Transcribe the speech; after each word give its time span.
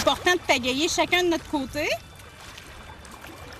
important 0.00 0.32
de 0.32 0.40
pagayer 0.46 0.88
chacun 0.88 1.22
de 1.24 1.28
notre 1.28 1.48
côté. 1.50 1.88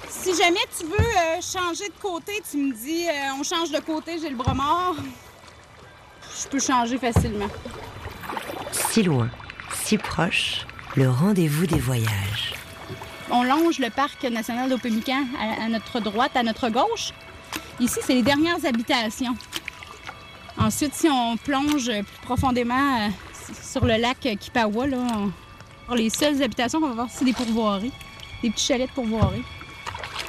Si 0.08 0.34
jamais 0.36 0.60
tu 0.78 0.84
veux 0.86 0.98
euh, 0.98 1.40
changer 1.40 1.88
de 1.88 1.94
côté, 2.00 2.42
tu 2.50 2.56
me 2.58 2.74
dis 2.74 3.06
euh, 3.08 3.34
on 3.38 3.42
change 3.42 3.70
de 3.70 3.78
côté, 3.80 4.18
j'ai 4.20 4.28
le 4.30 4.36
bras 4.36 4.54
mort. 4.54 4.96
Je 6.42 6.48
peux 6.48 6.58
changer 6.58 6.98
facilement. 6.98 7.48
Si 8.72 9.02
loin, 9.02 9.28
si 9.84 9.98
proche, 9.98 10.66
le 10.96 11.08
rendez-vous 11.10 11.66
des 11.66 11.78
voyages. 11.78 12.54
On 13.30 13.44
longe 13.44 13.78
le 13.78 13.90
parc 13.90 14.24
national 14.24 14.68
d'Opémican 14.68 15.24
à, 15.38 15.64
à 15.64 15.68
notre 15.68 16.00
droite, 16.00 16.32
à 16.34 16.42
notre 16.42 16.68
gauche. 16.68 17.12
Ici, 17.78 18.00
c'est 18.04 18.14
les 18.14 18.22
dernières 18.22 18.64
habitations. 18.64 19.36
Ensuite, 20.58 20.94
si 20.94 21.08
on 21.08 21.36
plonge 21.36 21.86
plus 21.86 22.18
profondément 22.22 22.98
euh, 23.06 23.08
sur 23.62 23.84
le 23.86 23.96
lac 23.96 24.18
Kipawa, 24.38 24.86
là, 24.86 24.96
on- 24.98 25.32
les 25.94 26.10
seules 26.10 26.42
habitations 26.42 26.80
qu'on 26.80 26.88
va 26.88 26.94
voir, 26.94 27.08
c'est 27.10 27.24
des 27.24 27.32
pourvoiries, 27.32 27.92
des 28.42 28.50
petits 28.50 28.66
chalets 28.66 28.88
de 28.88 28.94
pourvoiries 28.94 29.44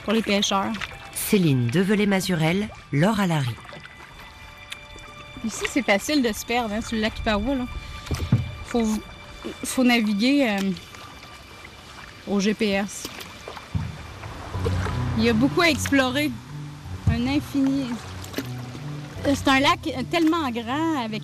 pour 0.04 0.14
les 0.14 0.22
pêcheurs. 0.22 0.72
Céline 1.14 1.68
Develay-Mazurel, 1.68 2.68
Laure 2.92 3.20
Alary. 3.20 3.56
Ici, 5.46 5.66
c'est 5.70 5.82
facile 5.82 6.22
de 6.22 6.32
se 6.34 6.46
perdre 6.46 6.74
hein, 6.74 6.82
sur 6.82 6.96
le 6.96 7.02
lac 7.02 7.16
Kipawa. 7.16 7.56
Là. 7.56 7.66
Faut, 8.66 8.86
faut 9.64 9.84
naviguer 9.84 10.48
euh, 10.50 10.72
au 12.28 12.40
GPS. 12.40 13.08
Il 15.18 15.24
y 15.24 15.30
a 15.30 15.34
beaucoup 15.34 15.62
à 15.62 15.70
explorer. 15.70 16.32
Un 17.10 17.28
infini. 17.28 17.88
Euh, 19.26 19.34
C'est 19.36 19.48
un 19.48 19.60
lac 19.60 19.80
tellement 20.10 20.50
grand 20.52 21.04
avec, 21.04 21.24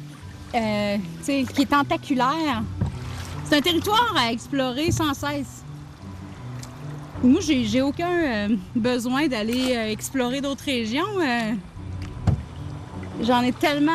euh, 0.55 0.97
tu 1.19 1.23
sais, 1.23 1.45
qui 1.53 1.61
est 1.63 1.65
tentaculaire. 1.65 2.63
C'est 3.49 3.55
un 3.55 3.61
territoire 3.61 4.13
à 4.17 4.33
explorer 4.33 4.91
sans 4.91 5.13
cesse. 5.13 5.63
Moi, 7.23 7.39
j'ai 7.39 7.81
aucun 7.81 8.09
euh, 8.11 8.49
besoin 8.75 9.27
d'aller 9.27 9.73
euh, 9.73 9.89
explorer 9.89 10.41
d'autres 10.41 10.65
régions. 10.65 11.05
euh, 11.21 11.53
J'en 13.21 13.41
ai 13.43 13.53
tellement 13.53 13.91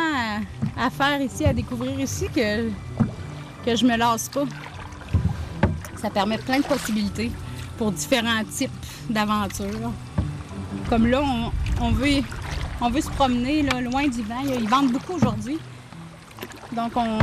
à, 0.77 0.87
à 0.87 0.89
faire 0.89 1.21
ici, 1.21 1.45
à 1.45 1.53
découvrir 1.53 2.01
ici 2.01 2.29
que, 2.35 2.71
que 3.67 3.77
je 3.77 3.85
me 3.85 3.95
lasse 3.99 4.31
pas. 4.31 4.45
Ça 5.97 6.09
permet 6.09 6.39
plein 6.39 6.59
de 6.61 6.65
possibilités 6.65 7.31
pour 7.77 7.93
différents 7.93 8.43
types 8.51 8.71
d'aventures. 9.11 9.93
Comme 10.89 11.07
là, 11.09 11.21
on, 11.23 11.53
on 11.85 11.91
veut, 11.91 12.23
on 12.81 12.89
veut 12.89 13.03
se 13.03 13.11
promener 13.11 13.63
là, 13.63 13.83
loin 13.83 14.09
du 14.09 14.23
vent. 14.23 14.41
Ils 14.47 14.67
vendent 14.67 14.93
beaucoup 14.93 15.13
aujourd'hui. 15.13 15.59
Donc, 16.75 16.93
on, 16.97 17.19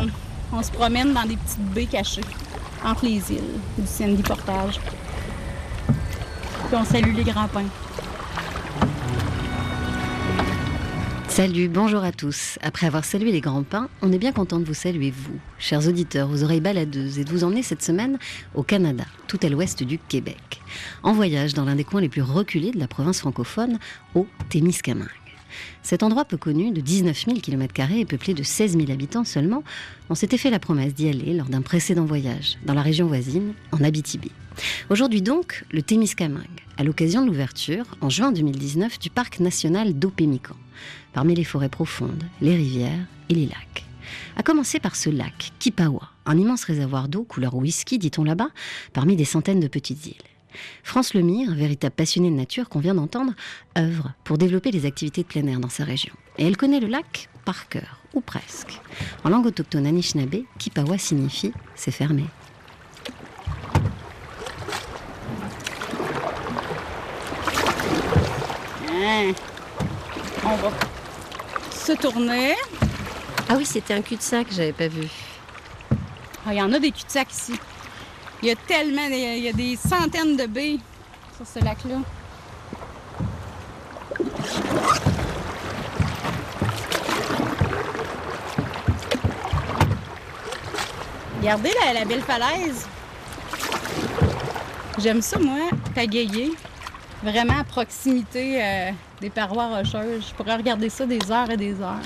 on 0.51 0.63
se 0.63 0.71
promène 0.71 1.13
dans 1.13 1.25
des 1.25 1.37
petites 1.37 1.73
baies 1.73 1.85
cachées 1.85 2.21
entre 2.83 3.05
les 3.05 3.31
îles 3.31 3.59
du 3.77 3.87
Sandy 3.87 4.23
Portage. 4.23 4.79
Puis 5.87 6.77
on 6.77 6.85
salue 6.85 7.15
les 7.15 7.23
grands 7.23 7.47
pins. 7.47 7.65
Salut, 11.27 11.69
bonjour 11.69 12.03
à 12.03 12.11
tous. 12.11 12.57
Après 12.61 12.87
avoir 12.87 13.05
salué 13.05 13.31
les 13.31 13.39
grands 13.39 13.63
pins, 13.63 13.87
on 14.01 14.11
est 14.11 14.17
bien 14.17 14.33
content 14.33 14.59
de 14.59 14.65
vous 14.65 14.73
saluer, 14.73 15.11
vous, 15.11 15.39
chers 15.57 15.87
auditeurs 15.87 16.29
aux 16.29 16.43
oreilles 16.43 16.59
baladeuses, 16.59 17.17
et 17.17 17.23
de 17.23 17.29
vous 17.29 17.45
emmener 17.45 17.63
cette 17.63 17.81
semaine 17.81 18.17
au 18.55 18.63
Canada, 18.63 19.05
tout 19.27 19.39
à 19.43 19.47
l'ouest 19.47 19.83
du 19.83 19.99
Québec, 19.99 20.61
en 21.01 21.13
voyage 21.13 21.53
dans 21.53 21.63
l'un 21.63 21.75
des 21.75 21.85
coins 21.85 22.01
les 22.01 22.09
plus 22.09 22.23
reculés 22.23 22.71
de 22.71 22.79
la 22.79 22.87
province 22.87 23.19
francophone, 23.19 23.79
au 24.15 24.27
Témiscamingue. 24.49 25.07
Cet 25.83 26.03
endroit 26.03 26.25
peu 26.25 26.37
connu, 26.37 26.71
de 26.71 26.81
19 26.81 27.25
000 27.25 27.39
km 27.39 27.73
et 27.91 28.05
peuplé 28.05 28.33
de 28.33 28.43
16 28.43 28.77
000 28.77 28.91
habitants 28.91 29.23
seulement, 29.23 29.63
on 30.09 30.15
s'était 30.15 30.37
fait 30.37 30.49
la 30.49 30.59
promesse 30.59 30.93
d'y 30.93 31.09
aller 31.09 31.33
lors 31.33 31.47
d'un 31.47 31.61
précédent 31.61 32.05
voyage, 32.05 32.57
dans 32.65 32.73
la 32.73 32.81
région 32.81 33.07
voisine, 33.07 33.53
en 33.71 33.83
Abitibi. 33.83 34.31
Aujourd'hui 34.89 35.21
donc, 35.21 35.63
le 35.71 35.81
Témiscamingue, 35.81 36.45
à 36.77 36.83
l'occasion 36.83 37.21
de 37.21 37.27
l'ouverture, 37.27 37.85
en 38.01 38.09
juin 38.09 38.31
2019, 38.31 38.99
du 38.99 39.09
parc 39.09 39.39
national 39.39 39.97
d'Opémican, 39.97 40.55
parmi 41.13 41.35
les 41.35 41.43
forêts 41.43 41.69
profondes, 41.69 42.23
les 42.41 42.55
rivières 42.55 43.05
et 43.29 43.33
les 43.33 43.45
lacs. 43.45 43.85
À 44.35 44.43
commencer 44.43 44.79
par 44.79 44.95
ce 44.95 45.09
lac, 45.09 45.51
Kipawa, 45.59 46.09
un 46.25 46.37
immense 46.37 46.63
réservoir 46.63 47.07
d'eau 47.07 47.23
couleur 47.23 47.55
whisky, 47.55 47.99
dit-on 47.99 48.23
là-bas, 48.23 48.49
parmi 48.93 49.15
des 49.15 49.25
centaines 49.25 49.59
de 49.59 49.67
petites 49.67 50.05
îles. 50.05 50.28
France 50.83 51.13
Lemire, 51.13 51.53
véritable 51.53 51.95
passionnée 51.95 52.29
de 52.29 52.35
nature 52.35 52.69
qu'on 52.69 52.79
vient 52.79 52.95
d'entendre, 52.95 53.33
œuvre 53.77 54.13
pour 54.23 54.37
développer 54.37 54.71
les 54.71 54.85
activités 54.85 55.23
de 55.23 55.27
plein 55.27 55.45
air 55.47 55.59
dans 55.59 55.69
sa 55.69 55.83
région. 55.83 56.13
Et 56.37 56.45
elle 56.45 56.57
connaît 56.57 56.79
le 56.79 56.87
lac 56.87 57.29
par 57.45 57.67
cœur, 57.69 57.99
ou 58.13 58.21
presque. 58.21 58.79
En 59.23 59.29
langue 59.29 59.45
autochtone 59.45 59.85
Anishinaabe, 59.85 60.43
Kipawa 60.57 60.97
signifie 60.97 61.53
c'est 61.75 61.91
fermé. 61.91 62.25
Hein? 68.91 69.33
On 70.45 70.55
va 70.55 70.71
se 71.71 71.93
tourner. 71.93 72.55
Ah 73.47 73.55
oui, 73.57 73.65
c'était 73.65 73.93
un 73.93 74.01
cul-de-sac, 74.01 74.47
j'avais 74.51 74.73
pas 74.73 74.87
vu. 74.87 75.07
Ah, 76.45 76.53
Il 76.53 76.57
y 76.57 76.61
en 76.61 76.71
a 76.71 76.79
des 76.79 76.91
cul-de-sac 76.91 77.31
ici. 77.31 77.53
Il 78.41 78.47
y 78.47 78.51
a 78.51 78.55
tellement, 78.55 79.07
il 79.09 79.43
y 79.43 79.49
a 79.49 79.53
des 79.53 79.75
centaines 79.75 80.37
de 80.37 80.45
baies 80.45 80.77
sur 81.35 81.45
ce 81.45 81.63
lac-là. 81.63 81.97
Regardez 91.39 91.71
la, 91.93 92.05
belle 92.05 92.21
falaise. 92.21 92.87
J'aime 94.97 95.21
ça, 95.21 95.37
moi, 95.39 95.69
pagayer. 95.93 96.51
Vraiment 97.23 97.59
à 97.59 97.63
proximité 97.65 98.63
euh, 98.63 98.91
des 99.19 99.29
parois 99.29 99.67
rocheuses. 99.67 100.29
Je 100.29 100.33
pourrais 100.35 100.55
regarder 100.55 100.89
ça 100.89 101.05
des 101.05 101.31
heures 101.31 101.49
et 101.49 101.57
des 101.57 101.81
heures. 101.81 101.99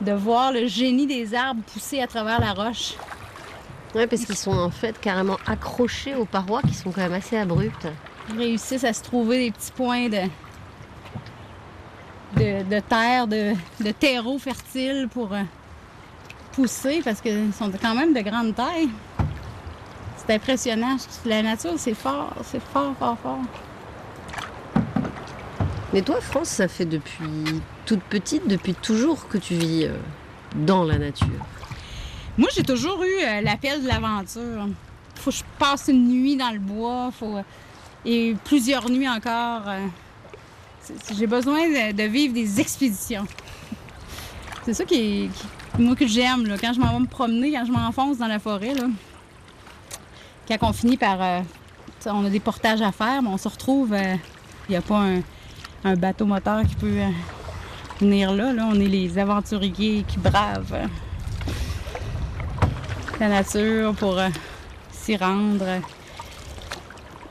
De 0.00 0.12
voir 0.12 0.52
le 0.52 0.66
génie 0.66 1.06
des 1.06 1.34
arbres 1.34 1.62
pousser 1.72 2.00
à 2.00 2.06
travers 2.06 2.40
la 2.40 2.52
roche. 2.52 2.94
Ouais, 3.94 4.06
parce 4.06 4.24
qu'ils 4.24 4.36
sont 4.36 4.56
en 4.56 4.70
fait 4.70 4.98
carrément 5.00 5.38
accrochés 5.46 6.14
aux 6.14 6.24
parois 6.24 6.62
qui 6.62 6.74
sont 6.74 6.92
quand 6.92 7.00
même 7.00 7.12
assez 7.12 7.36
abruptes. 7.36 7.88
Ils 8.30 8.38
réussissent 8.38 8.84
à 8.84 8.92
se 8.92 9.02
trouver 9.02 9.46
des 9.46 9.50
petits 9.50 9.72
points 9.72 10.08
de, 10.08 10.22
de, 12.36 12.62
de 12.62 12.80
terre, 12.80 13.26
de, 13.26 13.54
de 13.80 13.90
terreau 13.90 14.38
fertile 14.38 15.08
pour 15.12 15.32
euh, 15.32 15.42
pousser 16.52 17.00
parce 17.04 17.20
qu'ils 17.20 17.52
sont 17.52 17.70
quand 17.82 17.94
même 17.94 18.14
de 18.14 18.20
grande 18.20 18.54
taille. 18.54 18.88
C'est 20.16 20.34
impressionnant. 20.34 20.96
La 21.24 21.42
nature, 21.42 21.72
c'est 21.76 21.94
fort, 21.94 22.32
c'est 22.44 22.62
fort, 22.62 22.94
fort, 22.96 23.18
fort. 23.20 23.40
Mais 25.92 26.02
toi, 26.02 26.20
France, 26.20 26.50
ça 26.50 26.68
fait 26.68 26.84
depuis 26.84 27.60
toute 27.84 28.02
petite, 28.02 28.46
depuis 28.46 28.74
toujours 28.74 29.26
que 29.26 29.38
tu 29.38 29.54
vis 29.54 29.86
euh, 29.86 29.96
dans 30.54 30.84
la 30.84 30.98
nature. 30.98 31.26
Moi, 32.40 32.48
j'ai 32.54 32.62
toujours 32.62 33.02
eu 33.02 33.22
euh, 33.22 33.42
l'appel 33.42 33.82
de 33.82 33.86
l'aventure. 33.86 34.66
Faut 35.16 35.30
que 35.30 35.36
je 35.36 35.42
passe 35.58 35.88
une 35.88 36.08
nuit 36.08 36.36
dans 36.36 36.48
le 36.48 36.58
bois, 36.58 37.10
faut 37.12 37.36
et 38.06 38.34
plusieurs 38.44 38.88
nuits 38.88 39.06
encore. 39.06 39.68
euh, 39.68 39.86
J'ai 41.18 41.26
besoin 41.26 41.68
de, 41.68 42.02
vivre 42.04 42.32
des 42.32 42.58
expéditions. 42.58 43.26
C'est 44.64 44.72
ça 44.72 44.86
qui 44.86 45.28
moi 45.78 45.94
que 45.94 46.06
j'aime 46.06 46.56
quand 46.58 46.72
je 46.72 46.80
m'en 46.80 46.94
vais 46.94 47.00
me 47.00 47.06
promener, 47.06 47.52
quand 47.52 47.66
je 47.66 47.72
m'enfonce 47.72 48.16
dans 48.16 48.26
la 48.26 48.38
forêt 48.38 48.72
là. 48.72 48.86
Quand 50.48 50.70
on 50.70 50.72
finit 50.72 50.96
par, 50.96 51.20
euh, 51.20 51.40
on 52.06 52.24
a 52.24 52.30
des 52.30 52.40
portages 52.40 52.80
à 52.80 52.90
faire, 52.90 53.20
mais 53.20 53.28
on 53.28 53.36
se 53.36 53.48
retrouve, 53.48 53.94
il 53.94 54.70
n'y 54.70 54.76
a 54.76 54.80
pas 54.80 55.04
un, 55.84 55.94
bateau 55.94 56.24
moteur 56.24 56.62
qui 56.62 56.74
peut 56.76 57.00
venir 58.00 58.32
là. 58.32 58.54
On 58.66 58.80
est 58.80 58.88
les 58.88 59.18
aventuriers 59.18 60.06
qui 60.08 60.18
bravent. 60.18 60.88
La 63.20 63.28
nature 63.28 63.94
pour 63.94 64.18
euh, 64.18 64.28
s'y 64.90 65.14
rendre. 65.16 65.66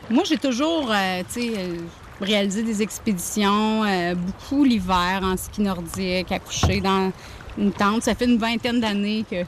Moi, 0.10 0.24
j'ai 0.24 0.38
toujours, 0.38 0.92
euh, 0.92 1.24
euh, 1.38 1.78
réalisé 2.22 2.64
des 2.64 2.82
expéditions, 2.82 3.84
beaucoup 4.16 4.64
l'hiver 4.64 5.22
en 5.24 5.36
ski 5.36 5.62
nordique, 5.62 6.32
à 6.32 6.40
coucher 6.40 6.80
dans 6.80 7.12
une 7.58 7.72
tente. 7.72 8.04
Ça 8.04 8.14
fait 8.14 8.26
une 8.26 8.38
vingtaine 8.38 8.80
d'années 8.80 9.26
que, 9.30 9.44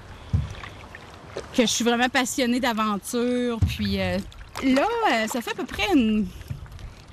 que 1.56 1.62
je 1.62 1.66
suis 1.66 1.84
vraiment 1.84 2.10
passionnée 2.10 2.60
d'aventure. 2.60 3.60
Puis 3.68 3.98
là, 3.98 4.88
ça 5.28 5.42
fait 5.42 5.52
à 5.52 5.56
peu 5.56 5.66
près 5.66 5.88
une, 5.94 6.26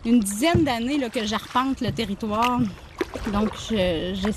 une 0.06 0.20
dizaine 0.20 0.64
d'années 0.64 1.00
que 1.10 1.26
j'arpente 1.26 1.80
le 1.80 1.90
territoire. 1.90 2.60
Donc, 3.32 3.50
je, 3.68 4.30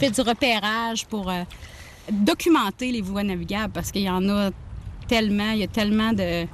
fais 0.00 0.10
du 0.10 0.22
repérage 0.22 1.04
pour 1.06 1.30
documenter 2.10 2.92
les 2.92 3.00
voies 3.00 3.22
navigables 3.22 3.72
parce 3.72 3.90
qu'il 3.90 4.02
y 4.02 4.10
en 4.10 4.28
a 4.28 4.50
tellement, 5.08 5.50
il 5.52 5.58
y 5.58 5.62
a 5.62 5.68
tellement 5.68 6.12
de, 6.12 6.46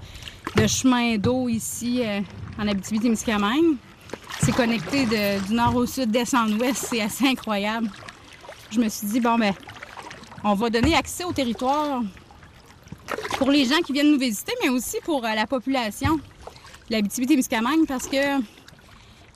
chemins 0.67 1.17
d'eau 1.17 1.49
ici 1.49 2.03
euh, 2.05 2.21
en 2.59 2.69
Abitibi-Témiscamingue. 2.69 3.77
C'est 4.41 4.53
connecté 4.53 5.07
du 5.07 5.55
nord 5.55 5.77
au 5.77 5.87
sud, 5.87 6.11
d'est 6.11 6.35
en 6.35 6.51
ouest, 6.59 6.87
c'est 6.91 7.03
assez 7.03 7.27
incroyable. 7.27 7.91
Je 8.71 8.81
me 8.81 8.89
suis 8.89 9.07
dit, 9.07 9.21
bon, 9.21 9.37
ben, 9.37 9.53
on 10.45 10.55
va 10.55 10.71
donner 10.71 10.95
accès 10.95 11.25
au 11.25 11.33
territoire 11.33 12.03
pour 13.37 13.51
les 13.51 13.65
gens 13.65 13.81
qui 13.85 13.93
viennent 13.93 14.13
nous 14.13 14.19
visiter, 14.19 14.53
mais 14.63 14.69
aussi 14.69 14.99
pour 15.05 15.25
euh, 15.25 15.35
la 15.35 15.47
population 15.47 16.17
de 16.17 16.93
l'Abitibi-Témiscamingue, 16.93 17.87
parce 17.87 18.07
que 18.07 18.39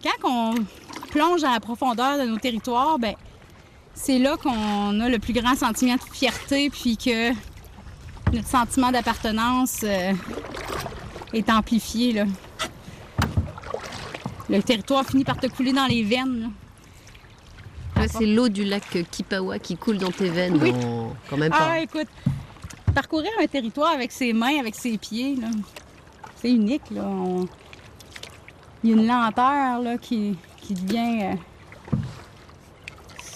quand 0.02 0.24
on 0.24 0.54
plonge 1.10 1.42
dans 1.42 1.52
la 1.52 1.60
profondeur 1.60 2.18
de 2.18 2.24
nos 2.24 2.38
territoires, 2.38 2.98
ben 2.98 3.14
c'est 3.94 4.18
là 4.18 4.36
qu'on 4.36 5.00
a 5.00 5.08
le 5.08 5.18
plus 5.18 5.32
grand 5.32 5.54
sentiment 5.56 5.94
de 5.94 6.00
fierté, 6.14 6.70
puis 6.70 6.96
que 6.96 7.30
notre 8.32 8.48
sentiment 8.48 8.90
d'appartenance 8.90 9.80
euh, 9.84 10.12
est 11.32 11.48
amplifié. 11.50 12.12
Là. 12.12 12.24
Le 14.50 14.62
territoire 14.62 15.04
finit 15.04 15.24
par 15.24 15.38
te 15.38 15.46
couler 15.46 15.72
dans 15.72 15.86
les 15.86 16.02
veines. 16.02 16.40
là. 17.96 18.02
Là, 18.02 18.08
c'est 18.08 18.26
l'eau 18.26 18.48
du 18.48 18.64
lac 18.64 18.84
Kipawa 19.10 19.58
qui 19.58 19.76
coule 19.76 19.98
dans 19.98 20.10
tes 20.10 20.28
veines. 20.28 20.58
Oui. 20.60 20.72
Non, 20.72 21.14
quand 21.30 21.36
même 21.36 21.50
pas. 21.52 21.58
Ah, 21.74 21.80
écoute, 21.80 22.08
parcourir 22.94 23.30
un 23.40 23.46
territoire 23.46 23.92
avec 23.92 24.10
ses 24.12 24.32
mains, 24.32 24.58
avec 24.58 24.74
ses 24.74 24.98
pieds, 24.98 25.36
là, 25.36 25.46
c'est 26.36 26.50
unique. 26.50 26.90
Là. 26.90 27.02
On- 27.04 27.46
Il 28.82 28.90
y 28.90 28.92
a 28.92 28.96
une 28.96 29.06
lenteur 29.06 29.80
là, 29.80 29.96
qui, 29.96 30.36
qui 30.60 30.74
devient. 30.74 31.22
euh, 31.22 31.96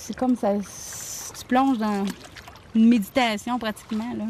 C'est 0.08 0.16
comme 0.16 0.36
ça. 0.36 0.54
Tu 1.38 1.44
plonges 1.44 1.76
dans 1.76 2.02
une 2.74 2.88
méditation 2.88 3.58
pratiquement. 3.58 4.10
Là. 4.16 4.24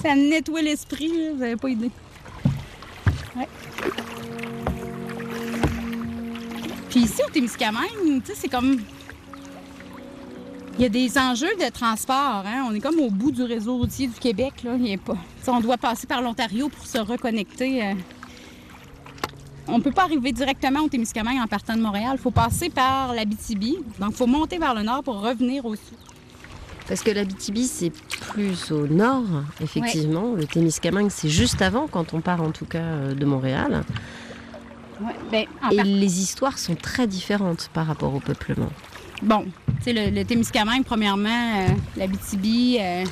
Ça 0.00 0.14
nettoie 0.14 0.62
l'esprit, 0.62 1.10
vous 1.32 1.40
n'avez 1.40 1.56
pas 1.56 1.68
idée. 1.68 1.90
Puis 6.90 7.00
ici, 7.00 7.22
au 7.26 7.30
Témiscamingue, 7.30 8.22
tu 8.24 8.26
sais, 8.26 8.34
c'est 8.36 8.48
comme 8.48 8.78
il 10.78 10.82
y 10.82 10.84
a 10.84 10.88
des 10.88 11.18
enjeux 11.18 11.56
de 11.60 11.68
transport. 11.68 12.44
Hein? 12.46 12.66
On 12.68 12.74
est 12.74 12.80
comme 12.80 13.00
au 13.00 13.10
bout 13.10 13.32
du 13.32 13.42
réseau 13.42 13.78
routier 13.78 14.06
du 14.06 14.14
Québec. 14.14 14.62
Là. 14.62 14.76
Y 14.76 14.96
pas... 14.96 15.16
On 15.48 15.58
doit 15.60 15.76
passer 15.76 16.06
par 16.06 16.22
l'Ontario 16.22 16.68
pour 16.68 16.86
se 16.86 16.98
reconnecter. 16.98 17.84
euh. 17.84 17.94
On 19.70 19.78
ne 19.78 19.82
peut 19.82 19.92
pas 19.92 20.04
arriver 20.04 20.32
directement 20.32 20.80
au 20.80 20.88
Témiscamingue 20.88 21.40
en 21.42 21.46
partant 21.46 21.76
de 21.76 21.80
Montréal. 21.80 22.12
Il 22.14 22.20
faut 22.20 22.30
passer 22.30 22.70
par 22.70 23.14
l'Abitibi. 23.14 23.76
Donc, 23.98 24.10
il 24.10 24.16
faut 24.16 24.26
monter 24.26 24.58
vers 24.58 24.74
le 24.74 24.82
nord 24.82 25.02
pour 25.02 25.20
revenir 25.20 25.64
au 25.64 25.74
sud. 25.74 25.96
Parce 26.88 27.02
que 27.02 27.10
l'Abitibi, 27.12 27.66
c'est 27.66 27.92
plus 28.32 28.72
au 28.72 28.86
nord, 28.88 29.24
effectivement. 29.60 30.34
Le 30.34 30.44
Témiscamingue, 30.44 31.10
c'est 31.10 31.28
juste 31.28 31.62
avant, 31.62 31.86
quand 31.86 32.14
on 32.14 32.20
part 32.20 32.42
en 32.42 32.50
tout 32.50 32.64
cas 32.64 32.78
euh, 32.78 33.14
de 33.14 33.24
Montréal. 33.24 33.84
Ouais, 35.00 35.14
ben, 35.30 35.46
en 35.62 35.70
Et 35.70 35.84
les 35.84 36.20
histoires 36.20 36.58
sont 36.58 36.74
très 36.74 37.06
différentes 37.06 37.70
par 37.72 37.86
rapport 37.86 38.14
au 38.14 38.20
peuplement. 38.20 38.70
Bon, 39.22 39.44
tu 39.66 39.82
sais, 39.82 39.92
le, 39.92 40.10
le 40.14 40.24
Témiscamingue, 40.24 40.84
premièrement, 40.84 41.28
euh, 41.28 41.68
l'Abitibi, 41.96 42.78
euh, 42.80 43.04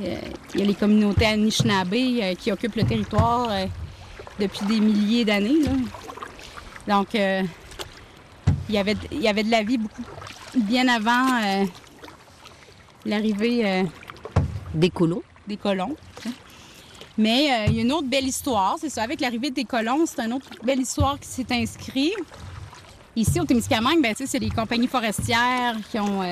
euh, 0.00 0.16
il 0.54 0.60
y 0.60 0.62
a 0.62 0.66
les 0.66 0.74
communautés 0.74 1.26
Anishinaabe 1.26 2.36
qui 2.38 2.50
occupent 2.50 2.76
le 2.76 2.84
territoire 2.84 3.50
depuis 4.40 4.66
des 4.66 4.80
milliers 4.80 5.24
d'années. 5.24 5.60
Donc, 6.88 7.14
euh, 7.14 7.42
il 8.68 8.74
y 8.74 8.78
avait, 8.78 8.96
il 9.12 9.20
y 9.20 9.28
avait 9.28 9.44
de 9.44 9.50
la 9.50 9.62
vie 9.62 9.78
beaucoup 9.78 10.02
bien 10.56 10.88
avant 10.88 11.40
euh, 11.44 11.64
l'arrivée 13.04 13.64
euh, 13.64 13.84
Des 14.74 14.90
colons. 14.90 15.22
des 15.46 15.56
colons. 15.56 15.96
sais. 16.22 16.30
Mais 17.18 17.66
il 17.68 17.74
y 17.74 17.78
a 17.80 17.82
une 17.82 17.92
autre 17.92 18.08
belle 18.08 18.26
histoire, 18.26 18.76
c'est 18.80 18.88
ça. 18.88 19.02
Avec 19.02 19.20
l'arrivée 19.20 19.50
des 19.50 19.64
colons, 19.64 20.06
c'est 20.06 20.22
une 20.24 20.32
autre 20.32 20.48
belle 20.64 20.80
histoire 20.80 21.18
qui 21.20 21.28
s'est 21.28 21.46
inscrite. 21.50 22.14
Ici, 23.14 23.38
au 23.40 23.44
Témiscamingue, 23.44 24.00
ben, 24.00 24.14
c'est 24.16 24.38
les 24.38 24.48
compagnies 24.48 24.86
forestières 24.86 25.76
qui 25.90 25.98
ont... 25.98 26.22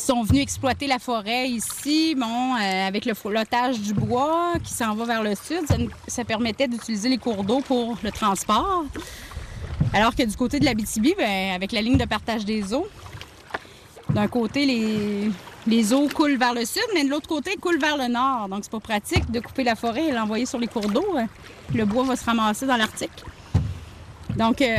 sont 0.00 0.22
venues 0.22 0.40
exploiter 0.40 0.86
la 0.86 0.98
forêt 0.98 1.48
ici, 1.48 2.14
bon, 2.14 2.54
euh, 2.54 2.88
avec 2.88 3.04
le 3.04 3.14
flottage 3.14 3.80
du 3.80 3.92
bois 3.92 4.54
qui 4.62 4.72
s'en 4.72 4.94
va 4.94 5.04
vers 5.04 5.22
le 5.22 5.34
sud. 5.34 5.62
Ça, 6.06 6.24
permettait 6.24 6.68
d'utiliser 6.68 7.08
les 7.08 7.18
cours 7.18 7.44
d'eau 7.44 7.60
pour 7.60 7.96
le 8.02 8.10
transport. 8.10 8.84
Alors 9.92 10.14
que 10.14 10.22
du 10.22 10.36
côté 10.36 10.58
de 10.60 10.64
l'Abitibi, 10.64 11.14
ben, 11.16 11.54
avec 11.54 11.72
la 11.72 11.82
ligne 11.82 11.98
de 11.98 12.04
partage 12.04 12.44
des 12.44 12.72
eaux, 12.72 12.86
d'un 14.08 14.28
côté, 14.28 14.66
les, 14.66 15.30
les 15.66 15.92
eaux 15.92 16.08
coulent 16.08 16.36
vers 16.36 16.54
le 16.54 16.64
sud, 16.64 16.82
mais 16.94 17.04
de 17.04 17.10
l'autre 17.10 17.28
côté, 17.28 17.56
coulent 17.56 17.80
vers 17.80 17.96
le 17.96 18.08
nord. 18.08 18.48
Donc, 18.48 18.60
c'est 18.62 18.72
pas 18.72 18.80
pratique 18.80 19.30
de 19.30 19.40
couper 19.40 19.64
la 19.64 19.74
forêt 19.74 20.08
et 20.08 20.12
l'envoyer 20.12 20.46
sur 20.46 20.58
les 20.58 20.66
cours 20.66 20.88
d'eau. 20.88 21.06
Le 21.74 21.84
bois 21.84 22.04
va 22.04 22.16
se 22.16 22.24
ramasser 22.24 22.66
dans 22.66 22.76
l'Arctique. 22.76 23.24
Donc, 24.36 24.62
euh, 24.62 24.78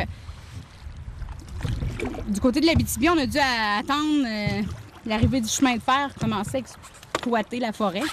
du 2.27 2.39
côté 2.39 2.59
de 2.59 2.65
l'Abitibi, 2.65 3.09
on 3.09 3.17
a 3.17 3.25
dû 3.25 3.37
attendre 3.37 4.25
euh, 4.25 4.61
l'arrivée 5.05 5.41
du 5.41 5.47
chemin 5.47 5.75
de 5.75 5.81
fer 5.81 6.09
commencer 6.19 6.57
à 6.57 6.59
exploiter 6.59 7.59
la 7.59 7.71
forêt 7.71 8.03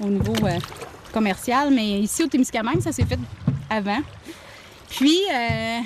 au 0.00 0.06
niveau 0.06 0.34
euh, 0.44 0.58
commercial. 1.12 1.72
Mais 1.72 2.00
ici, 2.00 2.24
au 2.24 2.26
Témiscamingue, 2.26 2.80
ça 2.80 2.92
s'est 2.92 3.04
fait 3.04 3.18
avant. 3.70 4.00
Puis, 4.90 5.18
euh, 5.32 5.80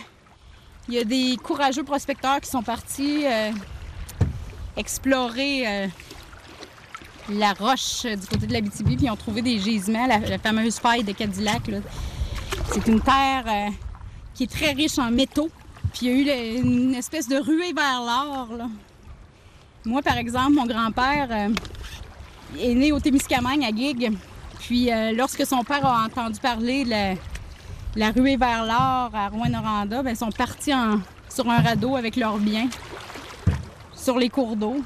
il 0.88 0.94
y 0.94 0.98
a 0.98 1.04
des 1.04 1.36
courageux 1.42 1.84
prospecteurs 1.84 2.40
qui 2.40 2.50
sont 2.50 2.62
partis 2.62 3.24
euh, 3.26 3.50
explorer 4.76 5.90
la 7.28 7.52
roche 7.52 8.02
du 8.04 8.26
côté 8.26 8.46
de 8.46 8.52
l'Abitibi, 8.52 8.96
puis 8.96 9.06
ils 9.06 9.10
ont 9.10 9.16
trouvé 9.16 9.42
des 9.42 9.58
gisements, 9.58 10.06
la, 10.06 10.18
la 10.18 10.38
fameuse 10.38 10.78
faille 10.78 11.04
de 11.04 11.12
Cadillac. 11.12 11.62
C'est 12.72 12.86
une 12.86 13.00
terre 13.00 13.44
qui 14.34 14.44
est 14.44 14.50
très 14.50 14.72
riche 14.72 14.98
en 14.98 15.10
métaux. 15.10 15.50
Puis 15.92 16.06
il 16.06 16.26
y 16.26 16.30
a 16.30 16.44
eu 16.44 16.60
une 16.62 16.94
espèce 16.94 17.28
de 17.28 17.36
ruée 17.36 17.72
vers 17.72 18.00
l'or. 18.00 18.68
Moi, 19.88 20.02
par 20.02 20.18
exemple, 20.18 20.52
mon 20.52 20.66
grand-père 20.66 21.28
euh, 21.30 21.48
est 22.60 22.74
né 22.74 22.92
au 22.92 23.00
Témiscamingue, 23.00 23.64
à 23.64 23.72
Guigues. 23.72 24.12
Puis 24.58 24.92
euh, 24.92 25.12
lorsque 25.12 25.46
son 25.46 25.64
père 25.64 25.86
a 25.86 26.04
entendu 26.04 26.38
parler 26.40 26.84
de 26.84 27.16
la, 27.98 28.10
ruée 28.10 28.36
vers 28.36 28.66
l'or 28.66 29.10
à 29.14 29.28
Rouen-Noranda, 29.30 30.02
ben, 30.02 30.10
ils 30.10 30.16
sont 30.16 30.30
partis 30.30 30.72
sur 31.30 31.48
un 31.48 31.62
radeau 31.62 31.96
avec 31.96 32.16
leurs 32.16 32.36
biens 32.36 32.68
sur 33.94 34.18
les 34.18 34.28
cours 34.28 34.56
d'eau. 34.56 34.76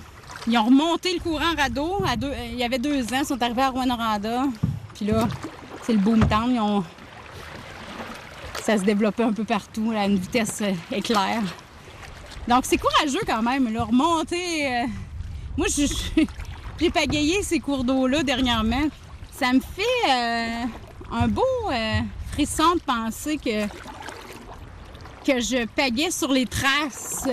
Ils 0.47 0.57
ont 0.57 0.67
remonté 0.67 1.15
le 1.15 1.21
courant 1.21 1.53
radeau. 1.57 2.05
Euh, 2.05 2.35
il 2.53 2.59
y 2.59 2.63
avait 2.63 2.79
deux 2.79 3.03
ans, 3.13 3.23
ils 3.23 3.27
sont 3.27 3.43
arrivés 3.43 3.63
à 3.63 3.71
Rouen-Noranda. 3.71 4.45
Puis 4.95 5.07
là, 5.07 5.27
c'est 5.83 5.95
le 5.95 5.99
boom 5.99 6.29
town. 6.29 6.85
Ça 8.63 8.79
se 8.79 8.85
développait 8.85 9.25
un 9.25 9.33
peu 9.33 9.43
partout 9.43 9.93
à 9.97 10.05
une 10.05 10.19
vitesse 10.19 10.63
éclair. 10.93 11.43
Donc 12.49 12.65
c'est 12.65 12.79
courageux 12.79 13.20
quand 13.27 13.43
même, 13.43 13.72
là, 13.72 13.84
remonter. 13.84 14.67
euh, 14.67 14.87
Moi, 15.56 15.69
j'ai 16.81 16.91
pagayé 16.91 17.43
ces 17.43 17.61
cours 17.61 17.84
d'eau-là 17.84 18.22
dernièrement. 18.22 18.89
Ça 19.31 19.53
me 19.53 19.61
fait 19.61 20.11
euh, 20.11 20.65
un 21.13 21.29
beau 21.29 21.43
euh, 21.70 22.01
frisson 22.32 22.75
de 22.75 22.81
penser 22.81 23.37
que, 23.39 23.67
que 25.25 25.41
je 25.41 25.67
pagais 25.67 26.11
sur 26.11 26.32
les 26.32 26.46
traces. 26.46 27.29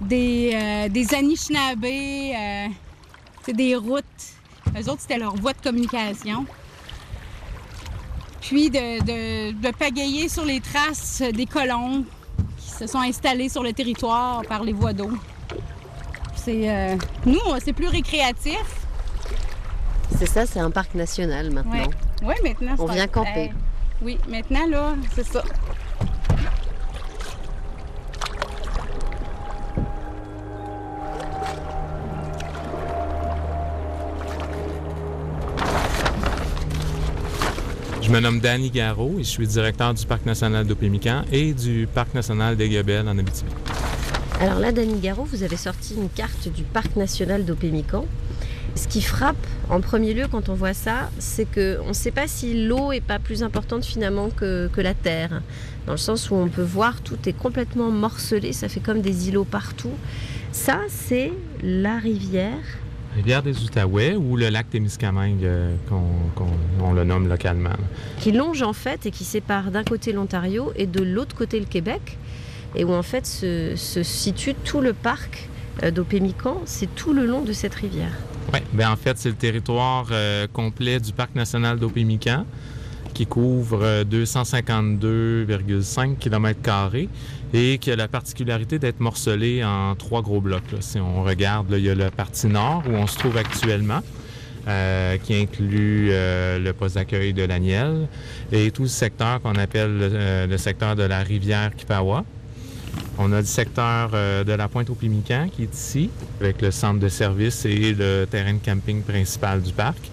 des, 0.00 0.88
des 0.90 1.14
Anishinaabe, 1.14 1.84
c'est 3.44 3.52
des 3.52 3.76
routes. 3.76 4.04
Eux 4.76 4.88
autres, 4.90 5.02
c'était 5.02 5.18
leur 5.18 5.36
voie 5.36 5.52
de 5.52 5.60
communication. 5.62 6.46
Puis 8.40 8.70
de, 8.70 9.52
de, 9.52 9.70
pagayer 9.72 10.28
sur 10.28 10.44
les 10.44 10.60
traces 10.60 11.22
des 11.22 11.46
colons 11.46 12.04
se 12.78 12.86
sont 12.86 12.98
installés 13.00 13.48
sur 13.48 13.62
le 13.62 13.72
territoire 13.72 14.42
par 14.42 14.62
les 14.62 14.72
voies 14.72 14.92
d'eau. 14.92 15.10
C'est, 16.34 16.70
euh, 16.70 16.96
nous, 17.24 17.40
c'est 17.64 17.72
plus 17.72 17.88
récréatif. 17.88 18.62
C'est 20.18 20.26
ça, 20.28 20.46
c'est 20.46 20.60
un 20.60 20.70
parc 20.70 20.94
national 20.94 21.50
maintenant. 21.50 21.72
Ouais. 21.72 21.88
Oui, 22.22 22.34
maintenant. 22.42 22.74
On 22.78 22.86
vient 22.86 23.06
camper. 23.06 23.50
Euh, 23.50 24.02
oui, 24.02 24.18
maintenant, 24.28 24.66
là, 24.68 24.94
c'est 25.14 25.26
ça. 25.26 25.42
Me 38.14 38.20
nomme 38.20 38.38
Danny 38.38 38.70
Garot 38.70 39.16
et 39.18 39.24
je 39.24 39.28
suis 39.28 39.44
directeur 39.44 39.92
du 39.92 40.06
Parc 40.06 40.24
national 40.24 40.64
d'Opémican 40.68 41.22
et 41.32 41.52
du 41.52 41.88
Parc 41.92 42.14
national 42.14 42.56
des 42.56 42.68
Gabelles 42.68 43.08
en 43.08 43.18
Abitibi. 43.18 43.50
Alors 44.40 44.60
là, 44.60 44.70
Dany 44.70 45.00
Garot, 45.00 45.24
vous 45.24 45.42
avez 45.42 45.56
sorti 45.56 45.94
une 45.94 46.08
carte 46.08 46.46
du 46.46 46.62
parc 46.62 46.94
national 46.94 47.44
d'Opémican. 47.44 48.06
Ce 48.76 48.86
qui 48.86 49.02
frappe 49.02 49.44
en 49.68 49.80
premier 49.80 50.14
lieu 50.14 50.26
quand 50.30 50.48
on 50.48 50.54
voit 50.54 50.74
ça, 50.74 51.10
c'est 51.18 51.44
qu'on 51.44 51.88
ne 51.88 51.92
sait 51.92 52.12
pas 52.12 52.28
si 52.28 52.66
l'eau 52.68 52.92
est 52.92 53.00
pas 53.00 53.18
plus 53.18 53.42
importante 53.42 53.84
finalement 53.84 54.30
que, 54.30 54.68
que 54.72 54.80
la 54.80 54.94
terre. 54.94 55.42
Dans 55.86 55.92
le 55.92 55.98
sens 55.98 56.30
où 56.30 56.36
on 56.36 56.46
peut 56.46 56.62
voir 56.62 57.00
tout 57.00 57.18
est 57.26 57.36
complètement 57.36 57.90
morcelé, 57.90 58.52
ça 58.52 58.68
fait 58.68 58.80
comme 58.80 59.00
des 59.00 59.28
îlots 59.28 59.44
partout. 59.44 59.94
Ça, 60.52 60.78
c'est 60.88 61.32
la 61.64 61.98
rivière. 61.98 62.78
Rivière 63.14 63.44
des 63.44 63.62
Outaouais 63.62 64.16
ou 64.16 64.36
le 64.36 64.48
lac 64.48 64.68
Témiscamingue, 64.70 65.44
euh, 65.44 65.76
qu'on 65.88 66.02
on 66.80 66.92
le 66.92 67.04
nomme 67.04 67.28
localement. 67.28 67.70
qui 68.18 68.32
longe 68.32 68.62
en 68.62 68.72
fait 68.72 69.06
et 69.06 69.12
qui 69.12 69.22
sépare 69.22 69.70
d'un 69.70 69.84
côté 69.84 70.12
l'Ontario 70.12 70.72
et 70.74 70.86
de 70.86 71.02
l'autre 71.02 71.36
côté 71.36 71.60
le 71.60 71.66
Québec, 71.66 72.18
et 72.74 72.82
où 72.82 72.92
en 72.92 73.02
fait 73.02 73.24
se, 73.24 73.76
se 73.76 74.02
situe 74.02 74.54
tout 74.54 74.80
le 74.80 74.94
parc 74.94 75.48
euh, 75.84 75.92
d'Opémican, 75.92 76.62
c'est 76.64 76.92
tout 76.94 77.12
le 77.12 77.24
long 77.24 77.42
de 77.42 77.52
cette 77.52 77.76
rivière. 77.76 78.12
Oui, 78.52 78.58
bien 78.72 78.90
en 78.90 78.96
fait, 78.96 79.16
c'est 79.16 79.28
le 79.28 79.36
territoire 79.36 80.08
euh, 80.10 80.48
complet 80.52 80.98
du 80.98 81.12
Parc 81.12 81.36
national 81.36 81.78
d'Opémican 81.78 82.46
qui 83.14 83.26
couvre 83.26 84.02
252,5 84.02 86.18
km 86.18 86.60
et 87.54 87.78
qui 87.78 87.92
a 87.92 87.96
la 87.96 88.08
particularité 88.08 88.80
d'être 88.80 88.98
morcelé 88.98 89.62
en 89.64 89.94
trois 89.94 90.22
gros 90.22 90.40
blocs. 90.40 90.62
Si 90.80 90.98
on 90.98 91.22
regarde, 91.22 91.68
il 91.70 91.84
y 91.84 91.88
a 91.88 91.94
la 91.94 92.10
partie 92.10 92.48
nord 92.48 92.82
où 92.88 92.92
on 92.94 93.06
se 93.06 93.16
trouve 93.16 93.36
actuellement, 93.36 94.00
euh, 94.66 95.16
qui 95.18 95.36
inclut 95.36 96.08
euh, 96.10 96.58
le 96.58 96.72
poste 96.72 96.96
d'accueil 96.96 97.32
de 97.32 97.44
l'Aniel 97.44 98.08
et 98.50 98.72
tout 98.72 98.82
le 98.82 98.88
secteur 98.88 99.40
qu'on 99.40 99.54
appelle 99.54 99.96
le, 99.96 100.46
le, 100.50 100.58
secteur 100.58 100.96
de 100.96 101.04
la 101.04 101.20
rivière 101.20 101.70
Kipawa. 101.76 102.24
On 103.18 103.32
a 103.32 103.40
le 103.40 103.46
secteur 103.46 104.10
de 104.10 104.52
la 104.52 104.66
pointe 104.66 104.90
au 104.90 104.94
Pimican 104.94 105.48
qui 105.48 105.62
est 105.62 105.74
ici, 105.74 106.10
avec 106.40 106.60
le 106.60 106.72
centre 106.72 106.98
de 106.98 107.08
service 107.08 107.64
et 107.66 107.94
le 107.94 108.26
terrain 108.28 108.54
de 108.54 108.58
camping 108.64 109.02
principal 109.02 109.62
du 109.62 109.72
parc. 109.72 110.10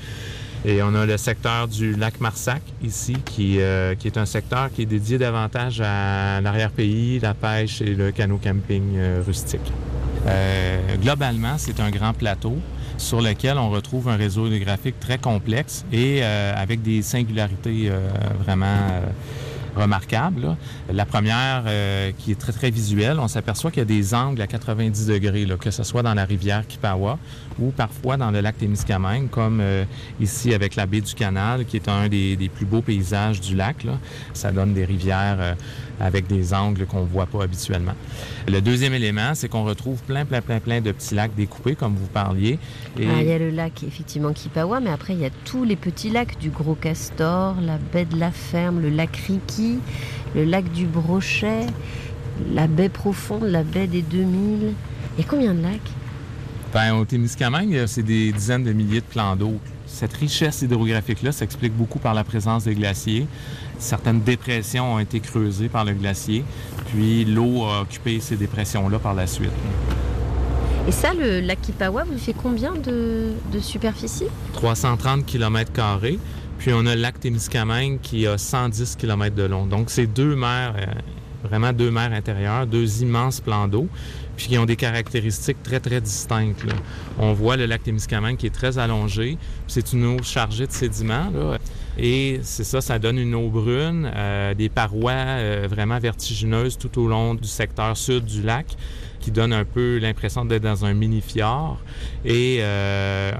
Et 0.63 0.83
on 0.83 0.93
a 0.93 1.07
le 1.07 1.17
secteur 1.17 1.67
du 1.67 1.95
lac 1.95 2.19
Marsac 2.19 2.61
ici, 2.83 3.15
qui, 3.25 3.59
euh, 3.59 3.95
qui 3.95 4.07
est 4.07 4.17
un 4.17 4.27
secteur 4.27 4.69
qui 4.71 4.83
est 4.83 4.85
dédié 4.85 5.17
davantage 5.17 5.81
à 5.81 6.39
l'arrière-pays, 6.41 7.19
la 7.19 7.33
pêche 7.33 7.81
et 7.81 7.95
le 7.95 8.11
canot 8.11 8.37
camping 8.37 8.95
euh, 8.95 9.23
rustique. 9.25 9.71
Euh, 10.27 10.79
globalement, 11.01 11.55
c'est 11.57 11.79
un 11.79 11.89
grand 11.89 12.13
plateau 12.13 12.57
sur 12.97 13.21
lequel 13.21 13.57
on 13.57 13.71
retrouve 13.71 14.09
un 14.09 14.17
réseau 14.17 14.45
hydrographique 14.45 14.99
très 14.99 15.17
complexe 15.17 15.83
et 15.91 16.21
avec 16.21 16.83
des 16.83 17.01
singularités 17.01 17.89
vraiment 18.45 19.01
remarquables. 19.75 20.41
Là. 20.41 20.57
La 20.91 21.05
première, 21.05 21.63
euh, 21.67 22.11
qui 22.17 22.31
est 22.31 22.39
très, 22.39 22.51
très 22.51 22.69
visuelle, 22.69 23.19
on 23.19 23.27
s'aperçoit 23.27 23.71
qu'il 23.71 23.79
y 23.79 23.81
a 23.81 23.85
des 23.85 24.13
angles 24.13 24.41
à 24.41 24.47
90 24.47 25.07
degrés, 25.07 25.45
là, 25.45 25.57
que 25.57 25.71
ce 25.71 25.83
soit 25.83 26.03
dans 26.03 26.13
la 26.13 26.25
rivière 26.25 26.67
Kipawa 26.67 27.17
ou 27.59 27.71
parfois 27.71 28.17
dans 28.17 28.31
le 28.31 28.41
lac 28.41 28.57
Témiscamingue, 28.57 29.29
comme 29.29 29.59
euh, 29.61 29.83
ici 30.19 30.53
avec 30.53 30.75
la 30.75 30.85
baie 30.85 31.01
du 31.01 31.13
Canal, 31.13 31.65
qui 31.65 31.77
est 31.77 31.87
un 31.87 32.07
des, 32.07 32.49
plus 32.53 32.65
beaux 32.65 32.81
paysages 32.81 33.41
du 33.41 33.55
lac. 33.55 33.85
Ça 34.33 34.51
donne 34.51 34.73
des 34.73 34.85
rivières 34.85 35.37
euh, 35.39 35.53
avec 35.99 36.27
des 36.27 36.53
angles 36.53 36.85
qu'on 36.85 37.01
ne 37.01 37.07
voit 37.07 37.25
pas 37.25 37.43
habituellement. 37.43 37.93
Le 38.47 38.61
deuxième 38.61 38.93
élément, 38.93 39.33
c'est 39.35 39.49
qu'on 39.49 39.63
retrouve 39.63 40.01
plein, 40.03 40.25
plein, 40.25 40.41
plein, 40.41 40.59
plein 40.59 40.81
de 40.81 40.91
petits 40.91 41.15
lacs 41.15 41.35
découpés, 41.35 41.75
comme 41.75 41.95
vous 41.95 42.07
parliez. 42.07 42.59
Et... 42.99 43.07
Ah, 43.07 43.21
il 43.21 43.27
y 43.27 43.31
a 43.31 43.37
le 43.37 43.49
lac, 43.49 43.83
effectivement, 43.83 44.33
Kipawa, 44.33 44.79
mais 44.79 44.89
après, 44.89 45.13
il 45.13 45.19
y 45.19 45.25
a 45.25 45.31
tous 45.45 45.63
les 45.63 45.75
petits 45.75 46.09
lacs 46.09 46.39
du 46.39 46.49
Gros 46.49 46.75
Castor, 46.75 47.55
la 47.61 47.77
baie 47.77 48.05
de 48.05 48.17
la 48.17 48.31
Ferme, 48.31 48.81
le 48.81 48.89
lac 48.89 49.15
Riki, 49.27 49.79
le 50.35 50.43
lac 50.45 50.71
du 50.71 50.85
Brochet, 50.85 51.67
la 52.53 52.67
baie 52.67 52.89
profonde, 52.89 53.43
la 53.43 53.63
baie 53.63 53.87
des 53.87 54.01
2000. 54.01 54.73
Il 55.17 55.21
y 55.21 55.25
a 55.25 55.29
combien 55.29 55.53
de 55.53 55.61
lacs? 55.61 55.91
Ben, 56.73 56.95
au 56.95 57.03
Témiscamingue, 57.03 57.83
c'est 57.85 58.03
des 58.03 58.31
dizaines 58.31 58.63
de 58.63 58.71
milliers 58.71 59.01
de 59.01 59.05
plans 59.05 59.35
d'eau. 59.35 59.59
Cette 59.91 60.13
richesse 60.13 60.61
hydrographique-là 60.61 61.31
s'explique 61.31 61.73
beaucoup 61.73 61.99
par 61.99 62.13
la 62.13 62.23
présence 62.23 62.63
des 62.63 62.73
glaciers. 62.73 63.27
Certaines 63.77 64.21
dépressions 64.21 64.95
ont 64.95 64.99
été 64.99 65.19
creusées 65.19 65.69
par 65.69 65.85
le 65.85 65.93
glacier, 65.93 66.43
puis 66.87 67.25
l'eau 67.25 67.65
a 67.65 67.81
occupé 67.81 68.19
ces 68.19 68.37
dépressions-là 68.37 68.99
par 68.99 69.13
la 69.13 69.27
suite. 69.27 69.51
Et 70.87 70.91
ça, 70.91 71.13
le 71.13 71.41
lac 71.41 71.61
Kipawa, 71.61 72.03
vous 72.05 72.17
fait 72.17 72.33
combien 72.33 72.73
de, 72.73 73.33
de 73.53 73.59
superficie? 73.59 74.25
330 74.53 75.25
km. 75.25 75.71
Puis 76.57 76.71
on 76.73 76.85
a 76.85 76.95
le 76.95 77.01
lac 77.01 77.19
Témiscamingue 77.19 77.99
qui 78.01 78.25
a 78.25 78.37
110 78.37 78.95
km 78.95 79.35
de 79.35 79.43
long. 79.43 79.65
Donc 79.65 79.89
c'est 79.89 80.07
deux 80.07 80.35
mers, 80.35 80.73
euh, 80.77 80.85
vraiment 81.47 81.73
deux 81.73 81.91
mers 81.91 82.13
intérieures, 82.13 82.65
deux 82.65 83.03
immenses 83.03 83.41
plans 83.41 83.67
d'eau 83.67 83.87
puis 84.41 84.49
qui 84.49 84.57
ont 84.57 84.65
des 84.65 84.75
caractéristiques 84.75 85.61
très, 85.61 85.79
très 85.79 86.01
distinctes. 86.01 86.65
On 87.19 87.31
voit 87.33 87.57
le 87.57 87.67
lac 87.67 87.83
Témiscamingue 87.83 88.37
qui 88.37 88.47
est 88.47 88.53
très 88.53 88.79
allongé, 88.79 89.37
c'est 89.67 89.93
une 89.93 90.03
eau 90.05 90.23
chargée 90.23 90.65
de 90.65 90.71
sédiments. 90.71 91.31
Et 91.99 92.39
c'est 92.41 92.63
ça, 92.63 92.81
ça 92.81 92.97
donne 92.97 93.19
une 93.19 93.35
eau 93.35 93.49
brune, 93.49 94.11
euh, 94.15 94.55
des 94.55 94.69
parois 94.69 95.11
euh, 95.11 95.67
vraiment 95.69 95.99
vertigineuses 95.99 96.77
tout 96.77 96.99
au 96.99 97.07
long 97.07 97.35
du 97.35 97.47
secteur 97.47 97.95
sud 97.95 98.25
du 98.25 98.41
lac 98.41 98.65
qui 99.21 99.31
donne 99.31 99.53
un 99.53 99.65
peu 99.65 99.97
l'impression 99.99 100.43
d'être 100.45 100.63
dans 100.63 100.83
un 100.83 100.93
mini-fjord 100.93 101.79
et 102.25 102.57
euh, 102.61 103.31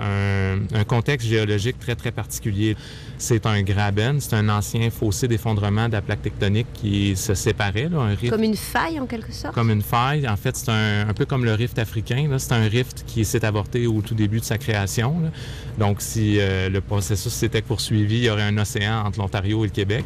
un, 0.71 0.79
un, 0.79 0.83
contexte 0.83 1.27
géologique 1.27 1.79
très, 1.79 1.95
très 1.95 2.11
particulier. 2.11 2.77
C'est 3.17 3.45
un 3.45 3.61
graben, 3.61 4.19
c'est 4.19 4.35
un 4.35 4.49
ancien 4.49 4.89
fossé 4.89 5.27
d'effondrement 5.27 5.87
de 5.87 5.93
la 5.93 6.01
plaque 6.01 6.21
tectonique 6.21 6.67
qui 6.73 7.15
se 7.15 7.33
séparait. 7.35 7.89
Là, 7.89 7.99
un 7.99 8.15
rift, 8.15 8.29
comme 8.29 8.43
une 8.43 8.55
faille, 8.55 8.99
en 8.99 9.05
quelque 9.05 9.31
sorte? 9.31 9.53
Comme 9.53 9.69
une 9.69 9.81
faille. 9.81 10.27
En 10.27 10.37
fait, 10.37 10.55
c'est 10.55 10.69
un, 10.69 11.07
un, 11.07 11.13
peu 11.13 11.25
comme 11.25 11.45
le 11.45 11.53
rift 11.53 11.77
africain. 11.77 12.27
C'est 12.37 12.53
un 12.53 12.67
rift 12.67 13.03
qui 13.05 13.25
s'est 13.25 13.45
avorté 13.45 13.87
au 13.87 14.01
tout 14.01 14.15
début 14.15 14.39
de 14.39 14.45
sa 14.45 14.57
création. 14.57 15.19
Là. 15.21 15.29
Donc, 15.77 16.01
si 16.01 16.37
euh, 16.39 16.69
le 16.69 16.81
processus 16.81 17.33
s'était 17.33 17.61
poursuivi, 17.61 18.17
il 18.17 18.23
y 18.23 18.29
aurait 18.29 18.43
un 18.43 18.57
océan 18.57 19.03
entre 19.05 19.19
l'Ontario 19.19 19.63
et 19.63 19.67
le 19.67 19.73
Québec. 19.73 20.05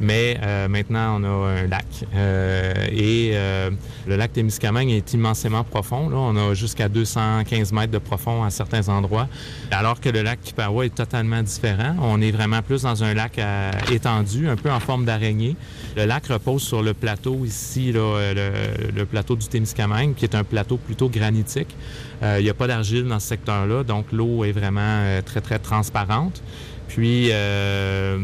Mais 0.00 0.38
euh, 0.42 0.68
maintenant, 0.68 1.20
on 1.20 1.24
a 1.24 1.28
un 1.28 1.66
lac. 1.66 1.86
Euh, 2.14 2.72
et 2.90 3.30
euh, 3.34 3.70
le 4.06 4.16
lac 4.16 4.32
Témiscamingue 4.32 4.90
est 4.90 5.12
immensément 5.14 5.64
profond. 5.64 6.08
Là. 6.08 6.16
On 6.16 6.36
a 6.36 6.54
jusqu'à 6.54 6.88
215 6.88 7.72
mètres 7.72 7.92
de 7.92 7.98
profond 7.98 8.42
à 8.42 8.50
certains 8.50 8.88
endroits. 8.88 9.28
Alors 9.70 10.00
que 10.00 10.08
le 10.08 10.22
lac 10.22 10.40
Kipawa 10.42 10.86
est 10.86 10.94
totalement 10.94 11.42
différent. 11.42 11.96
On 12.00 12.20
est 12.20 12.32
vraiment 12.32 12.62
plus 12.62 12.82
dans 12.82 13.04
un 13.04 13.14
lac 13.14 13.38
à, 13.38 13.70
étendu, 13.92 14.48
un 14.48 14.56
peu 14.56 14.70
en 14.70 14.80
forme 14.80 15.04
d'araignée. 15.04 15.56
Le 15.96 16.06
lac 16.06 16.26
repose 16.26 16.62
sur 16.62 16.82
le 16.82 16.92
plateau 16.92 17.44
ici, 17.44 17.92
là, 17.92 18.32
le, 18.34 18.50
le, 18.94 19.06
plateau 19.06 19.36
du 19.36 19.46
Témiscamingue, 19.46 20.14
qui 20.14 20.24
est 20.24 20.34
un 20.34 20.44
plateau 20.44 20.76
plutôt 20.76 21.08
granitique. 21.08 21.74
Il 22.22 22.42
n'y 22.42 22.50
a 22.50 22.54
pas 22.54 22.66
d'argile 22.66 23.04
dans 23.04 23.20
ce 23.20 23.28
secteur-là, 23.28 23.84
donc 23.84 24.06
l'eau 24.10 24.44
est 24.44 24.52
vraiment 24.52 25.20
très, 25.24 25.42
très 25.42 25.58
transparente. 25.58 26.42
Puis 26.94 27.30
euh, 27.32 28.18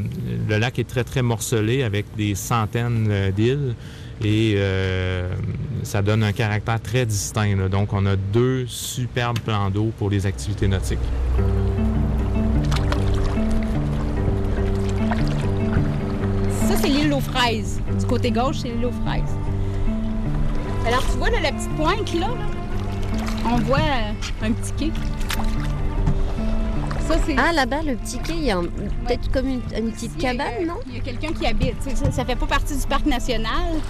le 0.48 0.58
lac 0.58 0.78
est 0.78 0.88
très, 0.88 1.02
très 1.02 1.22
morcelé 1.22 1.82
avec 1.82 2.06
des 2.16 2.36
centaines 2.36 3.32
d'îles 3.34 3.74
et 4.22 4.54
euh, 4.58 5.28
ça 5.82 6.02
donne 6.02 6.22
un 6.22 6.30
caractère 6.30 6.80
très 6.80 7.04
distinct. 7.04 7.68
Donc 7.68 7.92
on 7.92 8.06
a 8.06 8.14
deux 8.14 8.68
superbes 8.68 9.40
plans 9.40 9.70
d'eau 9.70 9.90
pour 9.98 10.08
les 10.08 10.24
activités 10.24 10.68
nautiques. 10.68 11.00
Ça, 16.68 16.76
c'est 16.80 16.88
l'île 16.88 17.12
aux 17.12 17.20
fraises. 17.20 17.80
Du 17.98 18.06
côté 18.06 18.30
gauche, 18.30 18.58
c'est 18.62 18.68
l'île 18.68 18.86
aux 18.86 19.04
fraises. 19.04 19.34
Alors, 20.86 21.04
tu 21.10 21.18
vois 21.18 21.30
la 21.30 21.50
petite 21.50 21.74
pointe, 21.76 22.14
là, 22.14 22.28
on 23.46 23.56
voit 23.62 23.78
euh, 23.78 24.46
un 24.46 24.52
petit 24.52 24.72
quai. 24.78 24.92
Ça, 27.10 27.16
ah, 27.38 27.52
là-bas, 27.52 27.82
le 27.82 27.96
petit 27.96 28.18
quai, 28.18 28.34
il 28.34 28.44
y 28.44 28.50
a 28.52 28.60
peut-être 28.60 29.26
ouais. 29.26 29.32
comme 29.32 29.48
une, 29.48 29.62
une 29.76 29.90
petite 29.90 30.12
Ici, 30.12 30.18
cabane, 30.18 30.46
il 30.60 30.66
y 30.66 30.70
a, 30.70 30.72
non? 30.72 30.80
Il 30.86 30.94
y 30.94 30.98
a 30.98 31.00
quelqu'un 31.00 31.32
qui 31.32 31.44
habite. 31.44 31.82
Ça, 31.82 32.10
ça 32.12 32.24
fait 32.24 32.36
pas 32.36 32.46
partie 32.46 32.76
du 32.76 32.86
parc 32.86 33.04
national. 33.04 33.80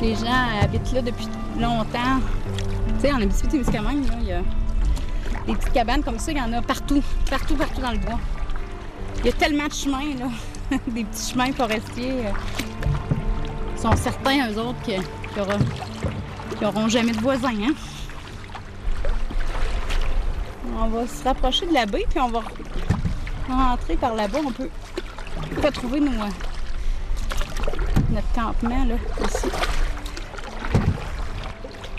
Les 0.00 0.14
gens 0.14 0.48
habitent 0.62 0.92
là 0.92 1.02
depuis 1.02 1.26
longtemps. 1.58 2.20
Tu 2.94 3.06
sais, 3.06 3.12
en 3.12 3.20
Abitibi-Témiscamingue, 3.20 4.06
il 4.22 4.28
y 4.28 4.32
a 4.32 4.40
des 5.46 5.54
petites 5.54 5.72
cabanes 5.72 6.02
comme 6.02 6.18
ça, 6.18 6.32
il 6.32 6.38
y 6.38 6.40
en 6.40 6.52
a 6.54 6.62
partout, 6.62 7.02
partout, 7.28 7.54
partout 7.54 7.80
dans 7.82 7.92
le 7.92 7.98
bois. 7.98 8.18
Il 9.20 9.26
y 9.26 9.28
a 9.28 9.32
tellement 9.32 9.66
de 9.66 9.72
chemins, 9.72 10.14
là, 10.18 10.78
des 10.88 11.04
petits 11.04 11.32
chemins 11.32 11.52
forestiers. 11.52 12.14
Ils 13.74 13.80
sont 13.80 13.94
certains, 13.94 14.50
eux 14.50 14.58
autres, 14.58 14.80
qu'ils 14.82 15.02
n'auront 16.62 16.88
jamais 16.88 17.12
de 17.12 17.20
voisins, 17.20 17.48
hein? 17.48 17.74
On 20.74 20.88
va 20.88 21.06
se 21.06 21.24
rapprocher 21.24 21.66
de 21.66 21.74
la 21.74 21.86
baie, 21.86 22.06
puis 22.08 22.20
on 22.20 22.28
va 22.28 22.42
rentrer 23.48 23.96
par 23.96 24.14
là-bas. 24.14 24.38
On 24.44 24.52
peut 24.52 24.68
retrouver 25.62 26.00
nos, 26.00 26.10
notre 28.10 28.32
campement, 28.34 28.84
là, 28.84 28.96
ici. 29.24 29.46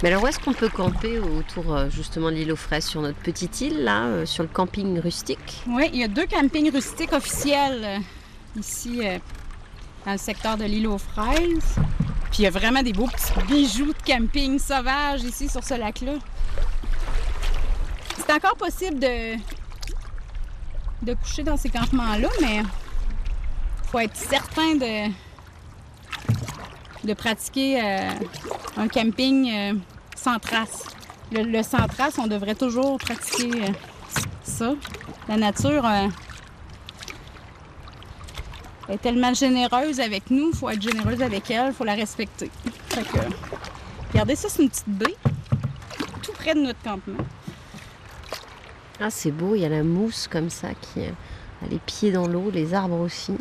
Mais 0.04 0.10
alors, 0.10 0.24
où 0.24 0.28
est-ce 0.28 0.40
qu'on 0.40 0.54
peut 0.54 0.70
camper 0.70 1.18
autour 1.18 1.74
euh, 1.74 1.90
justement 1.90 2.30
de 2.30 2.36
l'île 2.36 2.52
aux 2.52 2.56
fraises? 2.56 2.86
Sur 2.86 3.02
notre 3.02 3.18
petite 3.18 3.62
île, 3.62 3.84
là, 3.84 4.04
euh, 4.04 4.26
sur 4.28 4.44
le 4.44 4.50
camping 4.50 5.00
rustique? 5.00 5.64
Oui, 5.68 5.90
il 5.92 6.00
y 6.00 6.04
a 6.04 6.08
deux 6.08 6.28
campings 6.28 6.72
rustiques 6.72 7.14
officiels 7.14 7.82
euh, 7.84 8.60
ici, 8.60 9.00
euh, 9.04 9.18
dans 10.06 10.12
le 10.12 10.20
secteur 10.20 10.56
de 10.56 10.66
l'île 10.66 10.86
aux 10.86 11.00
fraises. 11.00 11.76
Puis 12.30 12.40
il 12.40 12.44
y 12.44 12.48
a 12.48 12.52
vraiment 12.52 12.84
des 12.84 12.94
beaux 12.94 13.08
petits 13.08 13.34
bijoux 13.48 13.94
de 13.94 14.04
camping 14.06 14.60
sauvage 14.60 15.24
ici 15.24 15.50
sur 15.50 15.64
ce 15.64 15.74
lac-là. 15.74 16.14
C'est 18.18 18.34
encore 18.34 18.56
possible 18.56 19.00
de, 19.00 19.36
de 21.04 21.14
coucher 21.14 21.44
dans 21.44 21.58
ces 21.58 21.70
campements-là, 21.70 22.30
mais 22.42 22.64
faut 23.84 24.00
être 24.00 24.16
certain 24.16 24.76
de, 24.76 25.10
de 27.06 27.14
pratiquer 27.14 27.82
euh, 27.82 28.10
un 28.76 28.88
camping 28.88 29.50
euh, 29.50 29.74
sans 30.16 30.40
trace. 30.40 30.84
Le, 31.32 31.62
sans 31.64 31.88
trace, 31.88 32.18
on 32.18 32.28
devrait 32.28 32.56
toujours 32.56 32.98
pratiquer 32.98 33.64
euh, 33.64 33.72
ça. 34.44 34.74
La 35.30 35.38
nature 35.38 35.86
est 38.90 38.98
tellement 39.02 39.34
généreuse 39.34 40.00
avec 40.00 40.30
nous, 40.32 40.54
faut 40.54 40.70
être 40.70 40.82
généreuse 40.82 41.22
avec 41.22 41.50
elle, 41.52 41.74
faut 41.74 41.84
la 41.84 41.96
respecter. 41.96 42.50
Fait 42.90 43.04
que, 43.04 43.20
regardez 44.12 44.36
ça, 44.36 44.48
c'est 44.50 44.64
une 44.64 44.70
petite 44.70 44.88
baie, 44.90 45.16
tout 46.24 46.32
près 46.34 46.54
de 46.56 46.62
notre 46.62 46.82
campement. 46.82 47.24
Ah, 49.00 49.12
c'est 49.12 49.30
beau, 49.30 49.54
il 49.54 49.62
y 49.62 49.66
a 49.66 49.70
la 49.70 49.84
mousse 49.84 50.28
comme 50.28 50.50
ça 50.50 50.70
qui 50.74 51.02
a 51.02 51.68
les 51.70 51.78
pieds 51.78 52.12
dans 52.12 52.28
l'eau, 52.28 52.50
les 52.52 52.74
arbres 52.74 53.00
aussi. 53.00 53.34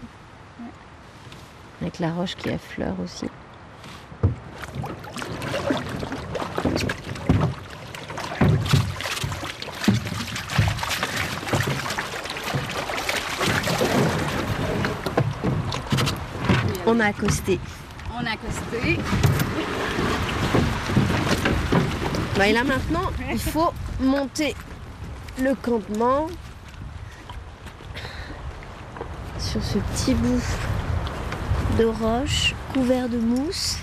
Avec 1.81 1.99
la 1.99 2.13
roche 2.13 2.37
qui 2.37 2.51
affleure 2.51 2.95
aussi. 3.03 3.27
On 16.87 17.01
a 17.01 17.07
accosté. 17.07 17.59
On 18.15 18.27
a 18.27 18.33
accosté. 18.33 18.99
Bah, 22.37 22.47
et 22.47 22.53
là 22.53 22.63
maintenant, 22.63 23.11
il 23.33 23.41
faut 23.41 23.73
monter 24.01 24.55
le 25.43 25.55
campement 25.55 26.29
sur 29.39 29.63
ce 29.63 29.79
petit 29.79 30.15
bout 30.15 30.43
de 31.79 31.85
roche 31.85 32.55
couvert 32.73 33.09
de 33.09 33.19
mousse 33.19 33.77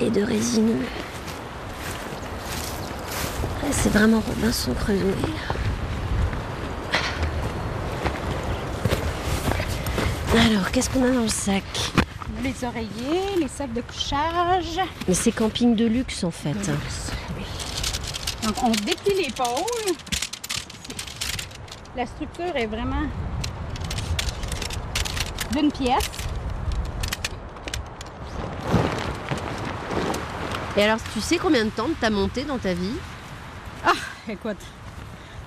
et 0.00 0.10
de 0.10 0.22
résineux. 0.22 0.86
C'est 3.70 3.92
vraiment 3.92 4.20
Robinson 4.20 4.74
Crusoe. 4.74 5.14
Alors, 10.46 10.70
qu'est-ce 10.70 10.90
qu'on 10.90 11.04
a 11.04 11.10
dans 11.10 11.22
le 11.22 11.28
sac? 11.28 11.62
Les 12.42 12.64
oreillers, 12.64 13.36
les 13.38 13.48
sacs 13.48 13.72
de 13.72 13.80
couchage. 13.80 14.80
Mais 15.08 15.14
c'est 15.14 15.32
camping 15.32 15.74
de 15.74 15.86
luxe 15.86 16.24
en 16.24 16.30
fait. 16.30 16.70
Donc, 18.42 18.62
on 18.62 18.70
déplie 18.70 19.14
l'épaule. 19.14 19.94
La 21.96 22.06
structure 22.06 22.56
est 22.56 22.66
vraiment 22.66 23.06
d'une 25.52 25.70
pièce. 25.70 26.10
Et 30.76 30.82
alors, 30.82 30.98
tu 31.12 31.20
sais 31.20 31.36
combien 31.36 31.66
de 31.66 31.70
temps 31.70 31.88
t'as 32.00 32.10
monté 32.10 32.44
dans 32.44 32.58
ta 32.58 32.72
vie? 32.72 32.96
Ah, 33.84 33.92
écoute, 34.28 34.56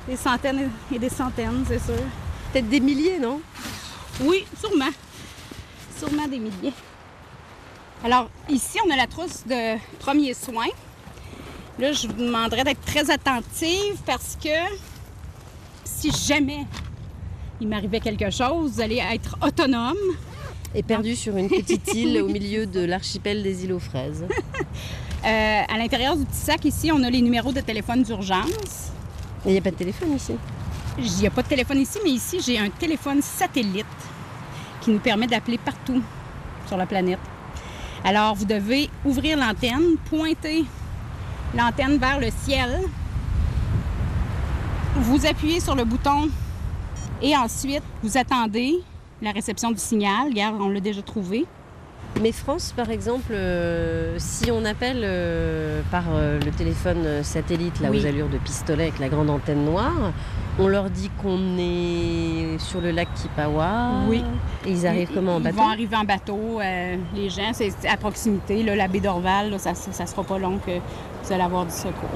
des 0.08 0.16
centaines 0.16 0.72
et 0.94 1.00
des 1.00 1.10
centaines, 1.10 1.66
c'est 1.68 1.80
sûr. 1.80 1.96
Peut-être 2.54 2.70
des 2.70 2.80
milliers, 2.80 3.20
non? 3.20 3.42
Oui, 4.22 4.46
sûrement. 4.58 4.92
Sûrement 5.98 6.28
des 6.28 6.40
milliers. 6.40 6.74
Alors, 8.04 8.30
ici, 8.48 8.78
on 8.86 8.92
a 8.92 8.96
la 8.96 9.08
trousse 9.08 9.44
de 9.48 9.78
premiers 9.98 10.36
soins. 10.36 10.68
Là, 11.78 11.92
je 11.92 12.08
vous 12.08 12.14
demanderais 12.14 12.64
d'être 12.64 12.86
très 12.86 13.12
attentive 13.12 13.98
parce 14.06 14.38
que 14.42 14.50
si 15.84 16.10
jamais 16.12 16.66
il 17.60 17.68
m'arrivait 17.68 18.00
quelque 18.00 18.30
chose, 18.30 18.74
vous 18.74 18.82
allez 18.82 19.02
être 19.12 19.38
autonome. 19.42 19.98
Et 20.74 20.84
perdu 20.84 21.16
sur 21.16 21.36
une 21.36 21.50
petite 21.50 21.94
île 21.94 22.22
au 22.22 22.28
milieu 22.28 22.66
de 22.66 22.82
l'archipel 22.82 23.44
des 23.44 23.66
îles 23.66 23.74
aux 23.74 23.80
fraises. 23.80 24.26
Euh, 25.26 25.62
à 25.68 25.80
l'intérieur 25.80 26.16
du 26.16 26.24
petit 26.24 26.38
sac, 26.38 26.66
ici, 26.66 26.92
on 26.92 27.02
a 27.02 27.10
les 27.10 27.20
numéros 27.20 27.52
de 27.52 27.60
téléphone 27.60 28.04
d'urgence. 28.04 28.92
Il 29.44 29.54
n'y 29.54 29.58
a 29.58 29.62
pas 29.62 29.72
de 29.72 29.76
téléphone 29.76 30.16
ici 30.16 30.34
Il 31.00 31.12
n'y 31.12 31.26
a 31.26 31.32
pas 31.32 31.42
de 31.42 31.48
téléphone 31.48 31.80
ici, 31.80 31.98
mais 32.04 32.12
ici, 32.12 32.38
j'ai 32.46 32.60
un 32.60 32.70
téléphone 32.70 33.24
satellite 33.24 33.88
qui 34.82 34.92
nous 34.92 35.00
permet 35.00 35.26
d'appeler 35.26 35.58
partout 35.58 36.00
sur 36.68 36.78
la 36.78 36.86
planète. 36.86 37.18
Alors, 38.04 38.36
vous 38.36 38.46
devez 38.46 38.88
ouvrir 39.04 39.36
l'antenne, 39.36 39.96
pointer 40.12 40.64
l'antenne 41.56 41.98
vers 41.98 42.20
le 42.20 42.28
ciel. 42.44 42.70
Vous 44.96 45.26
appuyez 45.26 45.60
sur 45.60 45.76
le 45.76 45.84
bouton 45.84 46.30
et 47.22 47.36
ensuite, 47.36 47.84
vous 48.04 48.18
attendez 48.18 48.76
la 49.22 49.32
réception 49.32 49.72
du 49.72 49.80
signal. 49.80 50.28
Regarde, 50.30 50.56
on 50.60 50.70
l'a 50.70 50.80
déjà 50.80 51.02
trouvé. 51.02 51.46
Mais 52.22 52.32
France, 52.32 52.74
par 52.76 52.90
exemple, 52.92 53.32
euh, 53.34 54.16
si 54.20 54.50
on 54.52 54.64
appelle 54.64 55.02
euh, 55.04 55.82
par 55.92 56.04
euh, 56.14 56.40
le 56.40 56.52
téléphone 56.52 57.24
satellite, 57.24 57.82
là, 57.82 57.90
Oui. 57.92 58.02
aux 58.02 58.06
allures 58.06 58.30
de 58.30 58.38
pistolet 58.38 58.84
avec 58.84 59.00
la 59.00 59.10
grande 59.10 59.30
antenne 59.30 59.66
noire, 59.66 60.14
on 60.60 60.68
leur 60.68 60.90
dit 60.90 61.10
qu'on 61.22 61.58
est 61.58 62.58
sur 62.60 62.80
le 62.82 62.92
lac 62.92 63.08
Kipawa. 63.16 63.90
Oui. 64.08 64.24
Et 64.66 64.72
ils 64.72 64.88
arrivent 64.88 65.10
Ils- 65.12 65.16
comment 65.16 65.36
en 65.36 65.40
Ils 65.40 65.44
bateau? 65.44 65.58
vont 65.58 65.70
arriver 65.70 65.96
en 65.96 66.04
bateau. 66.06 66.60
euh, 66.62 66.96
les 67.16 67.30
gens, 67.30 67.52
c'est 67.54 67.72
à 67.88 67.98
proximité. 67.98 68.64
Là, 68.64 68.76
la 68.76 68.88
baie 68.88 69.00
d'Orval, 69.02 69.52
là, 69.52 69.60
ça 69.60 69.72
ne 69.72 70.08
sera 70.08 70.24
pas 70.24 70.38
long 70.40 70.58
que 70.66 70.72
vous 70.72 71.34
allez 71.34 71.44
avoir 71.44 71.66
du 71.66 71.72
secours. 71.74 72.10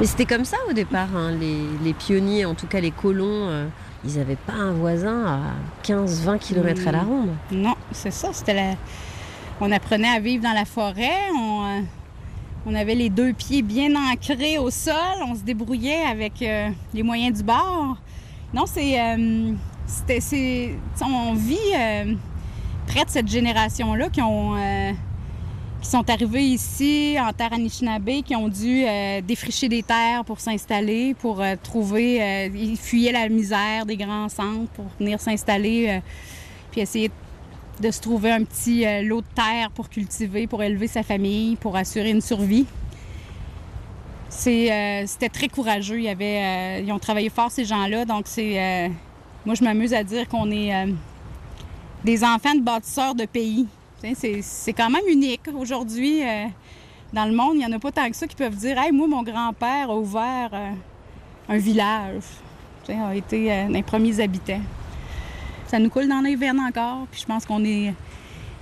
Mais 0.00 0.06
c'était 0.06 0.26
comme 0.26 0.44
ça 0.44 0.56
au 0.68 0.72
départ, 0.72 1.08
hein, 1.16 1.32
les, 1.32 1.58
les 1.82 1.94
pionniers, 1.94 2.44
en 2.44 2.54
tout 2.54 2.66
cas 2.66 2.80
les 2.80 2.90
colons, 2.90 3.24
euh, 3.48 3.66
ils 4.04 4.16
n'avaient 4.18 4.36
pas 4.36 4.52
un 4.52 4.72
voisin 4.72 5.24
à 5.26 5.38
15-20 5.82 6.38
km 6.38 6.86
à 6.88 6.92
la 6.92 7.02
Mm. 7.02 7.08
ronde. 7.08 7.28
Non, 7.52 7.74
c'est 7.92 8.10
ça. 8.10 8.28
C'était 8.32 8.54
la... 8.54 8.74
On 9.60 9.72
apprenait 9.72 10.08
à 10.14 10.20
vivre 10.20 10.42
dans 10.44 10.52
la 10.52 10.66
forêt. 10.66 11.30
On, 11.34 11.64
euh, 11.64 11.80
on 12.66 12.74
avait 12.74 12.96
les 12.96 13.08
deux 13.10 13.32
pieds 13.32 13.62
bien 13.62 13.94
ancrés 13.94 14.58
au 14.58 14.70
sol. 14.70 14.94
On 15.24 15.36
se 15.36 15.42
débrouillait 15.42 16.02
avec 16.02 16.42
euh, 16.42 16.68
les 16.92 17.04
moyens 17.04 17.38
du 17.38 17.44
bord. 17.44 17.96
Non, 18.52 18.64
c'est. 18.66 19.00
euh, 19.00 19.52
c'est- 20.18 20.74
on 21.00 21.34
vit 21.34 21.56
euh, 21.78 22.14
près 22.88 23.04
de 23.04 23.10
cette 23.10 23.28
génération-là 23.28 24.08
qui 24.10 24.20
qui 25.82 25.90
sont 25.92 26.10
arrivés 26.10 26.42
ici 26.42 27.16
en 27.20 27.32
terre 27.32 27.52
Anishinaabe, 27.52 28.22
qui 28.24 28.34
ont 28.34 28.48
dû 28.48 28.84
défricher 29.24 29.68
des 29.68 29.84
terres 29.84 30.24
pour 30.24 30.40
s'installer, 30.40 31.14
pour 31.14 31.44
trouver. 31.62 32.50
ils 32.52 32.76
fuyaient 32.76 33.12
la 33.12 33.28
misère 33.28 33.86
des 33.86 33.96
grands 33.96 34.28
centres 34.28 34.70
pour 34.74 34.86
venir 34.98 35.20
s'installer, 35.20 36.00
puis 36.72 36.80
essayer 36.80 37.08
de 37.08 37.12
se 37.82 38.00
trouver 38.00 38.32
un 38.32 38.44
petit 38.44 38.86
euh, 38.86 39.02
lot 39.02 39.20
de 39.20 39.26
terre 39.34 39.70
pour 39.70 39.88
cultiver, 39.88 40.46
pour 40.46 40.62
élever 40.62 40.86
sa 40.86 41.02
famille, 41.02 41.56
pour 41.56 41.76
assurer 41.76 42.10
une 42.10 42.20
survie. 42.20 42.66
Euh, 44.46 45.02
c'était 45.06 45.28
très 45.28 45.48
courageux. 45.48 46.00
Euh, 46.06 46.80
ils 46.84 46.92
ont 46.92 46.98
travaillé 46.98 47.28
fort, 47.28 47.50
ces 47.50 47.64
gens-là. 47.64 48.04
Donc, 48.04 48.24
c'est, 48.26 48.90
moi, 49.44 49.54
je 49.54 49.64
m'amuse 49.64 49.94
à 49.94 50.02
dire 50.02 50.28
qu'on 50.28 50.50
est 50.50 50.72
des 52.04 52.22
enfants 52.24 52.54
de 52.54 52.60
bâtisseurs 52.60 53.14
de 53.14 53.24
pays. 53.24 53.66
C'est, 54.14 54.72
quand 54.72 54.90
même 54.90 55.06
unique. 55.08 55.42
Aujourd'hui, 55.54 56.22
dans 57.12 57.24
le 57.24 57.32
monde, 57.32 57.54
il 57.54 57.58
n'y 57.58 57.66
en 57.66 57.72
a 57.72 57.78
pas 57.78 57.92
tant 57.92 58.08
que 58.08 58.16
ça 58.16 58.26
qui 58.26 58.36
peuvent 58.36 58.56
dire 58.56 58.78
Hey, 58.78 58.92
moi, 58.92 59.06
mon 59.06 59.22
grand-père 59.22 59.90
a 59.90 59.96
ouvert 59.96 60.50
un 61.48 61.58
village. 61.58 62.24
Tu 62.84 62.92
sais, 62.92 62.98
a 62.98 63.14
été 63.14 63.52
un 63.52 63.70
des 63.70 63.82
premiers 63.82 64.20
habitants. 64.20 64.60
Ça 65.68 65.78
nous 65.78 65.90
coule 65.90 66.08
dans 66.08 66.20
les 66.20 66.36
veines 66.36 66.60
encore. 66.60 67.06
Puis 67.10 67.20
je 67.22 67.26
pense 67.26 67.44
qu'on 67.44 67.64
est 67.64 67.94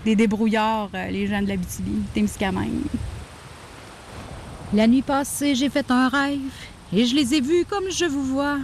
des 0.04 0.16
débrouillards, 0.16 0.90
euh, 0.94 1.08
les 1.10 1.26
gens 1.26 1.40
de 1.42 1.48
la 1.48 1.56
BTB, 1.56 1.88
Témiscamingue. 2.14 2.82
La 4.72 4.86
nuit 4.86 5.02
passée, 5.02 5.54
j'ai 5.54 5.68
fait 5.68 5.88
un 5.90 6.08
rêve 6.08 6.38
et 6.92 7.04
je 7.06 7.14
les 7.14 7.34
ai 7.34 7.40
vus 7.40 7.64
comme 7.68 7.84
je 7.90 8.04
vous 8.06 8.22
vois. 8.24 8.58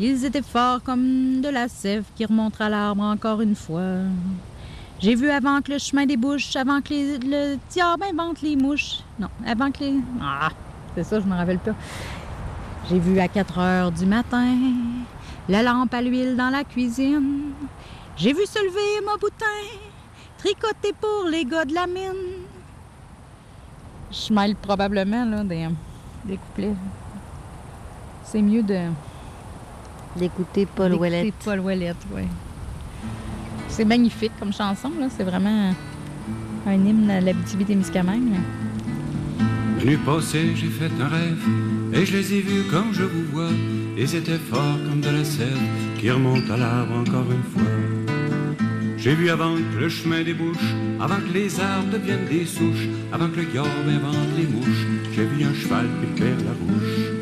Ils 0.00 0.24
étaient 0.24 0.42
forts 0.42 0.82
comme 0.82 1.40
de 1.40 1.48
la 1.48 1.68
sève 1.68 2.04
qui 2.14 2.24
remonte 2.24 2.60
à 2.60 2.68
l'arbre 2.68 3.02
encore 3.02 3.40
une 3.40 3.54
fois. 3.56 3.82
J'ai 5.00 5.14
vu 5.14 5.28
avant 5.30 5.60
que 5.60 5.72
le 5.72 5.78
chemin 5.78 6.06
débouche, 6.06 6.54
avant 6.56 6.80
que 6.80 6.90
les- 6.90 7.18
le 7.18 7.56
diable 7.70 8.04
invente 8.10 8.42
les 8.42 8.56
mouches. 8.56 8.98
Non, 9.18 9.28
avant 9.46 9.70
que 9.70 9.80
les. 9.80 9.94
Ah, 10.20 10.48
c'est 10.94 11.04
ça, 11.04 11.20
je 11.20 11.26
me 11.26 11.34
rappelle 11.34 11.58
pas. 11.58 11.74
J'ai 12.88 12.98
vu 12.98 13.18
à 13.20 13.28
4 13.28 13.58
heures 13.58 13.92
du 13.92 14.06
matin 14.06 14.54
la 15.48 15.62
lampe 15.62 15.94
à 15.94 16.02
l'huile 16.02 16.36
dans 16.36 16.50
la 16.50 16.64
cuisine. 16.64 17.52
J'ai 18.16 18.32
vu 18.32 18.44
se 18.46 18.58
lever 18.58 19.06
mon 19.06 19.16
boutin, 19.16 19.46
tricoté 20.38 20.92
pour 21.00 21.26
les 21.30 21.44
gars 21.44 21.64
de 21.64 21.74
la 21.74 21.86
mine. 21.86 22.44
Je 24.10 24.32
mêle 24.32 24.56
probablement 24.56 25.24
là, 25.24 25.44
des, 25.44 25.68
des 26.24 26.36
couplets. 26.36 26.74
C'est 28.24 28.42
mieux 28.42 28.62
de. 28.62 28.78
D'écouter 30.16 30.66
Paul 30.66 30.92
d'écouter 30.92 31.00
Ouellet. 31.10 31.32
Paul 31.44 31.60
Ouellet, 31.60 31.94
oui. 32.14 32.22
C'est 33.68 33.84
magnifique 33.84 34.32
comme 34.38 34.52
chanson, 34.52 34.90
là. 34.98 35.06
C'est 35.14 35.22
vraiment 35.22 35.72
un 36.66 36.72
hymne 36.72 37.10
à 37.10 37.20
l'Abitibi-Témiscamingue. 37.20 38.34
La 39.78 39.84
nuit 39.84 39.96
passée, 39.98 40.56
j'ai 40.56 40.68
fait 40.68 40.90
un 41.00 41.08
rêve, 41.08 41.46
et 41.92 42.04
je 42.06 42.12
les 42.16 42.34
ai 42.34 42.40
vus 42.40 42.64
comme 42.70 42.92
je 42.92 43.02
vous 43.02 43.24
vois, 43.32 43.50
et 43.96 44.06
c'était 44.06 44.38
fort 44.50 44.78
comme 44.88 45.00
de 45.00 45.10
la 45.10 45.24
sève 45.24 45.58
qui 45.98 46.10
remonte 46.10 46.50
à 46.50 46.56
l'arbre 46.56 46.94
encore 46.94 47.26
une 47.30 47.42
fois. 47.52 47.70
J'ai 48.96 49.14
vu 49.14 49.30
avant 49.30 49.54
que 49.54 49.80
le 49.80 49.88
chemin 49.88 50.22
débouche, 50.22 50.74
avant 51.00 51.16
que 51.16 51.32
les 51.32 51.60
arbres 51.60 51.90
deviennent 51.92 52.26
des 52.28 52.44
souches, 52.44 52.88
avant 53.12 53.28
que 53.28 53.36
le 53.36 53.46
yorb 53.54 53.68
invente 53.88 54.36
les 54.36 54.46
mouches, 54.46 54.86
j'ai 55.14 55.24
vu 55.24 55.44
un 55.44 55.54
cheval 55.54 55.86
qui 56.00 56.20
perd 56.20 56.40
la 56.40 56.52
bouche. 56.52 57.18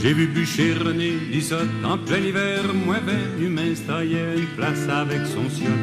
J'ai 0.00 0.12
vu 0.12 0.28
bûcher 0.28 0.74
René 0.74 1.12
Lissotte 1.30 1.68
en 1.84 1.98
plein 1.98 2.18
hiver, 2.18 2.62
moins 2.86 3.00
venu 3.00 3.48
m'installer 3.48 4.18
à 4.18 4.34
une 4.34 4.46
place 4.56 4.88
avec 4.88 5.26
son 5.26 5.48
sion 5.50 5.76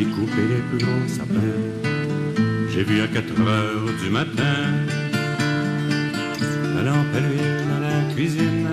et 0.00 0.04
couper 0.04 0.46
les 0.48 0.62
plus 0.70 0.84
gros 0.84 1.08
sapins. 1.08 1.90
J'ai 2.72 2.84
vu 2.84 3.00
à 3.02 3.06
4 3.06 3.40
heures 3.42 3.92
du 4.02 4.10
matin 4.10 4.89
la 7.12 7.18
à 7.18 7.20
l'huile 7.20 8.14
cuisine. 8.14 8.68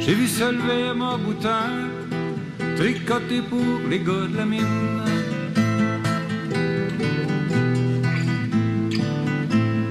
J'ai 0.00 0.14
vu 0.14 0.26
se 0.26 0.44
lever 0.44 0.94
mon 0.94 1.18
boutin, 1.18 1.88
tricoté 2.76 3.40
pour 3.48 3.80
les 3.88 4.00
gars 4.00 4.26
de 4.32 4.36
la 4.36 4.44
mine. 4.44 5.02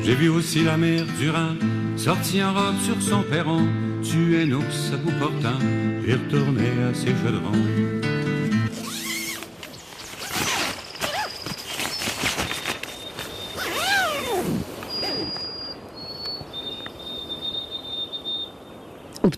J'ai 0.04 0.15
vu 0.15 0.30
aussi 0.30 0.63
la 0.63 0.77
mère 0.77 1.06
Durand, 1.19 1.56
sortie 1.95 2.43
en 2.43 2.54
robe 2.54 2.80
sur 2.84 3.01
son 3.01 3.23
perron, 3.23 3.65
tuer 4.04 4.43
un 4.43 4.51
ours 4.51 4.91
à 4.93 4.97
bout 4.97 5.17
portant, 5.19 5.60
et 6.06 6.13
retourner 6.13 6.71
à 6.89 6.93
ses 6.93 7.13
chaudrons. 7.23 8.01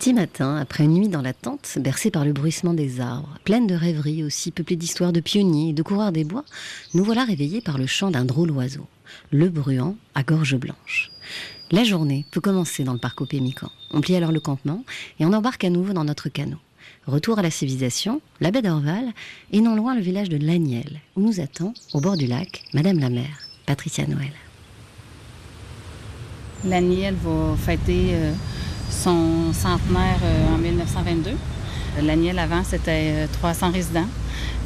Petit 0.03 0.13
matin, 0.13 0.57
après 0.57 0.83
une 0.83 0.95
nuit 0.95 1.07
dans 1.07 1.21
la 1.21 1.31
tente, 1.31 1.77
bercée 1.79 2.11
par 2.11 2.25
le 2.25 2.33
bruissement 2.33 2.73
des 2.73 2.99
arbres, 2.99 3.37
pleine 3.45 3.67
de 3.67 3.73
rêveries 3.73 4.21
aussi, 4.25 4.51
peuplée 4.51 4.75
d'histoires 4.75 5.13
de 5.13 5.21
pionniers 5.21 5.69
et 5.69 5.73
de 5.73 5.81
coureurs 5.81 6.11
des 6.11 6.25
bois, 6.25 6.43
nous 6.93 7.05
voilà 7.05 7.23
réveillés 7.23 7.61
par 7.61 7.77
le 7.77 7.85
chant 7.85 8.11
d'un 8.11 8.25
drôle 8.25 8.51
oiseau, 8.51 8.85
le 9.31 9.47
bruant 9.47 9.95
à 10.13 10.23
gorge 10.23 10.57
blanche. 10.57 11.09
La 11.71 11.85
journée 11.85 12.25
peut 12.31 12.41
commencer 12.41 12.83
dans 12.83 12.91
le 12.91 12.99
parc 12.99 13.21
au 13.21 13.25
Pémican. 13.25 13.69
On 13.91 14.01
plie 14.01 14.17
alors 14.17 14.33
le 14.33 14.41
campement 14.41 14.83
et 15.21 15.25
on 15.25 15.31
embarque 15.31 15.63
à 15.63 15.69
nouveau 15.69 15.93
dans 15.93 16.03
notre 16.03 16.27
canot. 16.27 16.59
Retour 17.07 17.39
à 17.39 17.41
la 17.41 17.49
civilisation, 17.49 18.19
la 18.41 18.51
baie 18.51 18.61
d'Orval 18.61 19.05
et 19.53 19.61
non 19.61 19.73
loin 19.73 19.95
le 19.95 20.01
village 20.01 20.27
de 20.27 20.35
Lagniel, 20.35 20.99
où 21.15 21.21
nous 21.21 21.39
attend, 21.39 21.73
au 21.93 22.01
bord 22.01 22.17
du 22.17 22.27
lac, 22.27 22.65
Madame 22.73 22.99
la 22.99 23.09
maire, 23.09 23.39
Patricia 23.65 24.05
Noël. 24.05 24.33
Lagniel 26.65 27.15
va 27.15 27.55
fêter 27.55 28.07
euh, 28.11 28.33
son 29.03 29.51
centenaire 29.51 30.19
euh, 30.23 30.55
en 30.55 30.57
1922. 30.57 31.31
L'Aniel 32.03 32.39
avant, 32.39 32.63
c'était 32.63 33.27
300 33.33 33.71
résidents, 33.71 34.07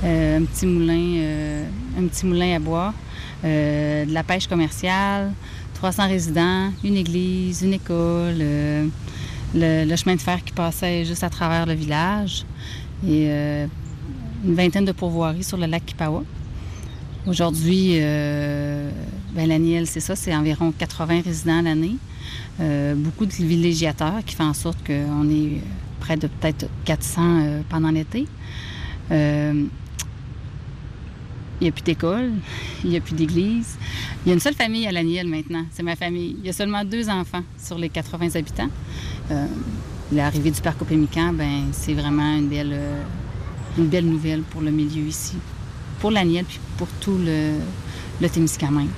euh, 0.04 0.38
un 0.38 0.43
petit 0.43 0.67
moulin, 0.67 1.13
euh, 1.17 1.65
un 2.00 2.06
petit 2.08 2.26
moulin 2.26 2.56
à 2.56 2.60
bois, 2.60 2.93
de 3.43 4.13
la 4.13 4.23
pêche 4.23 4.47
commerciale, 4.47 5.32
300 5.73 6.08
résidents, 6.08 6.71
une 6.84 6.97
église, 6.97 7.63
une 7.63 7.73
école, 7.73 8.36
le, 9.56 9.95
chemin 9.95 10.15
de 10.15 10.21
fer 10.21 10.43
qui 10.43 10.54
passait 10.54 11.04
juste 11.04 11.23
à 11.23 11.30
travers 11.30 11.65
le 11.65 11.73
village 11.73 12.45
et 13.08 13.30
une 14.43 14.56
vingtaine 14.56 14.86
de 14.86 14.91
pourvoiries 14.91 15.43
sur 15.43 15.58
le 15.58 15.67
lac 15.67 15.86
Kipawa. 15.86 16.23
Aujourd'hui, 17.28 18.00
ben, 18.00 19.47
l'Aniel, 19.47 19.86
c'est 19.86 20.00
ça, 20.00 20.15
c'est 20.15 20.36
environ 20.36 20.73
80 20.78 21.21
résidents 21.23 21.62
l'année. 21.62 21.97
Euh, 22.60 22.96
beaucoup 22.96 23.26
de 23.26 23.32
villégiateurs 23.32 24.24
qui 24.26 24.36
font 24.36 24.46
en 24.46 24.54
sorte 24.54 24.78
qu'on 24.86 25.30
est 25.30 25.62
près 26.00 26.18
de 26.18 26.28
peut-être 26.28 26.68
400 26.86 27.22
euh, 27.22 27.62
pendant 27.70 27.92
l'été. 27.92 28.28
Euh, 29.12 29.66
il 31.60 31.63
n'y 31.63 31.70
a 31.70 31.72
plus 31.72 31.84
d'école, 31.84 32.32
il 32.84 32.90
n'y 32.92 32.98
a 32.98 33.02
plus 33.02 33.16
d'église. 33.16 33.78
Il 34.26 34.30
y 34.30 34.32
a 34.32 34.34
une 34.34 34.40
seule 34.40 34.56
famille 34.56 34.88
à 34.88 34.92
Laniel 34.92 35.28
maintenant, 35.28 35.66
c'est 35.72 35.84
ma 35.84 35.96
famille. 35.96 36.36
Il 36.40 36.46
y 36.46 36.50
a 36.50 36.54
seulement 36.54 36.84
deux 36.84 37.10
enfants 37.10 37.44
sur 37.58 37.78
les 37.78 37.90
80 37.90 38.36
habitants. 38.36 38.70
L'arrivée 40.12 40.52
du 40.52 40.62
parc 40.62 40.82
au 40.82 40.86
Pémican, 40.86 41.34
ben, 41.34 41.66
c'est 41.74 41.94
vraiment 41.94 42.38
une 42.38 42.48
belle, 42.48 42.80
une 43.78 43.88
belle 43.88 44.06
nouvelle 44.06 44.42
pour 44.42 44.62
le 44.62 44.72
milieu 44.72 45.04
ici, 45.04 45.36
pour 46.00 46.12
Laniel 46.12 46.46
puis 46.46 46.60
pour 46.78 46.88
tout 47.02 47.18
le, 47.18 47.56
le 48.22 48.30
Témiscamingue. 48.30 48.90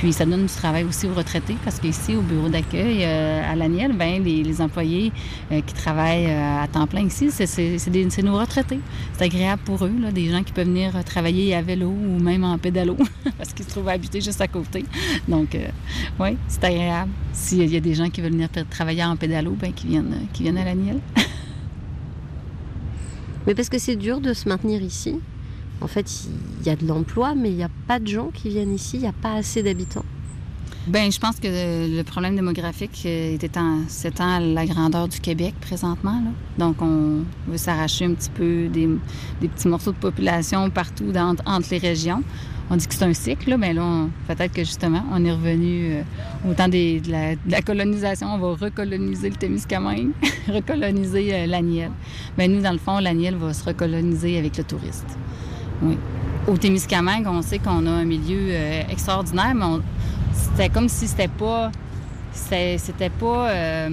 Puis 0.00 0.14
ça 0.14 0.24
donne 0.24 0.46
du 0.46 0.52
travail 0.52 0.84
aussi 0.84 1.06
aux 1.06 1.12
retraités 1.12 1.58
parce 1.62 1.78
qu'ici, 1.78 2.16
au 2.16 2.22
bureau 2.22 2.48
d'accueil 2.48 3.04
euh, 3.04 3.42
à 3.46 3.54
l'Aniel, 3.54 3.92
ben, 3.92 4.24
les, 4.24 4.62
employés 4.62 5.12
euh, 5.52 5.60
qui 5.60 5.74
travaillent 5.74 6.24
euh, 6.24 6.62
à 6.62 6.66
temps 6.68 6.86
plein 6.86 7.02
ici, 7.02 7.30
c'est 7.30 8.22
nos 8.22 8.38
retraités. 8.38 8.80
C'est 9.12 9.24
agréable 9.24 9.60
pour 9.62 9.84
eux, 9.84 9.92
là, 10.00 10.10
des 10.10 10.30
gens 10.30 10.42
qui 10.42 10.54
peuvent 10.54 10.68
venir 10.68 11.04
travailler 11.04 11.54
à 11.54 11.60
vélo 11.60 11.88
ou 11.88 12.18
même 12.18 12.44
en 12.44 12.56
pédalo 12.56 12.96
parce 13.36 13.52
qu'ils 13.52 13.66
se 13.66 13.70
trouvent 13.72 13.90
habités 13.90 14.22
juste 14.22 14.40
à 14.40 14.48
côté. 14.48 14.86
Donc, 15.28 15.54
oui, 16.18 16.30
c'est 16.48 16.64
agréable. 16.64 17.10
S'il 17.34 17.70
y 17.70 17.76
a 17.76 17.80
des 17.80 17.92
gens 17.92 18.08
qui 18.08 18.22
veulent 18.22 18.32
venir 18.32 18.48
travailler 18.70 19.04
en 19.04 19.16
pédalo, 19.16 19.50
ben, 19.50 19.74
qui, 19.74 19.86
viennent, 19.86 20.26
qui 20.32 20.44
viennent 20.44 20.56
à 20.56 20.64
l'Aniel. 20.64 20.98
Mais 23.46 23.54
parce 23.54 23.68
que 23.68 23.78
c'est 23.78 23.96
dur 23.96 24.18
de 24.22 24.32
se 24.32 24.48
maintenir 24.48 24.80
ici 24.80 25.20
en 25.80 25.86
fait, 25.86 26.28
il 26.60 26.66
y 26.66 26.70
a 26.70 26.76
de 26.76 26.86
l'emploi, 26.86 27.34
mais 27.34 27.50
il 27.50 27.56
n'y 27.56 27.64
a 27.64 27.70
pas 27.86 27.98
de 27.98 28.06
gens 28.06 28.30
qui 28.32 28.48
viennent 28.48 28.74
ici, 28.74 28.96
il 28.96 29.02
n'y 29.02 29.08
a 29.08 29.12
pas 29.12 29.34
assez 29.34 29.62
d'habitants. 29.62 30.04
Bien, 30.86 31.10
je 31.10 31.18
pense 31.20 31.38
que 31.38 31.46
le 31.46 32.02
problème 32.02 32.36
démographique 32.36 33.04
est 33.04 33.44
étant, 33.44 33.80
s'étend 33.86 34.36
à 34.36 34.40
la 34.40 34.64
grandeur 34.64 35.08
du 35.08 35.20
Québec 35.20 35.54
présentement. 35.60 36.22
Donc, 36.56 36.80
on 36.80 37.22
veut 37.46 37.58
s'arracher 37.58 38.06
un 38.06 38.14
petit 38.14 38.30
peu 38.30 38.68
des, 38.68 38.88
petits 39.40 39.68
morceaux 39.68 39.92
de 39.92 39.98
population 39.98 40.70
partout 40.70 41.12
entre 41.44 41.68
les 41.70 41.78
régions. 41.78 42.22
On 42.70 42.76
dit 42.76 42.86
que 42.86 42.94
c'est 42.94 43.04
un 43.04 43.12
cycle, 43.12 43.56
mais 43.58 43.74
là, 43.74 44.06
peut-être 44.26 44.52
que 44.52 44.64
justement, 44.64 45.04
on 45.12 45.22
est 45.24 45.32
revenu 45.32 45.92
euh, 45.92 46.02
au 46.48 46.54
temps 46.54 46.68
de, 46.68 47.00
la, 47.10 47.62
colonisation. 47.62 48.28
On 48.32 48.38
va 48.38 48.54
recoloniser 48.54 49.28
le 49.28 49.36
Témiscamingue, 49.36 50.12
recoloniser 50.48 51.34
euh, 51.34 51.46
l'Aniel. 51.46 51.90
Bien, 52.38 52.48
nous, 52.48 52.62
dans 52.62 52.72
le 52.72 52.78
fond, 52.78 53.00
l'Aniel 53.00 53.34
va 53.34 53.52
se 53.52 53.64
recoloniser 53.64 54.38
avec 54.38 54.56
le 54.56 54.64
touriste. 54.64 55.18
Oui. 55.82 55.96
Au 56.46 56.56
Témiscamingue, 56.56 57.26
on 57.26 57.42
sait 57.42 57.58
qu'on 57.58 57.86
a 57.86 57.90
un 57.90 58.04
milieu 58.04 58.48
euh, 58.50 58.82
extraordinaire, 58.90 59.54
mais 59.54 59.82
c'était 60.32 60.68
comme 60.68 60.88
si 60.88 61.06
c'était 61.06 61.28
pas. 61.28 61.70
C'était 62.32 63.10
pas. 63.10 63.50
Euh, 63.50 63.90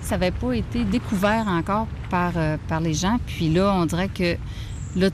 ça 0.00 0.16
n'avait 0.16 0.30
pas 0.30 0.54
été 0.54 0.84
découvert 0.84 1.46
encore 1.48 1.86
par, 2.10 2.32
euh, 2.36 2.56
par 2.68 2.80
les 2.80 2.94
gens. 2.94 3.18
Puis 3.26 3.50
là, 3.50 3.74
on 3.74 3.86
dirait 3.86 4.08
que 4.08 4.36
là, 4.96 5.10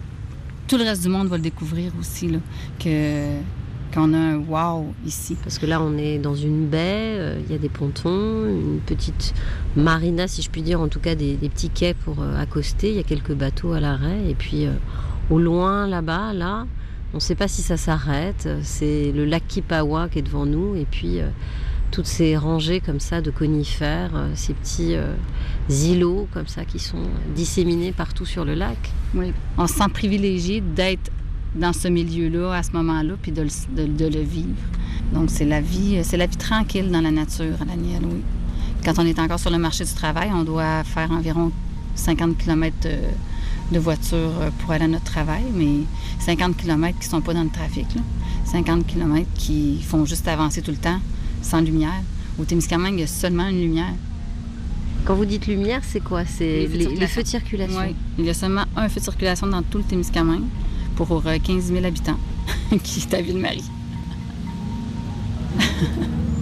tout 0.69 0.77
le 0.77 0.85
reste 0.85 1.03
du 1.03 1.09
monde 1.09 1.29
va 1.29 1.37
le 1.37 1.43
découvrir 1.43 1.93
aussi, 1.99 2.29
là, 2.29 2.39
que 2.79 3.39
qu'on 3.93 4.13
a 4.13 4.19
un 4.19 4.37
wow 4.39 4.93
ici. 5.07 5.37
Parce 5.43 5.59
que 5.59 5.67
là, 5.67 5.81
on 5.81 5.97
est 5.97 6.19
dans 6.19 6.35
une 6.35 6.67
baie, 6.67 7.37
il 7.45 7.53
y 7.53 7.55
a 7.55 7.59
des 7.59 7.69
pontons, 7.69 8.45
une 8.45 8.81
petite 8.85 9.35
marina, 9.77 10.27
si 10.27 10.43
je 10.43 10.51
puis 10.51 10.63
dire, 10.63 10.81
en 10.81 10.89
tout 10.89 10.99
cas 10.99 11.15
des, 11.15 11.37
petits 11.37 11.71
quais 11.71 11.95
pour 11.95 12.17
accoster. 12.23 12.91
Il 12.91 12.97
y 12.97 13.01
a 13.01 13.05
quelques 13.05 13.35
bateaux 13.35 13.73
à 13.73 13.81
l'arrêt. 13.81 14.29
Et 14.29 14.35
puis, 14.35 14.67
au 15.31 15.39
loin, 15.39 15.87
là-bas, 15.87 16.33
là, 16.33 16.67
on 17.13 17.19
ne 17.19 17.21
sait 17.21 17.35
pas 17.35 17.49
si 17.49 17.63
ça 17.63 17.77
s'arrête. 17.77 18.49
C'est 18.63 19.13
le 19.13 19.25
lac 19.25 19.47
Kipawa 19.47 20.09
qui 20.09 20.19
est 20.19 20.23
devant 20.23 20.47
nous. 20.47 20.75
Et 20.75 20.87
puis, 20.91 21.21
euh, 21.21 21.29
toutes 21.91 22.07
ces 22.07 22.37
rangées 22.37 22.81
comme 22.81 22.99
ça 22.99 23.21
de 23.21 23.31
conifères, 23.31 24.11
euh, 24.15 24.33
ces 24.35 24.53
petits 24.53 24.97
euh, 24.97 25.15
îlots 25.69 26.27
comme 26.33 26.49
ça 26.49 26.65
qui 26.65 26.81
sont 26.81 27.03
disséminés 27.37 27.93
partout 27.93 28.27
sur 28.27 28.45
le 28.45 28.55
lac. 28.55 28.77
Oui, 29.15 29.33
on 29.57 29.69
se 29.69 29.75
sent 29.75 29.89
privilégié 29.93 30.61
d'être 30.61 31.13
dans 31.55 31.73
ce 31.73 31.87
milieu-là 31.87 32.53
à 32.53 32.63
ce 32.65 32.73
moment-là, 32.73 33.15
puis 33.23 33.31
de 33.31 33.43
le, 33.43 34.23
vivre. 34.23 34.49
Donc 35.13 35.31
c'est 35.31 35.45
la 35.45 35.61
vie, 35.61 36.01
c'est 36.03 36.17
la 36.17 36.27
vie 36.27 36.37
tranquille 36.37 36.91
dans 36.91 37.01
la 37.01 37.13
nature 37.13 37.59
Daniel, 37.65 38.03
oui. 38.05 38.23
Quand 38.85 38.99
on 38.99 39.07
est 39.07 39.21
encore 39.21 39.39
sur 39.39 39.51
le 39.51 39.59
marché 39.59 39.85
du 39.85 39.93
travail, 39.93 40.31
on 40.35 40.43
doit 40.43 40.83
faire 40.83 41.13
environ 41.13 41.53
50 41.95 42.37
km 42.37 42.77
de 43.73 43.79
voitures 43.79 44.41
euh, 44.41 44.51
pour 44.59 44.73
aller 44.73 44.85
à 44.85 44.89
notre 44.89 45.05
travail, 45.05 45.45
mais 45.53 45.81
50 46.21 46.57
km 46.57 46.99
qui 46.99 47.07
ne 47.07 47.11
sont 47.11 47.21
pas 47.21 47.35
dans 47.35 47.45
le 47.45 47.51
trafic. 47.51 47.87
50 48.45 48.87
km 48.87 49.27
qui 49.35 49.81
font 49.83 50.05
juste 50.05 50.29
avancer 50.29 50.63
tout 50.63 50.71
le 50.71 50.77
temps, 50.77 51.01
sans 51.43 51.61
lumière. 51.61 52.03
Au 52.39 52.45
Témiscamingue, 52.45 52.95
il 52.95 53.01
y 53.01 53.05
a 53.05 53.07
seulement 53.07 53.49
une 53.49 53.61
lumière. 53.61 53.95
Quand 55.05 55.15
vous 55.15 55.25
dites 55.25 55.47
lumière, 55.47 55.83
c'est 55.83 56.01
quoi? 56.01 56.25
C'est 56.25 56.67
les, 56.67 57.07
feux 57.07 57.23
de 57.23 57.29
circulation 57.29 57.79
Oui, 57.79 57.95
il 58.19 58.25
y 58.25 58.31
a 58.31 58.35
seulement 58.35 58.65
un 58.77 58.89
feu 58.89 59.01
de 59.01 59.05
circulation 59.05 59.47
dans 59.47 59.63
tout 59.63 59.79
le 59.79 59.85
Témiscamingue 59.85 60.45
pour 60.97 61.23
15 61.23 61.27
euh, 61.71 61.75
000 61.75 61.85
habitants, 61.85 62.19
qui 62.83 63.01
est 63.01 63.15
à 63.15 63.21
Ville-Marie. 63.21 63.65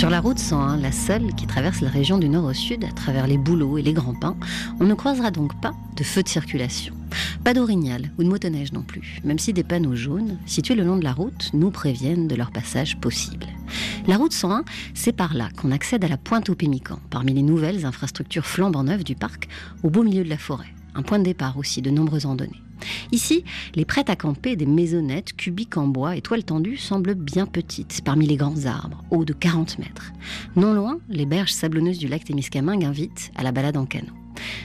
Sur 0.00 0.08
la 0.08 0.22
route 0.22 0.38
101, 0.38 0.78
la 0.78 0.92
seule 0.92 1.34
qui 1.34 1.46
traverse 1.46 1.82
la 1.82 1.90
région 1.90 2.16
du 2.16 2.30
nord 2.30 2.46
au 2.46 2.54
sud 2.54 2.84
à 2.84 2.90
travers 2.90 3.26
les 3.26 3.36
bouleaux 3.36 3.76
et 3.76 3.82
les 3.82 3.92
grands 3.92 4.14
pins, 4.14 4.34
on 4.80 4.84
ne 4.84 4.94
croisera 4.94 5.30
donc 5.30 5.60
pas 5.60 5.74
de 5.94 6.02
feux 6.02 6.22
de 6.22 6.28
circulation. 6.28 6.94
Pas 7.44 7.52
d'orignal 7.52 8.10
ou 8.16 8.24
de 8.24 8.28
motoneige 8.30 8.72
non 8.72 8.80
plus, 8.80 9.20
même 9.24 9.38
si 9.38 9.52
des 9.52 9.62
panneaux 9.62 9.96
jaunes, 9.96 10.38
situés 10.46 10.74
le 10.74 10.84
long 10.84 10.96
de 10.96 11.04
la 11.04 11.12
route, 11.12 11.50
nous 11.52 11.70
préviennent 11.70 12.28
de 12.28 12.34
leur 12.34 12.50
passage 12.50 12.96
possible. 12.96 13.44
La 14.06 14.16
route 14.16 14.32
101, 14.32 14.64
c'est 14.94 15.12
par 15.12 15.34
là 15.34 15.50
qu'on 15.54 15.70
accède 15.70 16.02
à 16.02 16.08
la 16.08 16.16
pointe 16.16 16.48
au 16.48 16.54
Pémican, 16.54 16.98
parmi 17.10 17.34
les 17.34 17.42
nouvelles 17.42 17.84
infrastructures 17.84 18.46
flambant 18.46 18.84
neuves 18.84 19.04
du 19.04 19.16
parc, 19.16 19.48
au 19.82 19.90
beau 19.90 20.02
milieu 20.02 20.24
de 20.24 20.30
la 20.30 20.38
forêt. 20.38 20.72
Un 20.94 21.02
point 21.02 21.18
de 21.18 21.24
départ 21.24 21.58
aussi 21.58 21.82
de 21.82 21.90
nombreuses 21.90 22.24
randonnées. 22.24 22.62
Ici, 23.12 23.44
les 23.74 23.84
prêts 23.84 24.08
à 24.08 24.16
camper 24.16 24.56
des 24.56 24.66
maisonnettes 24.66 25.34
cubiques 25.36 25.76
en 25.76 25.86
bois 25.86 26.16
et 26.16 26.20
toiles 26.20 26.44
tendues 26.44 26.76
semblent 26.76 27.14
bien 27.14 27.46
petites 27.46 28.02
parmi 28.04 28.26
les 28.26 28.36
grands 28.36 28.66
arbres, 28.66 29.04
hauts 29.10 29.24
de 29.24 29.32
40 29.32 29.78
mètres. 29.78 30.12
Non 30.56 30.72
loin, 30.72 30.98
les 31.08 31.26
berges 31.26 31.52
sablonneuses 31.52 31.98
du 31.98 32.08
lac 32.08 32.24
Témiscamingue 32.24 32.84
invitent 32.84 33.30
à 33.36 33.42
la 33.42 33.52
balade 33.52 33.76
en 33.76 33.86
canot. 33.86 34.12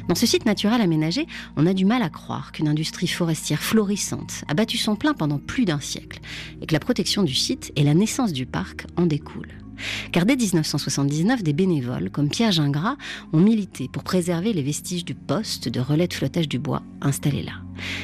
Dans 0.08 0.16
ce 0.16 0.26
site 0.26 0.46
naturel 0.46 0.82
aménagé, 0.82 1.28
on 1.58 1.66
a 1.66 1.74
du 1.74 1.86
mal 1.86 2.02
à 2.02 2.10
croire 2.10 2.52
qu'une 2.52 2.68
industrie 2.68 3.08
forestière 3.08 3.62
florissante 3.62 4.44
a 4.48 4.54
battu 4.54 4.78
son 4.78 4.96
plein 4.96 5.14
pendant 5.14 5.40
plus 5.40 5.66
d'un 5.66 5.80
siècle 5.80 6.20
et 6.62 6.66
que 6.66 6.74
la 6.74 6.80
protection 6.80 7.24
du 7.24 7.34
site 7.34 7.72
et 7.76 7.84
la 7.84 7.94
naissance 7.94 8.34
du 8.34 8.46
parc 8.46 8.86
en 8.96 9.06
découlent. 9.06 9.65
Car 10.12 10.26
dès 10.26 10.36
1979, 10.36 11.44
des 11.44 11.54
bénévoles 11.54 12.10
comme 12.10 12.30
Pierre 12.30 12.52
Gingras 12.52 12.96
ont 13.34 13.40
milité 13.40 13.90
pour 13.92 14.04
préserver 14.04 14.54
les 14.54 14.64
vestiges 14.64 15.06
du 15.06 15.16
poste 15.16 15.70
de 15.70 15.80
relais 15.80 16.08
de 16.08 16.14
flottage 16.14 16.48
du 16.48 16.60
bois 16.60 16.84
installé 17.02 17.44
là. 17.44 17.54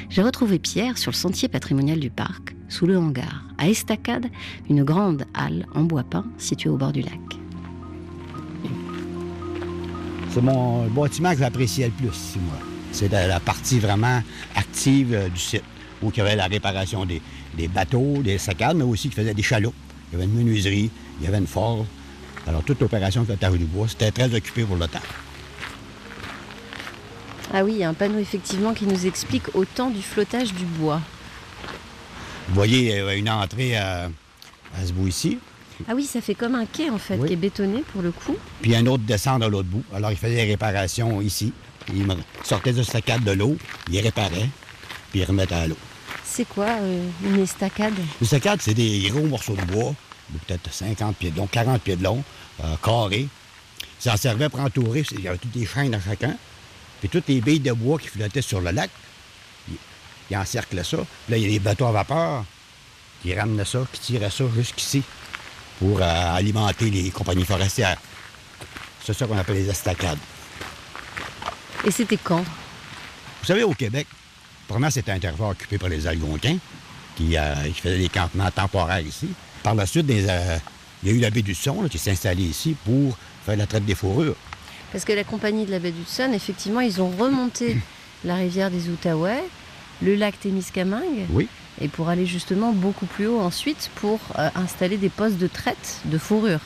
J'ai 0.09 0.21
retrouvé 0.21 0.59
Pierre 0.59 0.97
sur 0.97 1.11
le 1.11 1.15
sentier 1.15 1.47
patrimonial 1.47 1.99
du 1.99 2.09
parc, 2.09 2.55
sous 2.69 2.85
le 2.85 2.97
hangar, 2.97 3.45
à 3.57 3.69
Estacade, 3.69 4.27
une 4.69 4.83
grande 4.83 5.25
halle 5.33 5.65
en 5.73 5.83
bois 5.83 6.03
peint 6.03 6.25
située 6.37 6.69
au 6.69 6.77
bord 6.77 6.91
du 6.91 7.01
lac. 7.01 7.19
C'est 10.33 10.41
mon 10.41 10.87
bâtiment 10.87 11.33
que 11.33 11.39
j'appréciais 11.39 11.87
le 11.87 11.91
plus, 11.91 12.37
moi. 12.37 12.57
C'est 12.93 13.11
la, 13.11 13.39
partie 13.41 13.79
vraiment 13.79 14.21
active 14.55 15.13
euh, 15.13 15.27
du 15.27 15.39
site, 15.39 15.63
où 16.01 16.09
il 16.09 16.17
y 16.17 16.21
avait 16.21 16.37
la 16.37 16.47
réparation 16.47 17.05
des, 17.05 17.21
bateaux, 17.67 18.21
des 18.23 18.37
saccades, 18.37 18.77
mais 18.77 18.83
aussi 18.83 19.09
qui 19.09 19.15
faisait 19.15 19.33
des 19.33 19.43
chaloupes. 19.43 19.73
Il 20.09 20.13
y 20.13 20.21
avait 20.21 20.31
une 20.31 20.37
menuiserie, 20.37 20.89
il 21.21 21.25
y 21.25 21.27
avait 21.27 21.37
une 21.37 21.47
forge. 21.47 21.85
Alors, 22.47 22.63
toute 22.63 22.81
l'opération 22.81 23.21
de 23.21 23.27
flottage 23.27 23.53
du 23.53 23.65
bois, 23.65 23.87
c'était 23.87 24.11
très 24.11 24.33
occupé 24.33 24.63
pour 24.63 24.75
le 24.75 24.87
temps. 24.87 24.99
Ah 27.53 27.63
oui, 27.63 27.73
il 27.73 27.77
y 27.79 27.83
a 27.83 27.89
un 27.89 27.93
panneau 27.93 28.17
effectivement 28.17 28.73
qui 28.73 28.85
nous 28.85 29.05
explique 29.05 29.53
autant 29.55 29.89
du 29.89 30.01
flottage 30.01 30.53
du 30.53 30.65
bois. 30.65 31.01
Vous 32.47 32.55
voyez, 32.55 32.79
il 32.79 32.87
y 32.87 32.99
a 32.99 33.13
une 33.13 33.29
entrée 33.29 33.77
à, 33.77 34.09
ce 34.83 34.91
bout 34.93 35.07
ici. 35.07 35.37
Ah 35.87 35.93
oui, 35.95 36.05
ça 36.05 36.21
fait 36.21 36.35
comme 36.35 36.55
un 36.55 36.65
quai 36.65 36.89
en 36.89 36.97
fait, 36.97 37.17
qui 37.25 37.33
est 37.33 37.37
bétonné 37.37 37.83
pour 37.91 38.01
le 38.01 38.11
coup. 38.11 38.35
Puis 38.61 38.75
un 38.75 38.85
autre 38.87 39.03
descend 39.03 39.43
à 39.43 39.49
l'autre 39.49 39.67
bout. 39.67 39.83
Alors 39.93 40.11
il 40.11 40.17
faisait 40.17 40.35
des 40.35 40.43
réparations 40.43 41.21
ici. 41.21 41.53
Il 41.93 42.05
sortait 42.43 42.73
de 42.73 42.83
stacade 42.83 43.23
de 43.23 43.31
l'eau, 43.31 43.57
il 43.89 43.99
réparait, 43.99 44.49
puis 45.11 45.21
il 45.21 45.25
remettait 45.25 45.55
à 45.55 45.67
l'eau. 45.67 45.77
C'est 46.23 46.47
quoi 46.47 46.67
euh, 46.67 47.05
une 47.25 47.39
estacade? 47.41 47.93
Une 47.97 48.25
estacade, 48.25 48.61
c'est 48.61 48.73
des 48.73 49.09
gros 49.09 49.25
morceaux 49.25 49.55
de 49.55 49.63
bois, 49.63 49.93
peut-être 50.39 50.71
50 50.71 51.15
pieds 51.17 51.31
de 51.31 51.37
long, 51.37 51.47
40 51.47 51.81
pieds 51.81 51.95
de 51.95 52.03
long, 52.03 52.23
euh, 52.63 52.75
carrés. 52.83 53.27
Ça 53.99 54.17
servait 54.17 54.49
pour 54.49 54.59
entourer, 54.59 55.03
il 55.11 55.21
y 55.21 55.27
avait 55.27 55.37
toutes 55.37 55.55
les 55.55 55.65
chaînes 55.65 55.93
à 55.93 56.01
chacun. 56.01 56.35
Puis 56.99 57.09
toutes 57.09 57.27
les 57.27 57.41
billes 57.41 57.59
de 57.59 57.71
bois 57.71 57.99
qui 57.99 58.07
flottaient 58.07 58.41
sur 58.41 58.61
le 58.61 58.71
lac, 58.71 58.89
ils, 60.29 60.37
encerclaient 60.37 60.83
ça. 60.83 60.97
Puis 60.97 61.31
là, 61.31 61.37
il 61.37 61.43
y 61.43 61.45
a 61.45 61.49
des 61.49 61.59
bateaux 61.59 61.85
à 61.85 61.91
vapeur 61.91 62.45
qui 63.21 63.33
ramenaient 63.35 63.65
ça, 63.65 63.85
qui 63.91 63.99
tiraient 63.99 64.29
ça 64.29 64.45
jusqu'ici 64.55 65.03
pour 65.79 65.99
euh, 65.99 66.35
alimenter 66.35 66.89
les 66.89 67.09
compagnies 67.09 67.45
forestières. 67.45 67.97
C'est 69.03 69.13
ça 69.13 69.25
qu'on 69.25 69.37
appelle 69.37 69.55
les 69.55 69.69
estacades. 69.69 70.19
Et 71.83 71.91
c'était 71.91 72.17
quand? 72.17 72.43
Vous 72.43 73.47
savez, 73.47 73.63
au 73.63 73.73
Québec, 73.73 74.05
premièrement, 74.67 74.91
c'était 74.91 75.11
un 75.11 75.19
territoire 75.19 75.49
occupé 75.49 75.79
par 75.79 75.89
les 75.89 76.05
Algonquins 76.05 76.57
qui, 77.15 77.35
euh, 77.35 77.55
faisaient 77.73 77.97
des 77.97 78.09
campements 78.09 78.51
temporaires 78.51 78.99
ici. 78.99 79.29
Par 79.63 79.75
la 79.75 79.85
suite, 79.85 80.09
euh, 80.09 80.57
il 81.03 81.09
y 81.09 81.11
a 81.11 81.15
eu 81.15 81.19
la 81.19 81.29
baie 81.29 81.41
du 81.41 81.53
Son 81.53 81.87
qui 81.89 81.97
s'est 81.97 82.11
installée 82.11 82.43
ici 82.43 82.75
pour 82.85 83.17
faire 83.45 83.55
la 83.57 83.65
traite 83.65 83.85
des 83.85 83.95
fourrures. 83.95 84.35
Parce 84.91 85.05
que 85.05 85.13
la 85.13 85.23
compagnie 85.23 85.65
de 85.65 85.71
la 85.71 85.79
baie 85.79 85.91
du 85.91 86.03
Sun, 86.05 86.33
effectivement, 86.33 86.81
ils 86.81 87.01
ont 87.01 87.09
remonté 87.09 87.77
la 88.25 88.35
rivière 88.35 88.71
des 88.71 88.89
Outaouais, 88.89 89.43
le 90.01 90.15
lac 90.15 90.39
Témiscamingue. 90.39 91.25
Oui. 91.29 91.47
Et 91.79 91.87
pour 91.87 92.09
aller 92.09 92.25
justement 92.25 92.73
beaucoup 92.73 93.05
plus 93.05 93.27
haut 93.27 93.39
ensuite 93.39 93.89
pour 93.95 94.19
euh, 94.37 94.49
installer 94.55 94.97
des 94.97 95.09
postes 95.09 95.37
de 95.37 95.47
traite 95.47 96.01
de 96.05 96.17
fourrure. 96.17 96.59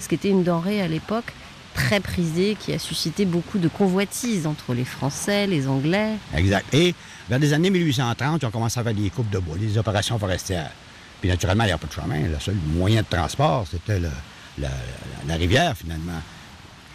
Ce 0.00 0.08
qui 0.08 0.14
était 0.14 0.28
une 0.28 0.44
denrée 0.44 0.80
à 0.80 0.88
l'époque 0.88 1.32
très 1.74 2.00
prisée, 2.00 2.56
qui 2.58 2.72
a 2.72 2.78
suscité 2.78 3.24
beaucoup 3.24 3.58
de 3.58 3.68
convoitises 3.68 4.46
entre 4.46 4.74
les 4.74 4.84
Français, 4.84 5.46
les 5.46 5.66
Anglais. 5.68 6.12
Exact. 6.36 6.66
Et 6.74 6.94
vers 7.28 7.38
les 7.38 7.52
années 7.52 7.70
1830, 7.70 8.42
ils 8.42 8.46
ont 8.46 8.50
commencé 8.50 8.78
à 8.78 8.84
faire 8.84 8.94
des 8.94 9.08
coupes 9.10 9.30
de 9.30 9.38
bois, 9.38 9.56
des 9.56 9.78
opérations 9.78 10.18
forestières. 10.18 10.70
Puis 11.22 11.30
naturellement, 11.30 11.62
il 11.62 11.68
n'y 11.68 11.72
a 11.72 11.78
pas 11.78 11.86
de 11.86 11.92
chemin. 11.92 12.26
Le 12.26 12.40
seul 12.40 12.56
moyen 12.74 13.02
de 13.02 13.06
transport, 13.06 13.64
c'était 13.70 14.00
la 14.58 15.34
rivière, 15.36 15.76
finalement. 15.76 16.20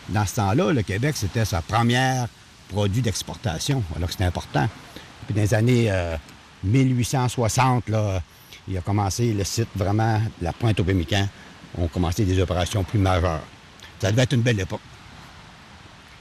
Dans 0.10 0.26
ce 0.26 0.36
temps-là, 0.36 0.74
le 0.74 0.82
Québec, 0.82 1.16
c'était 1.16 1.46
sa 1.46 1.62
première 1.62 2.28
produit 2.68 3.02
d'exportation, 3.02 3.82
alors 3.96 4.08
que 4.08 4.12
c'était 4.12 4.26
important. 4.26 4.68
Puis 5.26 5.34
dans 5.34 5.42
les 5.42 5.54
années 5.54 5.94
1860, 6.62 7.86
euh, 7.88 7.92
là, 7.92 8.22
il 8.68 8.78
a 8.78 8.82
commencé 8.82 9.32
le 9.32 9.46
site 9.46 9.70
vraiment, 9.78 10.22
la 10.42 10.52
pointe 10.52 10.78
au 10.82 10.84
Pémican, 10.84 11.26
ont 11.78 11.88
commencé 11.88 12.26
des 12.26 12.38
opérations 12.42 12.84
plus 12.84 13.00
majeures. 13.00 13.44
Ça 14.00 14.12
devait 14.12 14.24
être 14.24 14.34
une 14.34 14.42
belle 14.42 14.60
époque. 14.60 14.82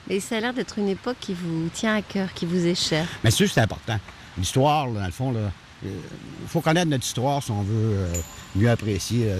Mais 0.08 0.20
ça 0.20 0.36
a 0.36 0.40
l'air 0.40 0.54
d'être 0.54 0.78
une 0.78 0.90
époque 0.90 1.16
qui 1.18 1.34
vous 1.34 1.68
tient 1.74 1.96
à 1.96 2.02
cœur, 2.02 2.32
qui 2.32 2.46
vous 2.46 2.66
est 2.66 2.76
chère. 2.76 3.08
Mais 3.24 3.32
sûr, 3.32 3.50
c'est 3.50 3.62
important. 3.62 3.98
L'histoire, 4.38 4.86
dans 4.86 5.04
le 5.04 5.10
fond, 5.10 5.34
il 5.82 5.88
euh, 5.88 5.92
faut 6.48 6.60
connaître 6.60 6.88
notre 6.88 7.04
histoire 7.04 7.42
si 7.42 7.50
on 7.50 7.62
veut 7.62 7.96
euh, 7.96 8.14
mieux 8.54 8.70
apprécier 8.70 9.30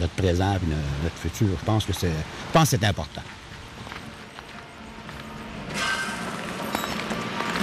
notre 0.00 0.12
présent 0.14 0.54
et 0.54 1.04
notre 1.04 1.16
futur. 1.16 1.48
Je 1.60 1.64
pense 1.64 1.84
que 1.84 1.92
c'est, 1.92 2.08
je 2.08 2.52
pense 2.52 2.70
que 2.70 2.76
c'est 2.76 2.86
important. 2.86 3.22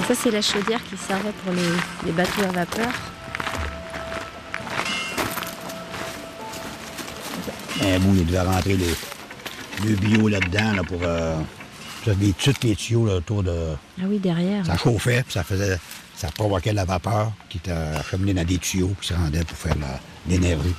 ça, 0.07 0.15
c'est 0.15 0.31
la 0.31 0.41
chaudière 0.41 0.83
qui 0.83 0.97
servait 0.97 1.31
pour 1.43 1.53
les, 1.53 2.11
bateaux 2.11 2.43
à 2.43 2.51
vapeur. 2.51 2.91
Eh, 7.81 7.99
bon, 7.99 8.13
il 8.13 8.25
devait 8.25 8.41
rentrer 8.41 8.77
le, 8.77 9.95
bio 9.95 10.27
là-dedans 10.27 10.83
pour 10.87 10.99
euh, 11.03 11.35
des, 12.07 12.33
tous 12.33 12.53
les 12.63 12.75
tuyaux 12.75 13.09
autour 13.09 13.43
de. 13.43 13.75
Ah 13.99 14.05
oui, 14.07 14.19
derrière. 14.19 14.65
Ça 14.65 14.77
chauffait, 14.77 15.23
puis 15.23 15.33
ça 15.33 15.43
faisait. 15.43 15.77
Ça 16.23 16.31
provoquait 16.31 16.71
la 16.71 16.85
vapeur 16.85 17.33
qui 17.49 17.57
était 17.57 17.71
acheminée 17.71 18.33
dans 18.33 18.45
des 18.45 18.57
tuyaux 18.57 18.95
qui 19.01 19.09
se 19.09 19.13
rendaient 19.13 19.43
pour 19.43 19.57
faire 19.57 19.75
l'énergie. 20.25 20.73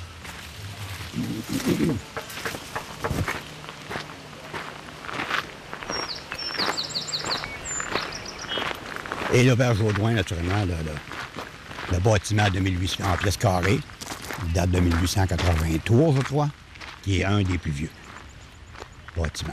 Et 9.34 9.44
l'auberge 9.44 9.82
Audouin, 9.82 10.12
naturellement, 10.12 10.64
le, 11.92 11.98
bâtiment 11.98 12.48
de 12.48 12.60
1800, 12.60 13.04
en 13.04 13.16
pièces 13.18 13.36
carrées, 13.36 13.80
date 14.54 14.70
de 14.70 14.80
1883, 14.80 16.14
je 16.16 16.20
crois, 16.22 16.48
qui 17.02 17.20
est 17.20 17.24
un 17.26 17.42
des 17.42 17.58
plus 17.58 17.70
vieux 17.70 17.90
bâtiments. 19.14 19.52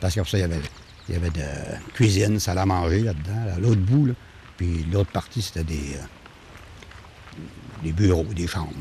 Parce 0.00 0.16
que 0.16 0.24
ça, 0.24 0.38
il 0.38 0.40
y 0.40 0.44
avait, 0.44 0.60
il 1.08 1.14
y 1.14 1.16
avait 1.16 1.30
de 1.30 1.46
cuisine, 1.94 2.40
salle 2.40 2.58
à 2.58 2.66
manger 2.66 3.02
là-dedans, 3.02 3.54
à 3.54 3.60
l'autre 3.60 3.82
bout. 3.82 4.06
Là. 4.06 4.14
Puis 4.60 4.84
l'autre 4.92 5.10
partie, 5.10 5.40
c'était 5.40 5.64
des, 5.64 5.94
euh, 5.94 7.38
des 7.82 7.92
bureaux, 7.92 8.24
des 8.24 8.46
chambres. 8.46 8.74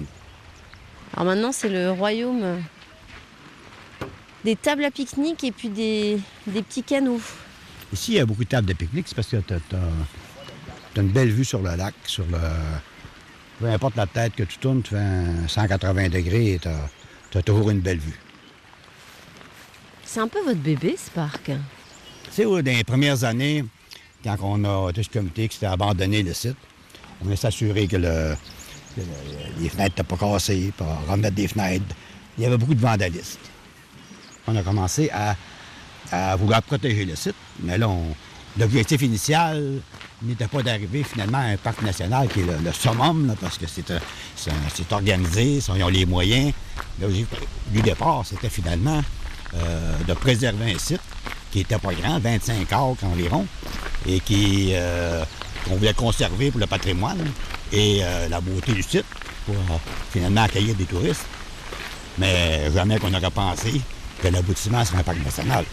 Alors 1.14 1.28
maintenant, 1.28 1.54
c'est 1.54 1.70
le 1.70 1.92
royaume 1.92 2.62
des 4.44 4.58
tables 4.58 4.84
à 4.84 4.92
pique-nique 4.92 5.42
et 5.46 5.54
puis 5.54 5.70
des, 5.70 6.20
des 6.48 6.64
petits 6.64 6.84
canaux. 6.84 7.22
Ici, 7.94 8.12
il 8.12 8.16
y 8.16 8.20
a 8.20 8.26
beaucoup 8.26 8.44
de 8.44 8.50
tables 8.50 8.68
de 8.68 8.74
pique-nique, 8.74 9.06
c'est 9.08 9.16
parce 9.16 9.30
que 9.30 9.38
tu 9.38 9.54
as, 9.54 11.02
une 11.02 11.08
belle 11.08 11.32
vue 11.32 11.46
sur 11.46 11.62
le 11.62 11.74
lac, 11.78 11.94
sur 12.04 12.26
le. 12.26 12.40
Peu 13.62 13.68
importe 13.68 13.96
la 13.96 14.08
tête 14.08 14.36
que 14.36 14.44
tu 14.44 14.58
tournes, 14.58 14.82
tu 14.82 14.96
fais 14.96 15.48
180 15.48 16.10
degrés 16.10 16.56
et 16.56 16.60
tu 16.60 17.38
as, 17.38 17.42
toujours 17.42 17.70
une 17.70 17.80
belle 17.80 18.00
vue. 18.00 18.20
C'est 20.04 20.20
un 20.20 20.28
peu 20.28 20.44
votre 20.44 20.60
bébé, 20.60 20.98
ce 20.98 21.10
parc. 21.10 21.46
Tu 21.46 22.32
sais, 22.32 22.44
dans 22.44 22.62
les 22.66 22.84
premières 22.84 23.24
années, 23.24 23.64
quand 24.24 24.38
on 24.42 24.64
a 24.64 24.90
été 24.90 25.04
ce 25.04 25.10
comité 25.10 25.48
qui 25.48 25.56
s'était 25.56 25.68
abandonné 25.68 26.24
le 26.24 26.34
site, 26.34 26.58
on 27.26 27.32
a 27.32 27.36
s'assurer 27.36 27.88
que, 27.88 27.98
les 27.98 29.70
fenêtres 29.70 29.96
n'étaient 29.98 30.04
pas 30.04 30.18
cassées, 30.18 30.74
pour 30.76 30.88
remettre 31.08 31.36
des 31.36 31.48
fenêtres. 31.48 31.86
Il 32.38 32.44
y 32.44 32.48
avait 32.48 32.58
beaucoup 32.58 32.76
de 32.76 32.82
vandalistes. 32.82 33.40
On 34.48 34.56
a 34.56 34.62
commencé 34.64 35.10
à, 35.12 36.36
vouloir 36.38 36.62
protéger 36.64 37.06
le 37.06 37.16
site, 37.16 37.36
mais 37.62 37.78
là, 37.78 37.88
l'objectif 38.58 39.02
initial, 39.04 39.82
n'était 40.22 40.48
pas 40.48 40.62
d'arriver 40.62 41.04
finalement 41.04 41.38
à 41.38 41.44
un 41.44 41.58
parc 41.58 41.82
national 41.82 42.28
qui 42.28 42.42
est 42.42 42.46
le, 42.46 42.74
summum, 42.74 43.36
parce 43.40 43.58
que 43.58 43.66
c'est, 43.68 44.92
organisé, 44.92 45.58
ils 45.58 45.72
ont 45.72 45.88
les 45.88 46.06
moyens. 46.06 46.52
du 47.00 47.82
départ, 47.82 48.24
c'était 48.26 48.50
finalement 48.50 49.02
euh, 49.54 49.98
de 50.08 50.14
préserver 50.14 50.74
un 50.74 50.78
site 50.78 51.02
qui 51.52 51.60
n'était 51.60 51.78
pas 51.78 51.94
grand, 51.94 52.20
25 52.20 52.62
acres 52.62 53.04
environ, 53.04 53.46
et 54.08 54.20
qui 54.20 54.72
euh, 54.74 55.24
qu'on 55.66 55.76
voulait 55.76 55.94
conserver 55.94 56.52
pour 56.52 56.60
le 56.60 56.68
patrimoine 56.68 57.32
et 57.72 58.02
la 58.30 58.42
beauté 58.42 58.72
du 58.72 58.82
site 58.82 59.06
pour 59.46 59.56
finalement 60.12 60.44
accueillir 60.44 60.74
des 60.74 60.86
touristes. 60.86 61.26
Mais 62.18 62.72
jamais 62.74 62.98
qu'on 62.98 63.14
aurait 63.14 63.30
pensé 63.30 63.80
que 64.22 64.28
l'aboutissement 64.28 64.84
serait 64.84 65.00
un 65.00 65.04
parc 65.04 65.24
national. 65.24 65.66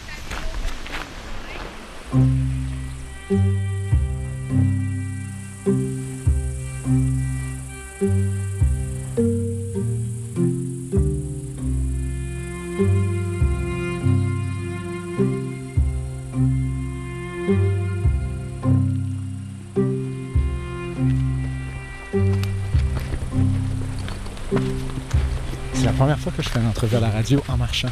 Première 25.97 26.19
fois 26.19 26.31
que 26.35 26.43
je 26.43 26.49
fais 26.49 26.59
une 26.59 26.67
entrevue 26.67 26.95
à 26.95 26.99
la 26.99 27.09
radio 27.09 27.43
en 27.47 27.57
marchant. 27.57 27.89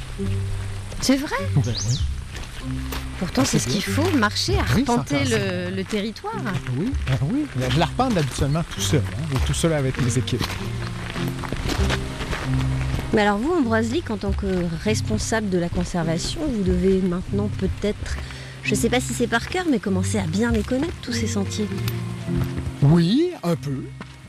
C'est 1.01 1.17
vrai 1.17 1.35
Ben 1.55 1.61
oui. 1.65 1.99
Pourtant, 3.19 3.43
c'est 3.45 3.59
ce 3.59 3.67
qu'il 3.67 3.83
faut, 3.83 4.09
marcher, 4.17 4.57
arpenter 4.59 5.23
le, 5.25 5.75
le 5.75 5.83
territoire. 5.83 6.35
Oui, 6.77 6.91
ben 7.07 7.17
oui. 7.31 7.45
Je 7.69 7.79
la 7.79 7.85
repente 7.85 8.17
habituellement 8.17 8.63
tout 8.73 8.81
seul, 8.81 9.01
hein, 9.01 9.23
ou 9.33 9.39
tout 9.45 9.53
seul 9.53 9.73
avec 9.73 9.99
mes 10.01 10.17
équipes. 10.17 10.43
Mais 13.13 13.21
alors 13.21 13.37
vous, 13.37 13.53
Ambroise 13.53 13.91
Lick, 13.91 14.11
en 14.11 14.17
tant 14.17 14.33
que 14.33 14.45
responsable 14.83 15.49
de 15.49 15.57
la 15.57 15.69
conservation, 15.69 16.41
vous 16.47 16.63
devez 16.63 17.01
maintenant 17.01 17.49
peut-être, 17.57 18.17
je 18.63 18.71
ne 18.71 18.75
sais 18.75 18.89
pas 18.89 18.99
si 18.99 19.13
c'est 19.13 19.27
par 19.27 19.47
cœur, 19.47 19.65
mais 19.71 19.79
commencer 19.79 20.19
à 20.19 20.27
bien 20.27 20.51
les 20.51 20.63
connaître, 20.63 20.93
tous 21.01 21.13
ces 21.13 21.27
sentiers. 21.27 21.67
Oui, 22.81 23.31
un 23.43 23.55
peu. 23.55 23.83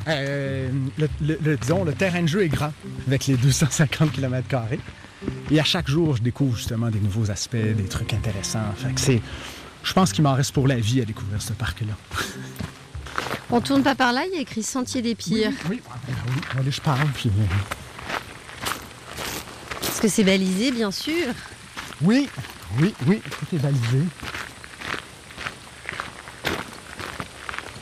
Euh, 0.09 0.69
le, 0.99 1.09
le- 1.21 1.39
le- 1.43 1.57
disons, 1.57 1.85
le 1.85 1.93
terrain 1.93 2.23
de 2.23 2.29
jeu 2.29 2.43
est 2.45 2.49
grand, 2.49 2.73
avec 3.07 3.27
les 3.27 3.37
250 3.37 4.13
km. 4.13 4.47
Et 5.51 5.59
à 5.59 5.65
chaque 5.65 5.89
jour, 5.89 6.17
je 6.17 6.23
découvre 6.23 6.57
justement 6.57 6.89
des 6.91 7.01
nouveaux 7.01 7.31
aspects, 7.31 7.57
des 7.57 7.85
trucs 7.89 8.13
intéressants. 8.15 8.61
Fait 8.77 8.93
que 8.93 9.01
c'est. 9.01 9.23
Je 9.83 9.93
pense 9.93 10.13
qu'il 10.13 10.23
m'en 10.25 10.35
reste 10.35 10.53
pour 10.53 10.67
la 10.69 10.77
vie 10.77 11.01
à 11.01 11.05
découvrir 11.05 11.41
ce 11.43 11.53
parc-là. 11.53 11.95
On 13.51 13.61
tourne 13.61 13.83
pas 13.85 13.95
par 13.95 14.13
là, 14.13 14.25
il 14.27 14.35
y 14.35 14.39
a 14.39 14.41
écrit 14.41 14.63
Sentier 14.65 15.03
des 15.03 15.15
Pires. 15.15 15.53
Oui, 15.71 15.81
oui, 16.09 16.15
oui. 16.29 16.41
Allez, 16.59 16.71
je 16.73 16.81
parle, 16.81 17.07
puis. 17.15 17.29
euh, 17.31 17.45
Parce 19.81 20.01
que 20.01 20.09
c'est 20.09 20.25
balisé, 20.25 20.73
bien 20.73 20.91
sûr. 20.91 21.27
Oui, 22.03 22.29
oui, 22.81 22.93
oui, 23.07 23.21
tout 23.25 23.57
est 23.57 23.59
balisé. 23.61 24.01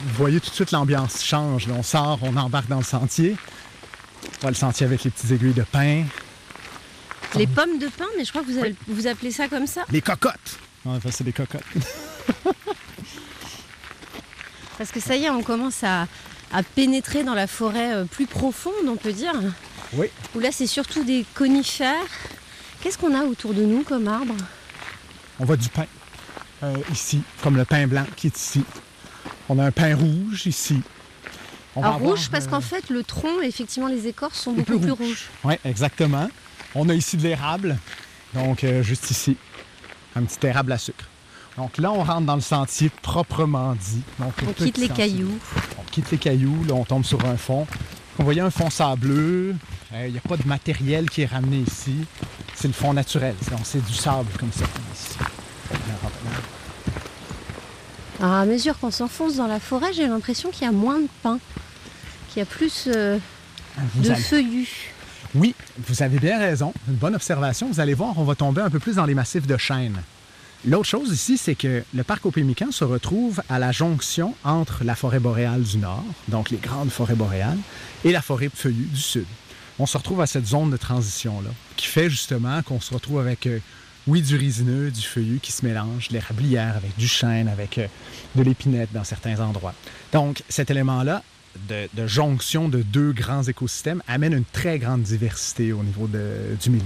Vous 0.05 0.15
voyez 0.17 0.41
tout 0.41 0.51
de 0.51 0.55
suite 0.55 0.71
l'ambiance 0.71 1.23
change. 1.25 1.67
là. 1.67 1.75
On 1.79 1.83
sort, 1.83 2.19
on 2.23 2.37
embarque 2.37 2.69
dans 2.69 2.79
le 2.79 2.85
sentier. 2.85 3.37
On 4.27 4.41
voit 4.43 4.51
le 4.51 4.57
sentier 4.57 4.87
avec 4.87 5.03
les 5.05 5.11
petites 5.11 5.31
aiguilles 5.31 5.53
de 5.55 5.63
pin. 5.63 6.05
Les 7.37 7.47
pommes 7.47 7.79
de 7.79 7.89
pin, 7.89 8.05
mais 8.17 8.25
je 8.25 8.31
crois 8.31 8.43
que 8.43 8.47
vous, 8.51 8.59
avez- 8.59 8.77
vous 8.87 9.07
appelez 9.07 9.33
ça 9.33 9.49
comme 9.49 9.67
ça. 9.67 9.83
Les 9.91 10.01
cocottes. 10.03 10.59
Ouais, 10.85 10.99
ça, 11.03 11.11
c'est 11.11 11.25
des 11.25 11.33
cocottes. 11.33 11.63
Parce 14.79 14.91
que 14.91 15.01
ça 15.01 15.17
y 15.17 15.25
est, 15.25 15.31
on 15.31 15.43
commence 15.43 15.83
à, 15.85 16.07
à 16.53 16.63
pénétrer 16.63 17.25
dans 17.25 17.35
la 17.35 17.47
forêt 17.47 17.95
euh, 17.95 18.05
plus 18.05 18.27
profonde, 18.27 18.89
on 18.89 18.97
peut 18.97 19.13
dire. 19.13 19.33
Oui. 19.95 20.07
Où 20.35 20.41
là, 20.41 20.51
c'est 20.53 20.67
surtout 20.67 21.05
des 21.05 21.25
conifères. 21.35 21.95
Qu'est-ce 22.83 22.99
qu'on 22.99 23.15
a 23.19 23.23
autour 23.25 23.55
de 23.55 23.63
nous 23.63 23.83
comme 23.83 24.09
arbre? 24.09 24.35
On 25.39 25.45
voit 25.45 25.57
du 25.57 25.69
pain 25.69 25.87
euh, 26.63 26.75
ici, 26.93 27.23
comme 27.43 27.57
le 27.57 27.65
pain 27.65 27.87
blanc 27.87 28.05
qui 28.17 28.27
est 28.29 28.37
ici. 28.37 28.65
On 29.49 29.59
a 29.59 29.65
un 29.67 29.71
pain 29.73 29.95
rouge 29.95 30.47
ici. 30.47 30.81
On 31.77 31.83
Alors 31.83 31.99
rouge, 31.99 32.29
parce 32.31 32.47
euh, 32.47 32.51
qu'en 32.51 32.61
fait, 32.61 32.89
le 32.89 33.03
tronc, 33.03 33.41
effectivement, 33.43 33.89
les 33.89 34.07
écorces 34.07 34.39
sont 34.41 34.53
beaucoup 34.53 34.79
plus 34.79 34.91
rouge. 34.93 34.99
rouges. 35.09 35.29
Oui, 35.45 35.55
exactement. 35.65 36.29
On 36.75 36.89
a 36.89 36.95
ici 36.95 37.17
de 37.17 37.23
l'érable, 37.23 37.77
donc 38.33 38.65
euh, 38.65 38.83
juste 38.83 39.11
ici, 39.11 39.37
un 40.17 40.23
petit 40.23 40.47
érable 40.47 40.73
à 40.73 40.79
sucre. 40.79 41.05
Donc 41.57 41.79
là, 41.79 41.93
on 41.93 42.03
rentre 42.03 42.23
dans 42.27 42.35
le 42.35 42.41
sentier 42.41 42.91
proprement 43.03 43.75
dit. 43.75 44.03
Donc, 44.19 44.33
On 44.47 44.53
quitte 44.53 44.79
les 44.79 44.89
sentier. 44.89 45.05
cailloux. 45.05 45.39
On 45.79 45.83
quitte 45.91 46.11
les 46.11 46.19
cailloux, 46.19 46.65
là, 46.69 46.75
on 46.75 46.85
tombe 46.85 47.05
sur 47.05 47.25
un 47.25 47.37
fond. 47.37 47.67
Vous 48.19 48.25
voyez 48.25 48.41
un 48.41 48.51
fond 48.51 48.71
sableux. 48.71 49.55
Il 49.93 50.11
n'y 50.13 50.19
a 50.19 50.21
pas 50.21 50.37
de 50.37 50.47
matériel 50.49 51.09
qui 51.11 51.23
est 51.23 51.27
ramené 51.27 51.59
ici. 51.59 51.95
C'est 52.55 52.67
le 52.69 52.75
fond 52.75 52.93
naturel. 52.93 53.35
Donc, 53.51 53.61
C'est 53.65 53.85
du 53.85 53.93
sable 53.95 54.31
comme 54.39 54.51
ça. 54.53 54.65
ici. 54.95 55.17
Là, 55.21 55.77
rentre 56.03 56.15
là. 56.25 56.31
Alors, 58.25 58.37
à 58.37 58.47
mesure 58.47 58.79
qu'on 58.79 58.91
s'enfonce 58.91 59.37
dans 59.37 59.47
la 59.47 59.61
forêt, 59.61 59.93
j'ai 59.93 60.07
l'impression 60.07 60.51
qu'il 60.51 60.63
y 60.63 60.67
a 60.67 60.73
moins 60.73 60.99
de 60.99 61.09
pins, 61.23 61.39
qu'il 62.31 62.41
y 62.41 62.43
a 62.43 62.47
plus 62.47 62.85
euh, 62.87 63.19
Vous 63.97 64.09
de 64.09 64.15
feuillus. 64.15 64.95
Oui, 65.35 65.55
vous 65.87 66.03
avez 66.03 66.19
bien 66.19 66.39
raison. 66.39 66.73
Une 66.89 66.95
bonne 66.95 67.15
observation. 67.15 67.69
Vous 67.71 67.81
allez 67.81 67.93
voir, 67.93 68.15
on 68.17 68.25
va 68.25 68.35
tomber 68.35 68.63
un 68.63 68.71
peu 68.71 68.79
plus 68.79 68.97
dans 68.97 69.05
les 69.05 69.13
massifs 69.13 69.47
de 69.47 69.59
chêne. 69.59 70.01
L'autre 70.67 70.87
chose 70.87 71.11
ici, 71.13 71.37
c'est 71.37 71.55
que 71.55 71.85
le 71.93 72.03
parc 72.03 72.25
Opémican 72.25 72.71
se 72.71 72.85
retrouve 72.85 73.43
à 73.51 73.59
la 73.59 73.73
jonction 73.73 74.35
entre 74.43 74.85
la 74.85 74.95
forêt 74.95 75.21
boréale 75.21 75.63
du 75.63 75.77
nord, 75.77 76.03
donc 76.29 76.49
les 76.49 76.57
grandes 76.57 76.91
forêts 76.91 77.17
boréales, 77.17 77.59
et 78.07 78.11
la 78.13 78.23
forêt 78.23 78.49
feuillue 78.49 78.87
du 78.87 79.01
sud. 79.01 79.27
On 79.79 79.85
se 79.85 79.99
retrouve 79.99 80.23
à 80.23 80.27
cette 80.27 80.47
zone 80.47 80.71
de 80.71 80.79
transition-là, 80.79 81.51
qui 81.77 81.89
fait 81.89 82.09
justement 82.09 82.63
qu'on 82.63 82.81
se 82.81 82.95
retrouve 82.95 83.21
avec, 83.21 83.47
euh, 83.47 83.59
oui, 84.07 84.21
du 84.23 84.37
résineux, 84.37 84.91
du 84.91 85.01
feuillu 85.03 85.39
qui 85.41 85.51
se 85.53 85.65
mélange, 85.65 86.09
de 86.09 86.15
l'érablière 86.15 86.77
avec 86.77 86.97
du 86.97 87.09
chêne, 87.09 87.49
avec 87.49 87.79
euh, 87.79 87.87
de 88.37 88.43
l'épinette 88.43 88.91
dans 88.93 89.05
certains 89.05 89.41
endroits. 89.41 89.75
Donc, 90.13 90.43
cet 90.49 90.71
élément-là, 90.71 91.23
de, 91.69 91.89
de 91.95 92.07
jonction 92.07 92.69
de 92.69 92.83
deux 92.83 93.13
grands 93.13 93.45
écosystèmes 93.45 94.03
amène 94.09 94.33
une 94.35 94.45
très 94.45 94.79
grande 94.79 95.03
diversité 95.03 95.73
au 95.73 95.83
niveau 95.83 96.07
de- 96.07 96.57
du 96.63 96.71
milieu. 96.71 96.83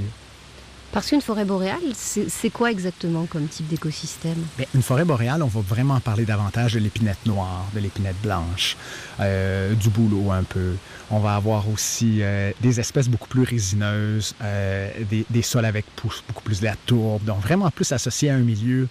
Parce 0.91 1.11
qu'une 1.11 1.21
forêt 1.21 1.45
boréale, 1.45 1.81
c'est 1.95 2.51
quoi 2.51 2.71
exactement 2.71 3.27
comme 3.27 3.47
type 3.47 3.69
d'écosystème? 3.69 4.39
Une 4.75 4.83
forêt 4.83 5.05
boréale, 5.05 5.43
on 5.43 5.47
va 5.47 5.61
vraiment 5.61 6.01
parler 6.01 6.25
davantage 6.25 6.73
de 6.75 6.79
l'épinette 6.79 7.25
noire, 7.27 7.67
de 7.75 7.81
l'épinette 7.81 8.17
blanche, 8.23 8.77
euh, 9.21 9.75
du 9.75 9.91
bouleau 9.91 10.33
un 10.33 10.45
peu. 10.45 10.75
On 11.11 11.19
va 11.21 11.37
avoir 11.37 11.69
aussi 11.69 12.23
euh, 12.23 12.53
des 12.61 12.81
espèces 12.81 13.09
beaucoup 13.09 13.29
plus 13.29 13.43
résineuses, 13.43 14.35
euh, 14.43 14.91
des, 15.11 15.27
des 15.29 15.43
sols 15.43 15.67
avec 15.67 15.85
pou- 15.95 16.11
beaucoup 16.27 16.43
plus 16.43 16.61
de 16.61 16.65
la 16.65 16.75
tourbe, 16.87 17.23
donc 17.25 17.41
vraiment 17.43 17.71
plus 17.71 17.93
associés 17.93 18.31
à 18.31 18.35
un 18.35 18.39
milieu 18.41 18.89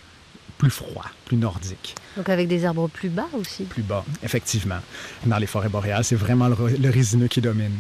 plus 0.60 0.70
froid, 0.72 1.06
plus 1.26 1.38
nordique. 1.38 1.96
Donc 2.16 2.30
avec 2.30 2.48
des 2.48 2.66
arbres 2.66 2.88
plus 2.90 3.10
bas 3.10 3.28
aussi? 3.34 3.64
plus 3.64 3.84
bas, 3.84 4.06
effectivement. 4.24 4.80
Dans 5.26 5.38
les 5.38 5.46
forêts 5.48 5.70
boréales, 5.70 6.04
c'est 6.04 6.16
vraiment 6.16 6.48
le 6.48 6.90
résineux 6.90 7.28
qui 7.28 7.42
domine. 7.42 7.78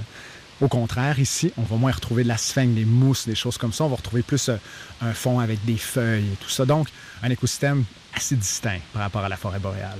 Au 0.59 0.67
contraire, 0.67 1.19
ici, 1.19 1.51
on 1.57 1.63
va 1.63 1.75
moins 1.75 1.91
retrouver 1.91 2.23
de 2.23 2.29
la 2.29 2.37
des 2.65 2.85
mousses, 2.85 3.27
des 3.27 3.35
choses 3.35 3.57
comme 3.57 3.73
ça. 3.73 3.83
On 3.83 3.89
va 3.89 3.95
retrouver 3.95 4.23
plus 4.23 4.49
euh, 4.49 4.57
un 5.01 5.13
fond 5.13 5.39
avec 5.39 5.63
des 5.65 5.77
feuilles 5.77 6.25
et 6.33 6.35
tout 6.37 6.49
ça. 6.49 6.65
Donc, 6.65 6.87
un 7.21 7.29
écosystème 7.29 7.83
assez 8.15 8.35
distinct 8.35 8.79
par 8.93 9.03
rapport 9.03 9.23
à 9.23 9.29
la 9.29 9.37
forêt 9.37 9.59
boréale. 9.59 9.97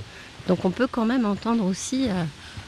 Donc 0.48 0.64
on 0.64 0.70
peut 0.70 0.88
quand 0.90 1.04
même 1.04 1.26
entendre 1.26 1.64
aussi 1.64 2.08
euh, 2.08 2.24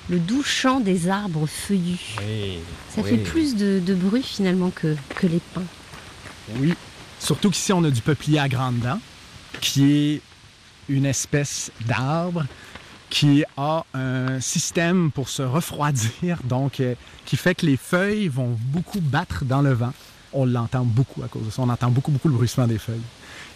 le 0.09 0.19
doux 0.19 0.43
chant 0.43 0.81
des 0.81 1.09
arbres 1.09 1.47
feuillus. 1.47 2.17
Oui. 2.21 2.59
Ça 2.95 3.03
fait 3.03 3.17
plus 3.17 3.57
de, 3.57 3.81
de 3.85 3.95
bruit 3.95 4.23
finalement 4.23 4.71
que, 4.71 4.95
que 5.17 5.27
les 5.27 5.41
pins. 5.55 5.65
Oui. 6.57 6.75
Surtout 7.19 7.51
qu'ici, 7.51 7.73
on 7.73 7.83
a 7.85 7.91
du 7.91 8.03
peuplier 8.03 8.39
à 8.39 8.49
grandes 8.49 8.81
dents, 8.81 9.01
qui 9.61 9.93
est 9.93 10.23
une 10.89 11.07
espèce 11.07 11.71
d'arbre 11.87 12.47
qui 13.11 13.45
a 13.57 13.85
un 13.93 14.41
système 14.41 15.11
pour 15.11 15.29
se 15.29 15.43
refroidir, 15.43 16.39
donc 16.45 16.79
euh, 16.81 16.95
qui 17.27 17.37
fait 17.37 17.55
que 17.57 17.67
les 17.67 17.77
feuilles 17.77 18.29
vont 18.29 18.57
beaucoup 18.59 19.01
battre 19.01 19.45
dans 19.45 19.63
le 19.63 19.73
vent. 19.73 19.93
On 20.33 20.47
l'entend 20.47 20.85
beaucoup 20.85 21.23
à 21.25 21.29
cause 21.29 21.45
de 21.47 21.51
ça. 21.51 21.61
On 21.63 21.69
entend 21.69 21.91
beaucoup, 21.91 22.13
beaucoup 22.13 22.29
le 22.29 22.35
bruissement 22.35 22.69
des 22.69 22.79
feuilles. 22.79 23.01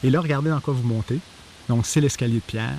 Et 0.02 0.10
là, 0.10 0.20
regardez 0.20 0.50
dans 0.50 0.60
quoi 0.60 0.74
vous 0.74 0.86
montez. 0.86 1.20
Donc, 1.68 1.86
c'est 1.86 2.00
l'escalier 2.00 2.34
de 2.36 2.40
pierre, 2.40 2.74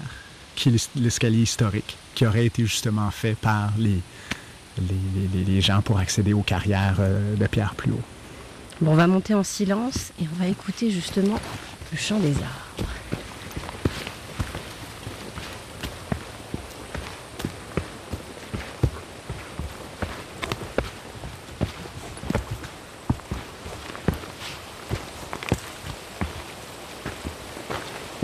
qui 0.55 0.67
est 0.69 0.71
l'es- 0.73 0.89
l'escalier 1.01 1.39
historique, 1.43 1.95
qui 2.13 2.25
aurait 2.27 2.45
été 2.45 2.63
justement 2.65 3.09
fait 3.09 3.35
par 3.35 3.71
les, 3.77 4.01
les, 4.77 5.27
les- 5.33 5.43
les 5.45 5.61
gens 5.61 5.81
pour 5.81 5.97
accéder 5.97 6.33
aux 6.33 6.41
carrières 6.43 6.97
euh, 6.99 7.35
de 7.38 7.47
pierre 7.47 7.73
plus 7.73 7.91
haut. 7.91 8.01
Bon, 8.81 8.91
on 8.91 8.95
va 8.95 9.07
monter 9.07 9.33
en 9.33 9.43
silence 9.45 10.11
et 10.21 10.25
on 10.35 10.43
va 10.43 10.49
écouter 10.49 10.91
justement 10.91 11.39
le 11.93 11.97
chant 11.97 12.19
des 12.19 12.33
arbres. 12.33 12.89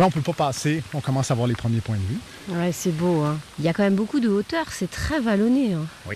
Là, 0.01 0.07
on 0.07 0.09
peut 0.09 0.21
pas 0.21 0.33
passer. 0.33 0.81
On 0.95 0.99
commence 0.99 1.29
à 1.29 1.35
voir 1.35 1.45
les 1.45 1.53
premiers 1.53 1.79
points 1.79 1.95
de 1.95 2.01
vue. 2.01 2.57
Ouais, 2.59 2.71
c'est 2.71 2.89
beau. 2.89 3.21
Hein. 3.21 3.37
Il 3.59 3.65
y 3.65 3.67
a 3.67 3.73
quand 3.73 3.83
même 3.83 3.93
beaucoup 3.93 4.19
de 4.19 4.29
hauteur, 4.29 4.65
c'est 4.71 4.89
très 4.89 5.19
vallonné. 5.19 5.73
hein. 5.73 5.85
Oui. 6.07 6.15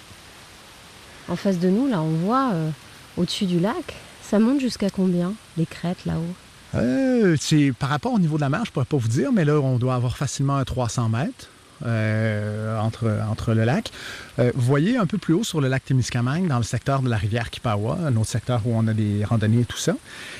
En 1.30 1.36
face 1.36 1.60
de 1.60 1.70
nous, 1.70 1.86
là, 1.88 2.02
on 2.02 2.10
voit 2.10 2.50
euh, 2.56 2.72
au-dessus 3.16 3.46
du 3.46 3.60
lac. 3.60 3.94
Ça 4.24 4.40
monte 4.40 4.60
jusqu'à 4.60 4.90
combien 4.90 5.34
Les 5.56 5.68
crêtes 5.68 6.04
là-haut? 6.08 6.34
Euh, 6.74 7.36
c'est 7.40 7.74
par 7.78 7.90
rapport 7.90 8.12
au 8.14 8.18
niveau 8.18 8.38
de 8.38 8.42
la 8.42 8.50
mer, 8.50 8.64
je 8.66 8.72
pourrais 8.72 8.88
pas 8.88 8.98
vous 8.98 9.08
dire, 9.08 9.32
mais 9.32 9.46
là, 9.46 9.60
on 9.60 9.78
doit 9.78 9.94
avoir 9.94 10.18
facilement 10.18 10.56
un 10.56 10.64
300 10.64 11.10
mètres 11.10 11.52
euh, 11.86 12.80
entre, 12.80 13.20
entre 13.30 13.54
le 13.54 13.66
lac. 13.66 13.92
Euh, 14.40 14.52
vous 14.56 14.66
voyez 14.66 14.98
un 14.98 15.06
peu 15.06 15.20
plus 15.20 15.36
haut 15.36 15.44
sur 15.44 15.62
le 15.62 15.68
lac 15.68 15.86
Témiscamingue, 15.86 16.48
dans 16.48 16.58
le 16.58 16.64
secteur 16.64 17.04
de 17.04 17.10
la 17.10 17.18
rivière 17.18 17.52
Kipawa, 17.52 18.00
un 18.04 18.16
autre 18.16 18.30
secteur 18.32 18.62
où 18.66 18.76
on 18.76 18.88
a 18.88 18.94
des 18.96 19.24
randonnées 19.24 19.62
et 19.62 19.66
tout 19.66 19.78
ça, 19.78 19.94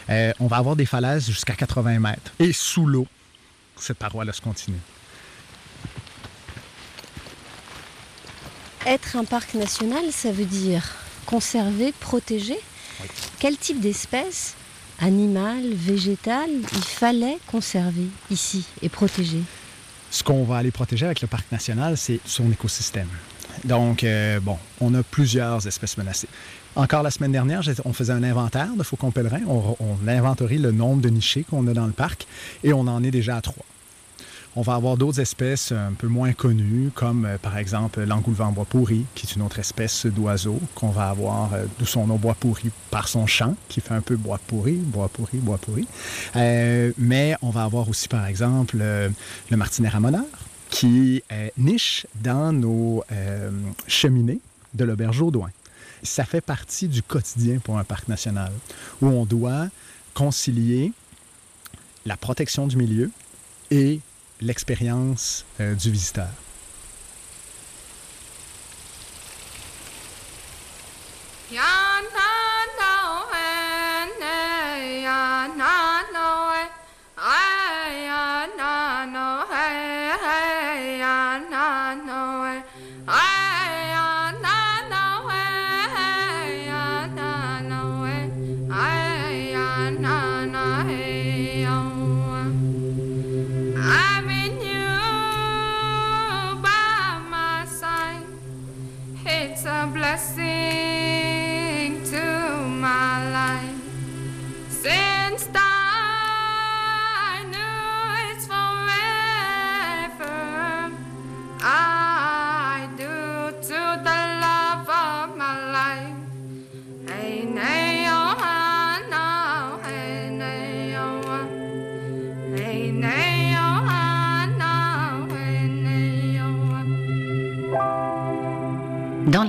euh, 0.10 0.32
on 0.40 0.48
va 0.48 0.58
avoir 0.58 0.76
des 0.76 0.88
falaises 0.88 1.28
jusqu'à 1.28 1.54
80 1.54 2.00
mètres. 2.00 2.32
Et 2.40 2.52
sous 2.52 2.88
l'eau, 2.88 3.06
cette 3.78 3.98
paroi-là 3.98 4.34
se 4.34 4.42
continue. 4.42 4.80
Être 8.86 9.16
un 9.16 9.26
parc 9.26 9.56
national, 9.56 10.12
ça 10.12 10.32
veut 10.32 10.46
dire 10.46 10.84
conserver, 11.26 11.92
protéger. 11.92 12.60
Oui. 13.02 13.08
Quel 13.40 13.58
type 13.58 13.80
d'espèces, 13.80 14.54
animales, 15.00 15.74
végétales, 15.74 16.52
il 16.52 16.84
fallait 16.84 17.40
conserver 17.48 18.08
ici 18.30 18.66
et 18.82 18.90
protéger? 18.90 19.42
Ce 20.12 20.24
qu'on 20.24 20.44
va 20.44 20.58
aller 20.58 20.72
protéger 20.72 21.06
avec 21.06 21.22
le 21.22 21.28
parc 21.28 21.52
national, 21.52 21.98
c'est 21.98 22.20
son 22.26 22.52
écosystème. 22.52 23.10
Donc, 23.66 24.04
euh, 24.04 24.40
bon, 24.40 24.58
on 24.80 24.94
a 24.94 25.02
plusieurs 25.02 25.66
espèces 25.66 25.98
menacées. 25.98 26.30
Encore 26.76 27.02
la 27.02 27.10
semaine 27.10 27.32
dernière, 27.32 27.62
on 27.86 27.94
faisait 27.94 28.14
un 28.14 28.24
inventaire 28.24 28.76
de 28.78 28.84
faucons 28.84 29.12
pèlerins. 29.12 29.42
On, 29.48 29.76
on 29.80 30.08
inventorie 30.08 30.60
le 30.60 30.72
nombre 30.72 31.02
de 31.02 31.10
nichés 31.10 31.44
qu'on 31.50 31.66
a 31.68 31.74
dans 31.74 31.88
le 31.88 31.94
parc 31.94 32.28
et 32.64 32.74
on 32.74 32.82
en 32.82 33.04
est 33.04 33.12
déjà 33.12 33.38
à 33.38 33.42
trois. 33.42 33.66
On 34.58 34.62
va 34.62 34.76
avoir 34.76 34.96
d'autres 34.96 35.20
espèces 35.20 35.74
un 35.74 35.94
peu 35.98 36.08
moins 36.08 36.32
connues, 36.32 36.90
comme 36.94 37.26
euh, 37.26 37.38
par 37.38 37.58
exemple 37.58 38.02
l'engoulevent 38.04 38.52
bois 38.52 38.66
pourri, 38.66 39.06
qui 39.14 39.26
est 39.26 39.36
une 39.36 39.42
autre 39.42 39.60
espèce 39.60 40.06
d'oiseau 40.06 40.62
qu'on 40.76 40.92
va 40.92 41.10
avoir, 41.10 41.54
euh, 41.54 41.66
d'où 41.80 41.86
son 41.86 42.08
nom 42.08 42.16
bois 42.16 42.36
pourri, 42.40 42.70
par 42.92 43.08
son 43.08 43.26
chant, 43.26 43.56
qui 43.68 43.82
fait 43.82 43.94
un 43.94 44.02
peu 44.02 44.16
bois 44.16 44.40
pourri, 44.48 44.74
bois 44.74 45.10
pourri, 45.10 45.40
bois 45.40 45.58
pourri. 45.58 45.88
Mais 46.36 47.36
on 47.42 47.50
va 47.50 47.64
avoir 47.64 47.90
aussi, 47.90 48.08
par 48.08 48.28
exemple, 48.28 48.78
le 48.78 49.58
martinet 49.58 49.90
ramoneur, 49.90 50.24
qui 50.70 51.24
niche 51.58 52.06
dans 52.16 52.52
nos 52.52 53.04
cheminées 53.88 54.40
de 54.74 54.84
l'auberge 54.84 55.22
Audouin. 55.22 55.52
Ça 56.04 56.24
fait 56.24 56.42
partie 56.42 56.88
du 56.88 57.02
quotidien 57.02 57.60
pour 57.60 57.78
un 57.80 57.84
parc 57.84 58.08
national, 58.08 58.52
où 59.02 59.08
on 59.08 59.26
doit 59.26 59.68
concilier 60.14 60.92
la 62.06 62.18
protection 62.18 62.68
du 62.68 62.78
milieu 62.78 63.10
et 63.72 64.00
l'expérience 64.42 65.46
euh, 65.60 65.74
du 65.74 65.92
visiteur. 65.92 66.30
Dans 99.66 99.92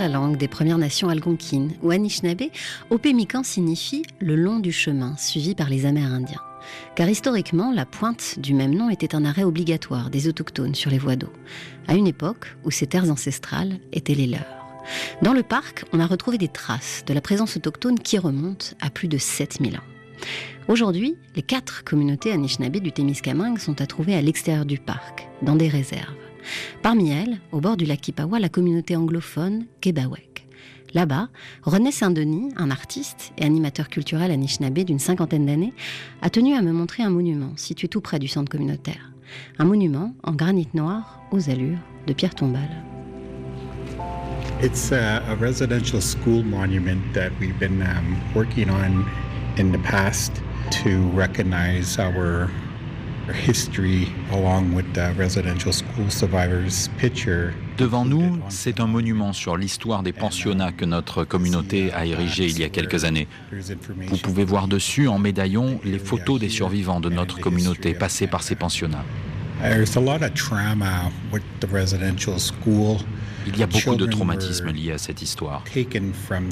la 0.08 0.12
langue 0.12 0.36
des 0.36 0.46
Premières 0.46 0.78
Nations 0.78 1.08
algonquines 1.08 1.72
ou 1.82 1.90
Anishinaabe, 1.90 2.44
Opémican 2.90 3.42
signifie 3.42 4.04
le 4.20 4.36
long 4.36 4.60
du 4.60 4.70
chemin 4.70 5.16
suivi 5.16 5.56
par 5.56 5.68
les 5.68 5.84
Amérindiens. 5.84 6.40
Car 6.94 7.08
historiquement, 7.08 7.72
la 7.72 7.86
pointe 7.86 8.38
du 8.38 8.54
même 8.54 8.74
nom 8.74 8.88
était 8.88 9.16
un 9.16 9.24
arrêt 9.24 9.42
obligatoire 9.42 10.10
des 10.10 10.28
autochtones 10.28 10.76
sur 10.76 10.90
les 10.90 10.98
voies 10.98 11.16
d'eau, 11.16 11.32
à 11.88 11.94
une 11.94 12.06
époque 12.06 12.56
où 12.64 12.70
ces 12.70 12.86
terres 12.86 13.10
ancestrales 13.10 13.80
étaient 13.92 14.14
les 14.14 14.28
leurs. 14.28 14.44
Dans 15.22 15.32
le 15.32 15.42
parc, 15.42 15.84
on 15.92 15.98
a 15.98 16.06
retrouvé 16.06 16.38
des 16.38 16.46
traces 16.46 17.02
de 17.06 17.12
la 17.12 17.20
présence 17.20 17.56
autochtone 17.56 17.98
qui 17.98 18.16
remontent 18.16 18.76
à 18.80 18.90
plus 18.90 19.08
de 19.08 19.18
7000 19.18 19.76
ans. 19.76 19.80
Aujourd'hui, 20.68 21.16
les 21.34 21.42
quatre 21.42 21.82
communautés 21.82 22.30
Anishinaabe 22.30 22.76
du 22.76 22.92
Témiscamingue 22.92 23.58
sont 23.58 23.80
à 23.80 23.86
trouver 23.86 24.14
à 24.14 24.22
l'extérieur 24.22 24.66
du 24.66 24.78
parc, 24.78 25.28
dans 25.42 25.56
des 25.56 25.68
réserves. 25.68 26.25
Parmi 26.82 27.10
elles, 27.10 27.40
au 27.52 27.60
bord 27.60 27.76
du 27.76 27.84
lac 27.84 28.00
Kipawa, 28.00 28.38
la 28.38 28.48
communauté 28.48 28.96
anglophone 28.96 29.66
Kebawek. 29.80 30.46
Là-bas, 30.94 31.28
René 31.62 31.92
Saint-Denis, 31.92 32.52
un 32.56 32.70
artiste 32.70 33.32
et 33.36 33.44
animateur 33.44 33.88
culturel 33.88 34.30
Anishinaabe 34.30 34.78
d'une 34.80 34.98
cinquantaine 34.98 35.46
d'années, 35.46 35.74
a 36.22 36.30
tenu 36.30 36.54
à 36.54 36.62
me 36.62 36.72
montrer 36.72 37.02
un 37.02 37.10
monument 37.10 37.52
situé 37.56 37.88
tout 37.88 38.00
près 38.00 38.18
du 38.18 38.28
centre 38.28 38.50
communautaire. 38.50 39.12
Un 39.58 39.64
monument 39.64 40.14
en 40.22 40.32
granit 40.32 40.68
noir 40.74 41.20
aux 41.32 41.50
allures 41.50 41.78
de 42.06 42.12
pierre 42.12 42.34
tombale. 42.34 42.82
It's 44.62 44.90
a, 44.90 45.22
a 45.28 45.34
residential 45.34 46.00
school 46.00 46.42
monument 46.42 47.12
that 47.12 47.30
we've 47.40 47.58
been 47.58 47.82
um, 47.82 48.16
working 48.34 48.70
on 48.70 49.04
in 49.58 49.70
the 49.70 49.78
past 49.78 50.32
to 50.82 51.10
recognize 51.14 51.98
our 51.98 52.50
Devant 57.76 58.04
nous, 58.04 58.38
c'est 58.48 58.78
un 58.80 58.86
monument 58.86 59.32
sur 59.32 59.56
l'histoire 59.56 60.02
des 60.02 60.12
pensionnats 60.12 60.72
que 60.72 60.84
notre 60.84 61.24
communauté 61.24 61.92
a 61.92 62.06
érigé 62.06 62.46
il 62.46 62.58
y 62.58 62.64
a 62.64 62.68
quelques 62.68 63.04
années. 63.04 63.26
Vous 64.08 64.18
pouvez 64.18 64.44
voir 64.44 64.68
dessus, 64.68 65.08
en 65.08 65.18
médaillon, 65.18 65.80
les 65.84 65.98
photos 65.98 66.38
des 66.40 66.48
survivants 66.48 67.00
de 67.00 67.10
notre 67.10 67.40
communauté 67.40 67.94
passés 67.94 68.26
par 68.26 68.42
ces 68.42 68.54
pensionnats. 68.54 69.04
Il 73.46 73.56
y 73.56 73.62
a 73.62 73.66
beaucoup 73.66 73.94
de 73.96 74.06
traumatismes 74.06 74.70
liés 74.72 74.92
à 74.92 74.98
cette 74.98 75.22
histoire. 75.22 75.62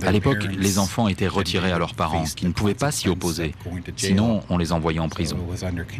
À 0.06 0.12
l'époque, 0.12 0.46
les 0.56 0.78
enfants 0.78 1.08
étaient 1.08 1.26
retirés 1.28 1.72
à 1.72 1.78
leurs 1.78 1.94
parents, 1.94 2.24
qui 2.24 2.46
ne 2.46 2.52
pouvaient 2.52 2.74
pas 2.74 2.92
s'y 2.92 3.08
opposer. 3.08 3.54
Sinon, 3.96 4.40
on 4.48 4.58
les 4.58 4.72
envoyait 4.72 5.00
en 5.00 5.08
prison. 5.08 5.36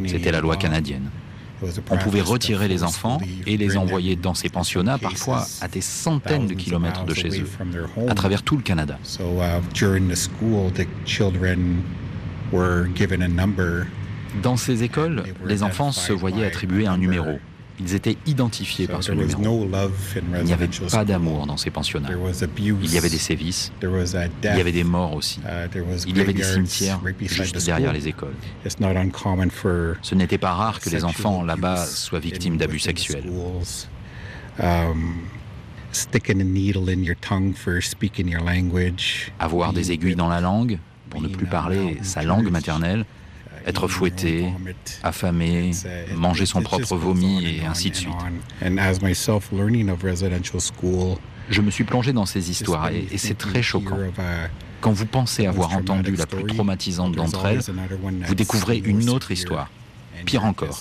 C'était 0.07 0.31
la 0.33 0.41
loi 0.41 0.57
canadienne. 0.57 1.11
On 1.91 1.97
pouvait 1.99 2.21
retirer 2.21 2.69
les 2.69 2.83
enfants 2.83 3.19
et 3.47 3.57
les 3.57 3.77
envoyer 3.77 4.17
dans 4.17 4.35
ces 4.35 4.49
pensionnats, 4.49 4.99
parfois 4.99 5.47
à 5.61 5.69
des 5.69 5.81
centaines 5.81 6.47
de 6.47 6.55
kilomètres 6.55 7.05
de 7.05 7.15
chez 7.15 7.41
eux, 7.41 7.49
à 8.09 8.15
travers 8.15 8.43
tout 8.43 8.57
le 8.57 8.63
Canada. 8.63 8.99
Dans 14.43 14.57
ces 14.57 14.83
écoles, 14.83 15.25
les 15.45 15.63
enfants 15.63 15.93
se 15.93 16.13
voyaient 16.13 16.47
attribuer 16.47 16.87
un 16.87 16.99
numéro. 16.99 17.39
Ils 17.81 17.95
étaient 17.95 18.17
identifiés 18.27 18.87
par 18.87 19.03
ce 19.03 19.11
numéro. 19.13 19.69
Il 20.39 20.45
n'y 20.45 20.53
avait 20.53 20.69
pas 20.91 21.05
d'amour 21.05 21.47
dans 21.47 21.57
ces 21.57 21.71
pensionnats. 21.71 22.11
Il 22.13 22.93
y 22.93 22.99
avait 22.99 23.11
des 23.11 23.19
sévices, 23.19 23.73
il 23.83 24.57
y 24.57 24.61
avait 24.61 24.73
des 24.73 24.85
morts 24.85 25.15
aussi. 25.15 25.41
Uh, 25.41 25.69
il 26.07 26.17
y 26.17 26.21
avait 26.21 26.33
des 26.33 26.45
cimetières 26.45 27.01
juste 27.23 27.65
derrière 27.65 27.93
les 27.93 28.07
écoles. 28.07 28.35
Ce 28.65 30.15
n'était 30.15 30.39
pas 30.39 30.53
rare 30.53 30.81
que 30.81 30.91
les 30.91 31.05
enfants 31.05 31.43
là-bas 31.43 31.85
soient 31.87 32.21
victimes 32.21 32.57
d'abus 32.57 32.79
sexuels. 32.79 33.25
Avoir 39.41 39.73
des 39.73 39.93
aiguilles 39.93 40.17
dans 40.17 40.29
la 40.29 40.41
langue 40.41 40.79
pour 41.11 41.21
ne 41.21 41.29
plus 41.29 41.47
parler 41.47 41.99
sa 42.03 42.23
langue 42.23 42.51
maternelle, 42.51 43.05
être 43.67 43.89
fouetté, 43.89 44.47
affamé, 45.03 45.71
manger 46.15 46.47
son 46.47 46.63
propre 46.63 46.97
vomi 46.97 47.45
et 47.45 47.65
ainsi 47.65 47.91
de 47.91 47.97
suite. 47.97 48.15
Je 51.51 51.61
me 51.61 51.71
suis 51.71 51.85
plongé 51.85 52.13
dans 52.13 52.27
ces 52.27 52.51
histoires 52.51 52.91
et, 52.91 53.19
c'est 53.19 53.37
très 53.39 53.63
choquant. 53.63 53.99
Quand 54.81 54.93
vous 54.93 55.07
pensez 55.07 55.47
avoir 55.47 55.73
entendu 55.73 56.15
la 56.17 56.27
plus 56.27 56.45
traumatisante 56.45 57.15
d'entre 57.15 57.47
elles, 57.47 57.61
vous 58.27 58.35
découvrez 58.35 58.79
une 58.79 59.09
autre 59.11 59.31
histoire. 59.31 59.71
Pire 60.27 60.45
encore, 60.45 60.81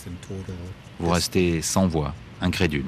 vous 0.99 1.09
restez 1.09 1.61
sans 1.61 1.87
voix, 1.87 2.13
incrédule. 2.41 2.85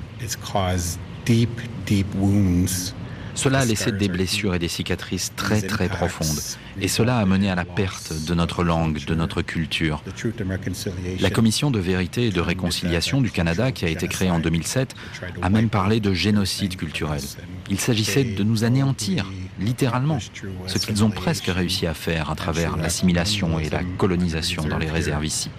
Cela 3.36 3.60
a 3.60 3.66
laissé 3.66 3.92
des 3.92 4.08
blessures 4.08 4.56
et 4.56 4.60
des 4.60 4.68
cicatrices 4.68 5.34
très 5.36 5.62
très 5.62 5.88
profondes. 5.88 6.40
Et 6.82 6.88
cela 6.88 7.18
a 7.18 7.26
mené 7.26 7.50
à 7.50 7.56
la 7.56 7.66
perte 7.66 8.14
de 8.28 8.34
notre 8.34 8.64
langue, 8.64 9.04
de 9.06 9.16
notre 9.16 9.42
culture. 9.42 10.02
La 11.20 11.30
Commission 11.30 11.72
de 11.72 11.80
vérité 11.80 12.28
et 12.28 12.32
de 12.32 12.42
réconciliation 12.42 13.22
du 13.22 13.32
Canada, 13.32 13.72
qui 13.72 13.86
a 13.86 13.90
été 13.90 14.08
créée 14.08 14.32
en 14.32 14.40
2007, 14.40 14.96
a 15.42 15.50
même 15.50 15.70
parlé 15.70 16.00
de 16.00 16.14
génocide 16.14 16.76
culturel. 16.76 17.22
Il 17.70 17.80
s'agissait 17.80 18.24
de 18.24 18.44
nous 18.44 18.64
anéantir, 18.64 19.32
littéralement, 19.60 20.20
ce 20.68 20.78
qu'ils 20.78 21.04
ont 21.04 21.12
presque 21.12 21.46
réussi 21.48 21.88
à 21.88 21.94
faire 21.94 22.30
à 22.30 22.36
travers 22.36 22.78
l'assimilation 22.78 23.60
et 23.60 23.70
la 23.70 23.84
colonisation 23.98 24.64
dans 24.64 24.78
les 24.78 24.90
réserves 24.90 25.26
ici. 25.26 25.50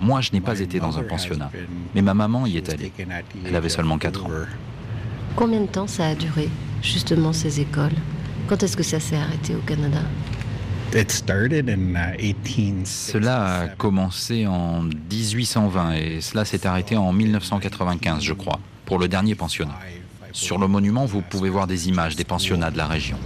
Moi, 0.00 0.20
je 0.20 0.32
n'ai 0.32 0.40
pas 0.40 0.60
été 0.60 0.78
dans 0.80 0.98
un 0.98 1.02
pensionnat, 1.02 1.50
mais 1.94 2.02
ma 2.02 2.14
maman 2.14 2.46
y 2.46 2.58
est 2.58 2.68
allée. 2.68 2.92
Elle 3.46 3.56
avait 3.56 3.68
seulement 3.68 3.96
4 3.96 4.26
ans. 4.26 4.30
Combien 5.38 5.60
de 5.60 5.66
temps 5.66 5.86
ça 5.86 6.08
a 6.08 6.14
duré, 6.16 6.48
justement, 6.82 7.32
ces 7.32 7.60
écoles? 7.60 7.94
Quand 8.48 8.60
est-ce 8.64 8.76
que 8.76 8.82
ça 8.82 8.98
s'est 8.98 9.14
arrêté 9.14 9.54
au 9.54 9.60
Canada? 9.60 10.00
Uh, 10.92 11.04
cela 12.84 13.60
a 13.60 13.68
commencé 13.68 14.48
en 14.48 14.82
1820 14.82 15.92
et 15.92 16.20
cela 16.20 16.44
s'est 16.44 16.66
arrêté 16.66 16.96
en 16.96 17.12
1995, 17.12 18.24
je 18.24 18.32
crois. 18.32 18.58
pour 18.84 18.98
le 18.98 19.06
dernier 19.06 19.36
pensionnat. 19.36 19.78
Sur 20.32 20.58
le 20.58 20.66
monument, 20.66 21.04
vous 21.04 21.22
pouvez 21.22 21.50
voir 21.50 21.68
des 21.68 21.88
images 21.88 22.16
des 22.16 22.24
pensionnats 22.24 22.72
de 22.72 22.78
la 22.78 22.88
région. 22.88 23.18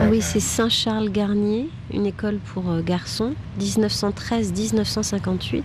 Ah 0.00 0.06
oui, 0.10 0.22
c'est 0.22 0.40
Saint-Charles-Garnier, 0.40 1.68
une 1.92 2.06
école 2.06 2.38
pour 2.38 2.70
euh, 2.70 2.80
garçons, 2.80 3.34
1913-1958, 3.60 5.62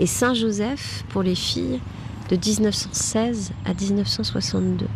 et 0.00 0.06
Saint-Joseph 0.06 1.04
pour 1.08 1.22
les 1.22 1.34
filles, 1.34 1.80
de 2.28 2.36
1916 2.36 3.52
à 3.64 3.74
1962. 3.74 4.86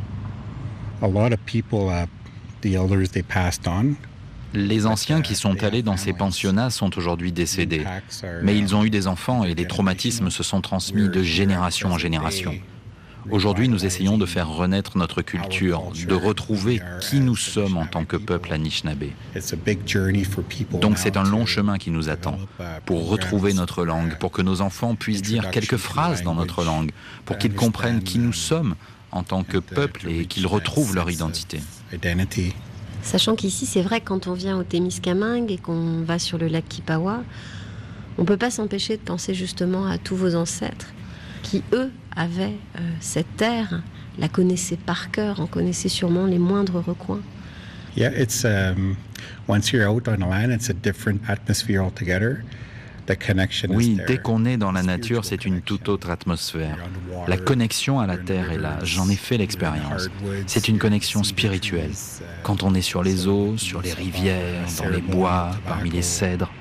A 1.03 1.09
lot 1.09 1.33
of 1.33 1.39
people, 1.47 1.89
uh, 1.89 2.07
the 2.61 2.74
elders, 2.74 3.11
they 3.11 3.22
passed 3.22 3.66
on. 3.66 3.95
Les 4.53 4.87
anciens 4.87 5.22
qui 5.22 5.37
sont 5.37 5.62
allés 5.62 5.83
dans 5.83 5.97
ces 5.97 6.12
pensionnats 6.12 6.70
sont 6.70 6.99
aujourd'hui 6.99 7.31
décédés, 7.31 7.85
mais 8.43 8.59
ils 8.59 8.74
ont 8.74 8.85
eu 8.85 8.91
des 8.91 9.07
enfants 9.07 9.45
et 9.45 9.55
les 9.55 9.66
traumatismes 9.66 10.28
se 10.28 10.43
sont 10.43 10.61
transmis 10.61 11.09
de 11.09 11.22
génération 11.22 11.93
en 11.93 11.99
génération. 11.99 12.53
Aujourd'hui, 13.31 13.68
nous 13.68 13.85
essayons 13.85 14.18
de 14.18 14.27
faire 14.27 14.49
renaître 14.49 14.97
notre 14.97 15.23
culture, 15.23 15.83
de 16.07 16.14
retrouver 16.14 16.81
qui 17.01 17.21
nous 17.21 17.37
sommes 17.37 17.77
en 17.77 17.87
tant 17.87 18.05
que 18.05 18.16
peuple 18.16 18.53
Anishinaabe. 18.53 19.05
Donc 20.81 20.99
c'est 20.99 21.16
un 21.16 21.25
long 21.25 21.47
chemin 21.47 21.79
qui 21.79 21.91
nous 21.91 22.09
attend 22.09 22.39
pour 22.87 23.09
retrouver 23.09 23.53
notre 23.53 23.85
langue, 23.85 24.16
pour 24.18 24.31
que 24.31 24.43
nos 24.43 24.61
enfants 24.61 24.95
puissent 24.95 25.23
dire 25.23 25.51
quelques 25.51 25.77
phrases 25.77 26.23
dans 26.23 26.35
notre 26.35 26.64
langue, 26.64 26.91
pour 27.25 27.39
qu'ils 27.39 27.55
comprennent 27.55 28.03
qui 28.03 28.18
nous 28.18 28.33
sommes 28.33 28.75
en 29.12 29.23
tant 29.23 29.43
que 29.43 29.59
peuple 29.59 30.09
et 30.09 30.27
qu'ils 30.27 30.47
retrouvent 30.47 30.95
leur 30.95 31.11
identité. 31.11 31.61
Sachant 33.03 33.35
qu'ici, 33.35 33.66
c'est 33.66 33.83
vrai, 33.83 34.01
quand 34.01 34.27
on 34.27 34.35
vient 34.35 34.59
au 34.59 34.62
Témiscamingue 34.62 35.51
et 35.51 35.57
qu'on 35.57 36.03
va 36.03 36.18
sur 36.18 36.39
le 36.39 36.49
lac 36.49 36.68
Kipawa, 36.68 37.23
on 38.18 38.23
ne 38.23 38.27
peut 38.27 38.37
pas 38.37 38.51
s'empêcher 38.51 38.97
de 38.97 39.03
penser 39.03 39.35
justement 39.35 39.87
à 39.87 39.97
tous 39.99 40.16
vos 40.16 40.35
ancêtres 40.35 40.93
qui, 41.43 41.62
eux, 41.73 41.91
avaient 42.17 42.57
euh, 42.77 42.81
cette 43.01 43.37
terre, 43.37 43.83
la 44.19 44.29
connaissaient 44.29 44.77
par 44.77 45.11
cœur, 45.11 45.41
en 45.41 45.47
connaissaient 45.47 45.89
sûrement 45.89 46.27
les 46.27 46.39
moindres 46.39 46.83
recoins. 46.85 47.21
Yeah, 47.97 48.13
it's 48.17 48.45
um, 48.45 48.97
once 49.49 49.73
you're 49.73 49.89
out 49.89 50.07
on 50.07 50.17
the 50.17 50.29
land, 50.29 50.53
it's 50.53 50.71
a 50.71 50.75
different 50.75 51.21
atmosphere 51.29 51.81
altogether. 51.81 52.45
Oui, 53.71 53.99
dès 54.07 54.19
qu'on 54.19 54.45
est 54.45 54.57
dans 54.57 54.73
la 54.73 54.83
nature, 54.83 55.25
c'est 55.25 55.45
une 55.45 55.61
toute 55.61 55.89
autre 55.89 56.11
atmosphère. 56.11 56.77
La 57.29 57.37
connexion 57.37 58.01
à 58.01 58.07
la 58.07 58.17
terre 58.17 58.51
est 58.51 58.59
là, 58.59 58.79
j'en 58.83 59.09
ai 59.09 59.17
fait 59.17 59.37
l'expérience. 59.37 60.09
C'est 60.47 60.69
une 60.69 60.79
connexion 60.79 61.23
spirituelle. 61.23 61.91
Quand 62.43 62.63
on 62.63 62.75
est 62.75 62.83
sur 62.83 63.03
les 63.03 63.27
eaux, 63.27 63.57
sur 63.57 63.83
les 63.83 63.93
rivières, 63.93 64.65
dans 64.79 64.89
les 64.89 65.01
bois, 65.01 65.51
parmi 65.67 65.91
les 65.91 66.03
cèdres, 66.03 66.53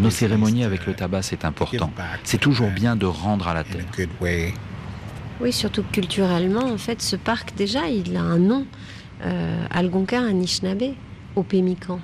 nos 0.00 0.10
cérémonies 0.10 0.64
avec 0.64 0.86
le 0.86 0.94
tabac, 0.94 1.22
c'est 1.22 1.44
important. 1.44 1.92
C'est 2.24 2.40
toujours 2.40 2.70
bien 2.70 2.96
de 2.96 3.06
rendre 3.06 3.48
à 3.48 3.54
la 3.54 3.64
terre. 3.64 3.84
Oui, 5.40 5.52
surtout 5.52 5.84
culturellement, 5.92 6.64
en 6.64 6.78
fait, 6.78 7.02
ce 7.02 7.16
parc, 7.16 7.54
déjà, 7.56 7.88
il 7.88 8.16
a 8.16 8.22
un 8.22 8.38
nom. 8.38 8.66
Euh, 9.22 9.66
Algonquin, 9.70 10.26
Anishinaabe, 10.26 10.94
au 11.34 11.42
Pémican. 11.42 12.00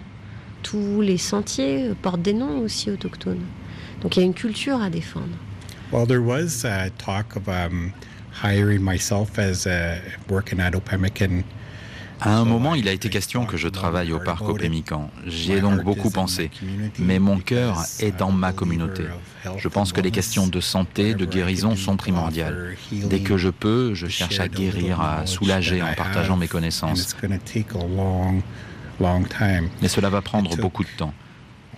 Tous 0.62 1.00
les 1.00 1.18
sentiers 1.18 1.90
portent 2.00 2.22
des 2.22 2.34
noms 2.34 2.60
aussi 2.60 2.90
autochtones. 2.90 3.44
Donc 4.00 4.16
il 4.16 4.20
y 4.20 4.22
a 4.22 4.26
une 4.26 4.34
culture 4.34 4.80
à 4.80 4.90
défendre. 4.90 5.36
Well, 5.92 6.06
there 6.06 6.22
was 6.22 6.64
a 6.64 6.90
talk 6.90 7.36
of 7.36 7.48
um, 7.48 7.92
hiring 8.42 8.82
myself 8.82 9.38
as 9.38 9.66
a 9.66 9.98
working 10.28 10.60
at 10.60 10.74
Opemican 10.74 11.42
à 12.24 12.36
un 12.36 12.44
moment, 12.44 12.74
il 12.76 12.88
a 12.88 12.92
été 12.92 13.08
question 13.08 13.46
que 13.46 13.56
je 13.56 13.68
travaille 13.68 14.12
au 14.12 14.20
parc 14.20 14.48
Opémican. 14.48 15.10
J'y 15.26 15.54
ai 15.54 15.60
donc 15.60 15.82
beaucoup 15.82 16.10
pensé. 16.10 16.50
Mais 16.98 17.18
mon 17.18 17.38
cœur 17.38 17.82
est 17.98 18.16
dans 18.16 18.30
ma 18.30 18.52
communauté. 18.52 19.04
Je 19.56 19.68
pense 19.68 19.92
que 19.92 20.00
les 20.00 20.10
questions 20.10 20.46
de 20.46 20.60
santé, 20.60 21.14
de 21.14 21.24
guérison 21.24 21.76
sont 21.76 21.96
primordiales. 21.96 22.76
Dès 22.92 23.20
que 23.20 23.36
je 23.36 23.48
peux, 23.48 23.94
je 23.94 24.06
cherche 24.06 24.40
à 24.40 24.48
guérir, 24.48 25.00
à 25.00 25.26
soulager 25.26 25.82
en 25.82 25.92
partageant 25.94 26.36
mes 26.36 26.48
connaissances. 26.48 27.16
Mais 29.00 29.88
cela 29.88 30.10
va 30.10 30.22
prendre 30.22 30.56
beaucoup 30.56 30.84
de 30.84 30.90
temps. 30.96 31.14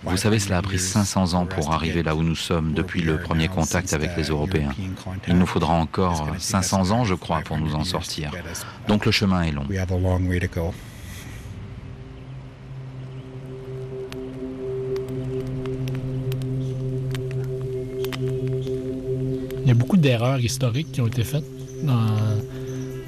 Vous 0.03 0.17
savez, 0.17 0.37
cela 0.37 0.59
a 0.59 0.61
pris 0.61 0.77
500 0.77 1.33
ans 1.33 1.45
pour 1.47 1.73
arriver 1.73 2.03
là 2.03 2.15
où 2.15 2.21
nous 2.21 2.35
sommes 2.35 2.73
depuis 2.73 3.01
le 3.01 3.17
premier 3.17 3.47
contact 3.47 3.93
avec 3.93 4.15
les 4.15 4.25
Européens. 4.25 4.71
Il 5.27 5.37
nous 5.37 5.47
faudra 5.47 5.73
encore 5.73 6.27
500 6.37 6.91
ans, 6.91 7.05
je 7.05 7.15
crois, 7.15 7.41
pour 7.41 7.57
nous 7.57 7.75
en 7.75 7.83
sortir. 7.83 8.31
Donc 8.87 9.05
le 9.05 9.11
chemin 9.11 9.43
est 9.43 9.51
long. 9.51 9.65
Beaucoup 19.75 19.97
d'erreurs 19.97 20.39
historiques 20.39 20.91
qui 20.91 21.01
ont 21.01 21.07
été 21.07 21.23
faites 21.23 21.45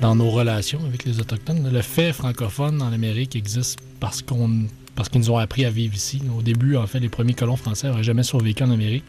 dans, 0.02 0.16
nos 0.16 0.30
relations 0.30 0.80
avec 0.86 1.06
les 1.06 1.20
Autochtones. 1.20 1.70
Le 1.72 1.82
fait 1.82 2.14
francophone 2.14 2.82
en 2.82 2.92
Amérique 2.92 3.36
existe 3.36 3.80
parce 4.00 4.22
qu'ils 4.22 5.20
nous 5.20 5.32
ont 5.32 5.38
appris 5.38 5.66
à 5.66 5.70
vivre 5.70 5.96
ici. 5.96 6.22
Au 6.38 6.42
début, 6.42 6.76
en 6.76 6.88
fait, 6.88 7.00
les 7.00 7.10
premiers 7.10 7.34
colons 7.34 7.56
français 7.56 7.88
n'auraient 7.88 8.04
jamais 8.04 8.24
survécu 8.24 8.64
en 8.64 8.72
Amérique. 8.72 9.06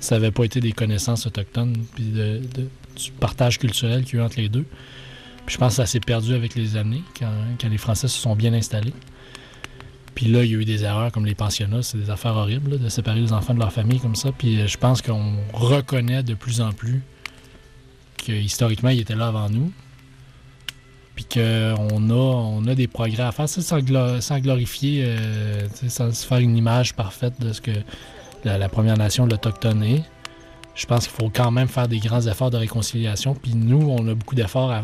Ça 0.00 0.16
n'avait 0.16 0.32
pas 0.32 0.44
été 0.44 0.60
des 0.60 0.72
connaissances 0.72 1.26
autochtones, 1.26 1.76
puis 1.94 2.04
du 2.04 3.12
partage 3.20 3.58
culturel 3.58 4.04
qu'il 4.04 4.14
y 4.14 4.18
a 4.18 4.22
eu 4.22 4.26
entre 4.26 4.40
les 4.40 4.48
deux. 4.48 4.64
Je 5.46 5.56
pense 5.58 5.72
que 5.72 5.76
ça 5.76 5.86
s'est 5.86 6.00
perdu 6.00 6.34
avec 6.34 6.54
les 6.54 6.76
années, 6.76 7.02
quand, 7.18 7.68
les 7.68 7.78
Français 7.78 8.08
se 8.08 8.18
sont 8.18 8.34
bien 8.34 8.52
installés. 8.52 8.94
Puis 10.14 10.26
là, 10.26 10.44
il 10.44 10.50
y 10.50 10.54
a 10.54 10.58
eu 10.58 10.64
des 10.64 10.84
erreurs 10.84 11.10
comme 11.10 11.24
les 11.24 11.34
pensionnats, 11.34 11.82
c'est 11.82 11.98
des 11.98 12.10
affaires 12.10 12.36
horribles 12.36 12.78
de 12.78 12.88
séparer 12.88 13.20
les 13.20 13.32
enfants 13.32 13.54
de 13.54 13.58
leur 13.58 13.72
famille 13.72 13.98
comme 13.98 14.14
ça. 14.14 14.30
Puis 14.32 14.60
euh, 14.60 14.66
je 14.66 14.76
pense 14.76 15.00
qu'on 15.02 15.36
reconnaît 15.52 16.22
de 16.22 16.34
plus 16.34 16.60
en 16.60 16.72
plus 16.72 17.02
que 18.18 18.32
historiquement, 18.32 18.90
ils 18.90 19.00
étaient 19.00 19.14
là 19.14 19.28
avant 19.28 19.48
nous, 19.48 19.72
puis 21.14 21.24
qu'on 21.24 22.10
a, 22.10 22.14
on 22.14 22.66
a 22.66 22.74
des 22.74 22.86
progrès 22.86 23.22
à 23.22 23.32
faire, 23.32 23.48
ça, 23.48 23.60
sans, 23.62 23.80
glorifier, 23.80 25.04
euh, 25.06 25.68
sans 25.88 26.12
se 26.12 26.26
faire 26.26 26.38
une 26.38 26.56
image 26.56 26.94
parfaite 26.94 27.40
de 27.40 27.52
ce 27.52 27.60
que 27.60 27.72
la, 28.44 28.68
Première 28.68 28.96
Nation, 28.96 29.26
l'Autochtone 29.26 29.82
est. 29.82 30.02
Je 30.74 30.86
pense 30.86 31.06
qu'il 31.06 31.16
faut 31.16 31.30
quand 31.30 31.50
même 31.50 31.68
faire 31.68 31.88
des 31.88 31.98
grands 31.98 32.22
efforts 32.22 32.50
de 32.50 32.56
réconciliation. 32.56 33.34
Puis 33.34 33.54
nous, 33.54 33.88
on 33.90 34.08
a 34.08 34.14
beaucoup 34.14 34.34
d'efforts 34.34 34.70
à, 34.72 34.82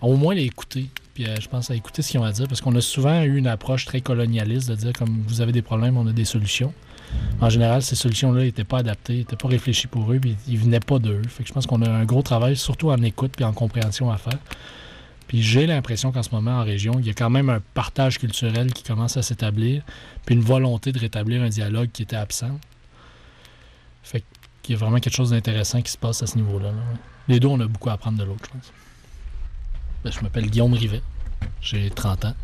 au 0.00 0.16
moins 0.16 0.34
les 0.34 0.44
écouter. 0.44 0.88
Puis 1.14 1.26
euh, 1.26 1.36
je 1.40 1.48
pense 1.48 1.70
à 1.70 1.74
écouter 1.74 2.02
ce 2.02 2.10
qu'ils 2.10 2.20
ont 2.20 2.24
à 2.24 2.32
dire, 2.32 2.48
parce 2.48 2.60
qu'on 2.60 2.74
a 2.74 2.80
souvent 2.80 3.22
eu 3.22 3.36
une 3.36 3.46
approche 3.46 3.84
très 3.84 4.00
colonialiste 4.00 4.68
de 4.68 4.74
dire 4.74 4.92
comme 4.92 5.22
vous 5.26 5.40
avez 5.40 5.52
des 5.52 5.62
problèmes, 5.62 5.96
on 5.96 6.06
a 6.06 6.12
des 6.12 6.24
solutions. 6.24 6.72
En 7.40 7.50
général, 7.50 7.82
ces 7.82 7.96
solutions-là 7.96 8.44
n'étaient 8.44 8.64
pas 8.64 8.78
adaptées, 8.78 9.16
n'étaient 9.16 9.36
pas 9.36 9.48
réfléchies 9.48 9.86
pour 9.86 10.10
eux, 10.12 10.18
puis 10.18 10.36
ils 10.48 10.58
venaient 10.58 10.80
pas 10.80 10.98
d'eux. 10.98 11.20
Fait 11.28 11.42
que 11.42 11.48
je 11.48 11.52
pense 11.52 11.66
qu'on 11.66 11.82
a 11.82 11.90
un 11.90 12.04
gros 12.04 12.22
travail, 12.22 12.56
surtout 12.56 12.90
en 12.90 13.02
écoute 13.02 13.32
puis 13.36 13.44
en 13.44 13.52
compréhension 13.52 14.10
à 14.10 14.16
faire. 14.16 14.38
Puis 15.28 15.42
j'ai 15.42 15.66
l'impression 15.66 16.12
qu'en 16.12 16.22
ce 16.22 16.30
moment, 16.30 16.58
en 16.58 16.64
région, 16.64 16.98
il 16.98 17.06
y 17.06 17.10
a 17.10 17.14
quand 17.14 17.30
même 17.30 17.50
un 17.50 17.60
partage 17.74 18.18
culturel 18.18 18.72
qui 18.72 18.82
commence 18.82 19.16
à 19.16 19.22
s'établir, 19.22 19.82
puis 20.24 20.34
une 20.34 20.42
volonté 20.42 20.92
de 20.92 20.98
rétablir 20.98 21.42
un 21.42 21.48
dialogue 21.48 21.90
qui 21.92 22.02
était 22.02 22.16
absent. 22.16 22.58
Fait 24.02 24.24
qu'il 24.62 24.74
y 24.74 24.76
a 24.76 24.78
vraiment 24.78 24.98
quelque 24.98 25.14
chose 25.14 25.30
d'intéressant 25.30 25.82
qui 25.82 25.90
se 25.90 25.98
passe 25.98 26.22
à 26.22 26.26
ce 26.26 26.36
niveau-là. 26.36 26.72
Les 27.28 27.40
deux, 27.40 27.48
on 27.48 27.60
a 27.60 27.66
beaucoup 27.66 27.90
à 27.90 27.94
apprendre 27.94 28.18
de 28.18 28.24
l'autre, 28.24 28.44
je 28.44 28.50
pense. 28.50 28.72
Ben, 30.04 30.12
je 30.12 30.20
m'appelle 30.20 30.50
Guillaume 30.50 30.72
Rivet. 30.72 31.02
J'ai 31.60 31.88
30 31.90 32.24
ans. 32.24 32.34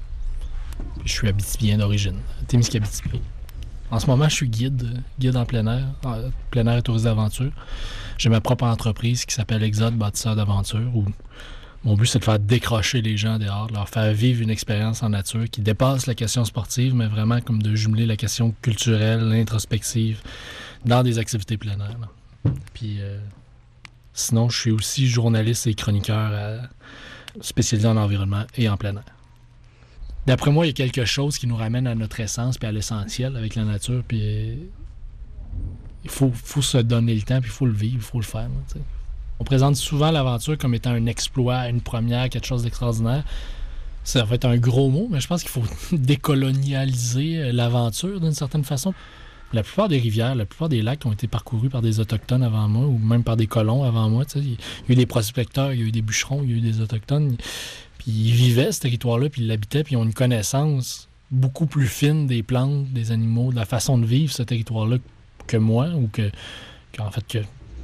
Je 1.04 1.12
suis 1.12 1.28
habitibien 1.28 1.78
d'origine, 1.78 2.18
Témiscamingue. 2.46 2.88
En 3.90 3.98
ce 3.98 4.06
moment, 4.06 4.28
je 4.28 4.34
suis 4.34 4.48
guide, 4.48 5.02
guide 5.18 5.36
en 5.36 5.44
plein 5.44 5.66
air, 5.66 5.86
plein 6.50 6.66
air 6.66 6.78
et 6.78 6.82
tourisme 6.82 7.06
d'aventure. 7.06 7.50
J'ai 8.16 8.28
ma 8.28 8.40
propre 8.40 8.64
entreprise 8.64 9.24
qui 9.24 9.34
s'appelle 9.34 9.62
Exode 9.62 9.94
Bâtisseur 9.94 10.36
d'aventure, 10.36 10.94
où 10.94 11.04
mon 11.84 11.94
but, 11.94 12.06
c'est 12.06 12.18
de 12.18 12.24
faire 12.24 12.38
décrocher 12.38 13.02
les 13.02 13.16
gens 13.16 13.38
dehors, 13.38 13.68
de 13.68 13.72
leur 13.72 13.88
faire 13.88 14.12
vivre 14.12 14.42
une 14.42 14.50
expérience 14.50 15.02
en 15.02 15.10
nature 15.10 15.48
qui 15.50 15.60
dépasse 15.60 16.06
la 16.06 16.14
question 16.14 16.44
sportive, 16.44 16.94
mais 16.94 17.06
vraiment 17.06 17.40
comme 17.40 17.62
de 17.62 17.74
jumeler 17.74 18.04
la 18.04 18.16
question 18.16 18.54
culturelle, 18.62 19.32
introspective, 19.32 20.20
dans 20.84 21.02
des 21.02 21.18
activités 21.18 21.56
plein 21.56 21.78
air. 21.78 21.96
Puis, 22.74 22.98
euh, 23.00 23.18
sinon, 24.12 24.48
je 24.48 24.60
suis 24.60 24.70
aussi 24.70 25.08
journaliste 25.08 25.66
et 25.66 25.74
chroniqueur 25.74 26.30
euh, 26.32 26.58
spécialisé 27.40 27.88
en 27.88 27.96
environnement 27.96 28.44
et 28.56 28.68
en 28.68 28.76
plein 28.76 28.94
air. 28.94 29.04
D'après 30.26 30.50
moi, 30.50 30.66
il 30.66 30.68
y 30.68 30.70
a 30.70 30.74
quelque 30.74 31.04
chose 31.04 31.38
qui 31.38 31.46
nous 31.46 31.56
ramène 31.56 31.86
à 31.86 31.94
notre 31.94 32.20
essence 32.20 32.58
puis 32.58 32.68
à 32.68 32.72
l'essentiel 32.72 33.36
avec 33.36 33.54
la 33.54 33.64
nature. 33.64 34.02
Puis 34.06 34.58
il 36.04 36.10
faut, 36.10 36.30
faut, 36.34 36.62
se 36.62 36.78
donner 36.78 37.14
le 37.14 37.22
temps, 37.22 37.40
puis 37.40 37.50
il 37.50 37.54
faut 37.54 37.66
le 37.66 37.72
vivre, 37.72 37.96
il 37.96 38.02
faut 38.02 38.18
le 38.18 38.24
faire. 38.24 38.48
On 39.40 39.44
présente 39.44 39.76
souvent 39.76 40.10
l'aventure 40.10 40.58
comme 40.58 40.74
étant 40.74 40.90
un 40.90 41.06
exploit, 41.06 41.68
une 41.68 41.80
première, 41.80 42.28
quelque 42.28 42.46
chose 42.46 42.64
d'extraordinaire. 42.64 43.24
Ça 44.04 44.24
va 44.24 44.34
être 44.34 44.46
un 44.46 44.56
gros 44.56 44.90
mot, 44.90 45.08
mais 45.10 45.20
je 45.20 45.28
pense 45.28 45.42
qu'il 45.42 45.50
faut 45.50 45.64
décolonialiser 45.96 47.52
l'aventure 47.52 48.20
d'une 48.20 48.34
certaine 48.34 48.64
façon. 48.64 48.94
La 49.52 49.62
plupart 49.62 49.88
des 49.88 49.98
rivières, 49.98 50.34
la 50.34 50.44
plupart 50.44 50.68
des 50.68 50.82
lacs 50.82 51.06
ont 51.06 51.12
été 51.12 51.26
parcourus 51.26 51.70
par 51.70 51.80
des 51.80 52.00
autochtones 52.00 52.42
avant 52.42 52.68
moi, 52.68 52.86
ou 52.86 52.98
même 52.98 53.24
par 53.24 53.36
des 53.36 53.46
colons 53.46 53.82
avant 53.84 54.10
moi. 54.10 54.24
Il 54.36 54.50
y 54.50 54.54
a 54.54 54.92
eu 54.92 54.94
des 54.94 55.06
prospecteurs, 55.06 55.72
il 55.72 55.80
y 55.80 55.82
a 55.82 55.86
eu 55.86 55.92
des 55.92 56.02
bûcherons, 56.02 56.42
il 56.42 56.50
y 56.50 56.54
a 56.54 56.56
eu 56.56 56.60
des 56.60 56.80
autochtones. 56.80 57.36
Puis 57.98 58.10
ils 58.10 58.32
vivaient 58.32 58.72
ce 58.72 58.80
territoire-là, 58.80 59.30
puis 59.30 59.42
ils 59.42 59.48
l'habitaient, 59.48 59.84
puis 59.84 59.94
ils 59.94 59.96
ont 59.96 60.04
une 60.04 60.14
connaissance 60.14 61.08
beaucoup 61.30 61.66
plus 61.66 61.86
fine 61.86 62.26
des 62.26 62.42
plantes, 62.42 62.92
des 62.92 63.10
animaux, 63.10 63.50
de 63.50 63.56
la 63.56 63.64
façon 63.64 63.98
de 63.98 64.04
vivre 64.04 64.32
ce 64.32 64.42
territoire-là 64.42 64.98
que 65.46 65.56
moi, 65.56 65.88
ou 65.94 66.08
que, 66.12 66.30
en 66.98 67.10
fait, 67.10 67.26
que 67.26 67.38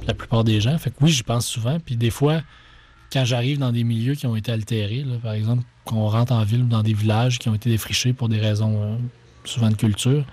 la 0.07 0.13
plupart 0.13 0.43
des 0.43 0.61
gens. 0.61 0.77
Fait 0.77 0.91
que 0.91 0.97
oui, 1.01 1.11
j'y 1.11 1.23
pense 1.23 1.47
souvent. 1.47 1.79
Puis 1.79 1.95
des 1.95 2.11
fois, 2.11 2.41
quand 3.11 3.25
j'arrive 3.25 3.57
dans 3.57 3.71
des 3.71 3.83
milieux 3.83 4.15
qui 4.15 4.27
ont 4.27 4.35
été 4.35 4.51
altérés, 4.51 5.05
par 5.21 5.33
exemple, 5.33 5.63
quand 5.83 5.97
on 5.97 6.07
rentre 6.07 6.33
en 6.33 6.43
ville 6.43 6.63
ou 6.63 6.67
dans 6.67 6.83
des 6.83 6.93
villages 6.93 7.39
qui 7.39 7.49
ont 7.49 7.55
été 7.55 7.69
défrichés 7.69 8.13
pour 8.13 8.29
des 8.29 8.39
raisons 8.39 8.81
euh, 8.81 8.97
souvent 9.45 9.69
de 9.69 9.75
culture, 9.75 10.25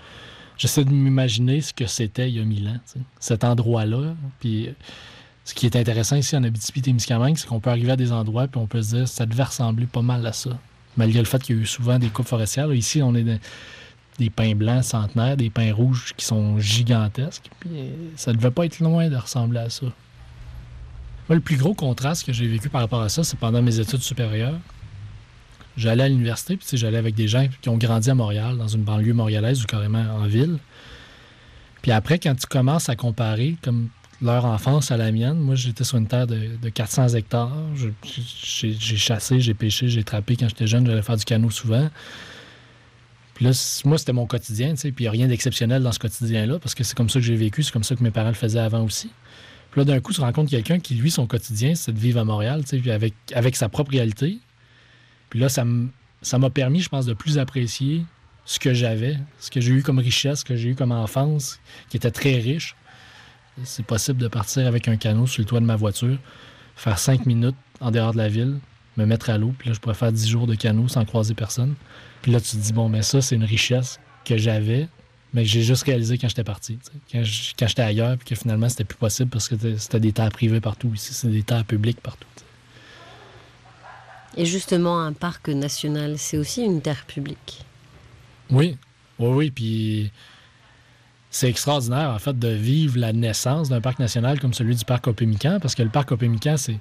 j'essaie 0.57 0.85
de 0.85 0.91
m'imaginer 0.91 1.61
ce 1.61 1.73
que 1.73 1.85
c'était 1.85 2.29
il 2.29 2.37
y 2.37 2.39
a 2.39 2.43
mille 2.43 2.67
ans, 2.67 2.79
cet 3.19 3.43
endroit-là. 3.43 4.15
Puis 4.39 4.69
ce 5.45 5.53
qui 5.53 5.65
est 5.65 5.75
intéressant 5.75 6.15
ici 6.15 6.35
en 6.35 6.43
Abitibi-Témiscamingue, 6.43 7.37
c'est 7.37 7.47
qu'on 7.47 7.59
peut 7.59 7.69
arriver 7.69 7.91
à 7.91 7.95
des 7.95 8.11
endroits 8.11 8.47
puis 8.47 8.59
on 8.59 8.67
peut 8.67 8.81
se 8.81 8.95
dire 8.95 9.07
ça 9.07 9.25
devait 9.25 9.43
ressembler 9.43 9.85
pas 9.85 10.01
mal 10.01 10.25
à 10.25 10.33
ça. 10.33 10.51
Malgré 10.95 11.19
le 11.19 11.25
fait 11.25 11.41
qu'il 11.41 11.55
y 11.55 11.59
a 11.59 11.61
eu 11.61 11.65
souvent 11.65 11.97
des 11.97 12.09
coupes 12.09 12.27
forestières. 12.27 12.71
ici, 12.73 13.01
on 13.01 13.15
est 13.15 13.39
des 14.19 14.29
pins 14.29 14.53
blancs 14.53 14.83
centenaires, 14.83 15.37
des 15.37 15.49
pins 15.49 15.73
rouges 15.73 16.13
qui 16.15 16.25
sont 16.25 16.59
gigantesques. 16.59 17.49
Puis 17.59 17.71
ça 18.15 18.31
devait 18.31 18.51
pas 18.51 18.65
être 18.65 18.79
loin 18.79 19.09
de 19.09 19.15
ressembler 19.15 19.59
à 19.59 19.69
ça. 19.69 19.87
le 21.29 21.39
plus 21.39 21.57
gros 21.57 21.73
contraste 21.73 22.25
que 22.25 22.33
j'ai 22.33 22.47
vécu 22.47 22.69
par 22.69 22.81
rapport 22.81 23.01
à 23.01 23.09
ça, 23.09 23.23
c'est 23.23 23.39
pendant 23.39 23.61
mes 23.61 23.79
études 23.79 24.01
supérieures. 24.03 24.59
J'allais 25.75 26.03
à 26.03 26.09
l'université, 26.09 26.57
puis 26.57 26.67
j'allais 26.77 26.97
avec 26.97 27.15
des 27.15 27.27
gens 27.27 27.47
qui 27.61 27.69
ont 27.69 27.77
grandi 27.77 28.09
à 28.09 28.15
Montréal, 28.15 28.57
dans 28.57 28.67
une 28.67 28.83
banlieue 28.83 29.13
montréalaise 29.13 29.63
ou 29.63 29.65
carrément 29.65 30.03
en 30.15 30.27
ville. 30.27 30.57
Puis 31.81 31.91
après, 31.91 32.19
quand 32.19 32.35
tu 32.35 32.47
commences 32.47 32.89
à 32.89 32.95
comparer 32.95 33.57
comme 33.61 33.89
leur 34.21 34.45
enfance 34.45 34.91
à 34.91 34.97
la 34.97 35.11
mienne, 35.11 35.37
moi 35.37 35.55
j'étais 35.55 35.83
sur 35.83 35.97
une 35.97 36.07
terre 36.07 36.27
de, 36.27 36.69
400 36.69 37.09
hectares. 37.09 37.51
J'ai 37.75 38.97
chassé, 38.97 39.41
j'ai 39.41 39.53
pêché, 39.53 39.89
j'ai 39.89 40.03
trappé 40.03 40.35
quand 40.35 40.47
j'étais 40.47 40.67
jeune, 40.67 40.85
j'allais 40.85 41.01
faire 41.01 41.17
du 41.17 41.25
canot 41.25 41.49
souvent. 41.49 41.89
Puis 43.33 43.45
là, 43.45 43.81
moi, 43.85 43.97
c'était 43.97 44.13
mon 44.13 44.27
quotidien, 44.27 44.71
tu 44.71 44.77
sais, 44.77 44.91
puis 44.91 45.03
il 45.03 45.05
n'y 45.05 45.09
a 45.09 45.11
rien 45.11 45.27
d'exceptionnel 45.27 45.81
dans 45.81 45.91
ce 45.91 45.97
quotidien-là, 45.97 46.59
parce 46.59 46.75
que 46.75 46.83
c'est 46.83 46.95
comme 46.95 47.09
ça 47.09 47.19
que 47.19 47.25
j'ai 47.25 47.35
vécu, 47.35 47.63
c'est 47.63 47.71
comme 47.71 47.83
ça 47.83 47.95
que 47.95 48.03
mes 48.03 48.11
parents 48.11 48.29
le 48.29 48.35
faisaient 48.35 48.59
avant 48.59 48.83
aussi. 48.83 49.09
Puis 49.71 49.81
là, 49.81 49.85
d'un 49.85 49.99
coup, 49.99 50.13
tu 50.13 50.21
rencontres 50.21 50.51
quelqu'un 50.51 50.79
qui, 50.79 50.93
lui, 50.93 51.09
son 51.09 51.25
quotidien, 51.25 51.73
c'est 51.73 51.91
de 51.91 51.99
vivre 51.99 52.19
à 52.19 52.25
Montréal, 52.25 52.61
tu 52.61 52.69
sais, 52.69 52.77
puis 52.77 52.91
avec, 52.91 53.15
avec 53.33 53.55
sa 53.55 53.69
propre 53.69 53.91
réalité, 53.91 54.37
puis 55.33 55.39
là, 55.39 55.49
ça 55.49 55.65
m'a 56.37 56.49
permis, 56.51 56.81
je 56.81 56.89
pense, 56.89 57.07
de 57.07 57.15
plus 57.15 57.39
apprécier 57.39 58.05
ce 58.45 58.59
que 58.59 58.71
j'avais, 58.71 59.17
ce 59.39 59.49
que 59.49 59.61
j'ai 59.61 59.71
eu 59.71 59.81
comme 59.81 59.97
richesse, 59.97 60.41
ce 60.41 60.45
que 60.45 60.55
j'ai 60.55 60.69
eu 60.69 60.75
comme 60.75 60.91
enfance, 60.91 61.59
qui 61.89 61.97
était 61.97 62.11
très 62.11 62.35
riche. 62.35 62.75
C'est 63.63 63.83
possible 63.83 64.21
de 64.21 64.27
partir 64.27 64.67
avec 64.67 64.87
un 64.87 64.95
canot 64.95 65.25
sur 65.25 65.41
le 65.41 65.47
toit 65.47 65.59
de 65.59 65.65
ma 65.65 65.75
voiture, 65.75 66.19
faire 66.75 66.99
cinq 66.99 67.25
minutes 67.25 67.55
en 67.79 67.89
dehors 67.89 68.13
de 68.13 68.19
la 68.19 68.29
ville, 68.29 68.59
me 68.95 69.07
mettre 69.07 69.31
à 69.31 69.39
l'eau, 69.39 69.55
puis 69.57 69.69
là, 69.69 69.73
je 69.73 69.79
pourrais 69.79 69.95
faire 69.95 70.11
dix 70.11 70.29
jours 70.29 70.45
de 70.45 70.53
canot 70.53 70.87
sans 70.87 71.03
croiser 71.03 71.33
personne. 71.33 71.73
Puis 72.21 72.31
là, 72.31 72.39
tu 72.39 72.51
te 72.51 72.57
dis, 72.57 72.71
bon, 72.71 72.87
mais 72.87 73.01
ça, 73.01 73.19
c'est 73.19 73.33
une 73.33 73.43
richesse 73.43 73.99
que 74.25 74.37
j'avais, 74.37 74.87
mais 75.33 75.41
que 75.41 75.49
j'ai 75.49 75.63
juste 75.63 75.81
réalisé 75.81 76.19
quand 76.19 76.27
j'étais 76.27 76.43
parti. 76.43 76.77
Quand 77.11 77.23
j'étais 77.23 77.81
ailleurs, 77.81 78.19
puis 78.19 78.27
que 78.27 78.35
finalement, 78.35 78.69
c'était 78.69 78.83
plus 78.83 78.99
possible 78.99 79.31
parce 79.31 79.49
que 79.49 79.55
c'était 79.77 79.99
des 79.99 80.11
terres 80.11 80.29
privées 80.29 80.61
partout. 80.61 80.91
Ici, 80.93 81.11
c'est 81.11 81.27
des 81.29 81.41
terres 81.41 81.65
publiques 81.65 82.01
partout. 82.01 82.27
Et 84.35 84.45
justement, 84.45 84.99
un 84.99 85.13
parc 85.13 85.49
national, 85.49 86.17
c'est 86.17 86.37
aussi 86.37 86.63
une 86.63 86.81
terre 86.81 87.05
publique. 87.05 87.65
Oui, 88.49 88.77
oui, 89.19 89.29
oui. 89.29 89.51
Puis 89.51 90.11
c'est 91.29 91.49
extraordinaire, 91.49 92.09
en 92.09 92.19
fait, 92.19 92.37
de 92.37 92.47
vivre 92.47 92.97
la 92.97 93.13
naissance 93.13 93.69
d'un 93.69 93.81
parc 93.81 93.99
national 93.99 94.39
comme 94.39 94.53
celui 94.53 94.75
du 94.75 94.85
parc 94.85 95.07
Opémican, 95.07 95.59
parce 95.61 95.75
que 95.75 95.83
le 95.83 95.89
parc 95.89 96.11
Opémican, 96.11 96.57
c'est, 96.57 96.79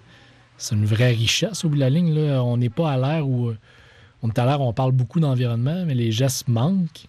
c'est 0.57 0.75
une 0.75 0.87
vraie 0.87 1.13
richesse 1.13 1.65
au 1.65 1.69
bout 1.69 1.77
de 1.77 1.81
la 1.81 1.91
ligne. 1.91 2.19
On 2.19 2.57
n'est 2.57 2.71
pas 2.71 2.93
à 2.93 2.97
l'ère 2.97 3.29
où. 3.29 3.53
On 4.25 4.29
est 4.29 4.39
à 4.39 4.47
l'ère 4.47 4.61
où 4.61 4.65
on 4.65 4.73
parle 4.73 4.93
beaucoup 4.93 5.19
d'environnement, 5.19 5.85
mais 5.85 5.95
les 5.95 6.13
gestes 6.13 6.47
manquent. 6.47 7.09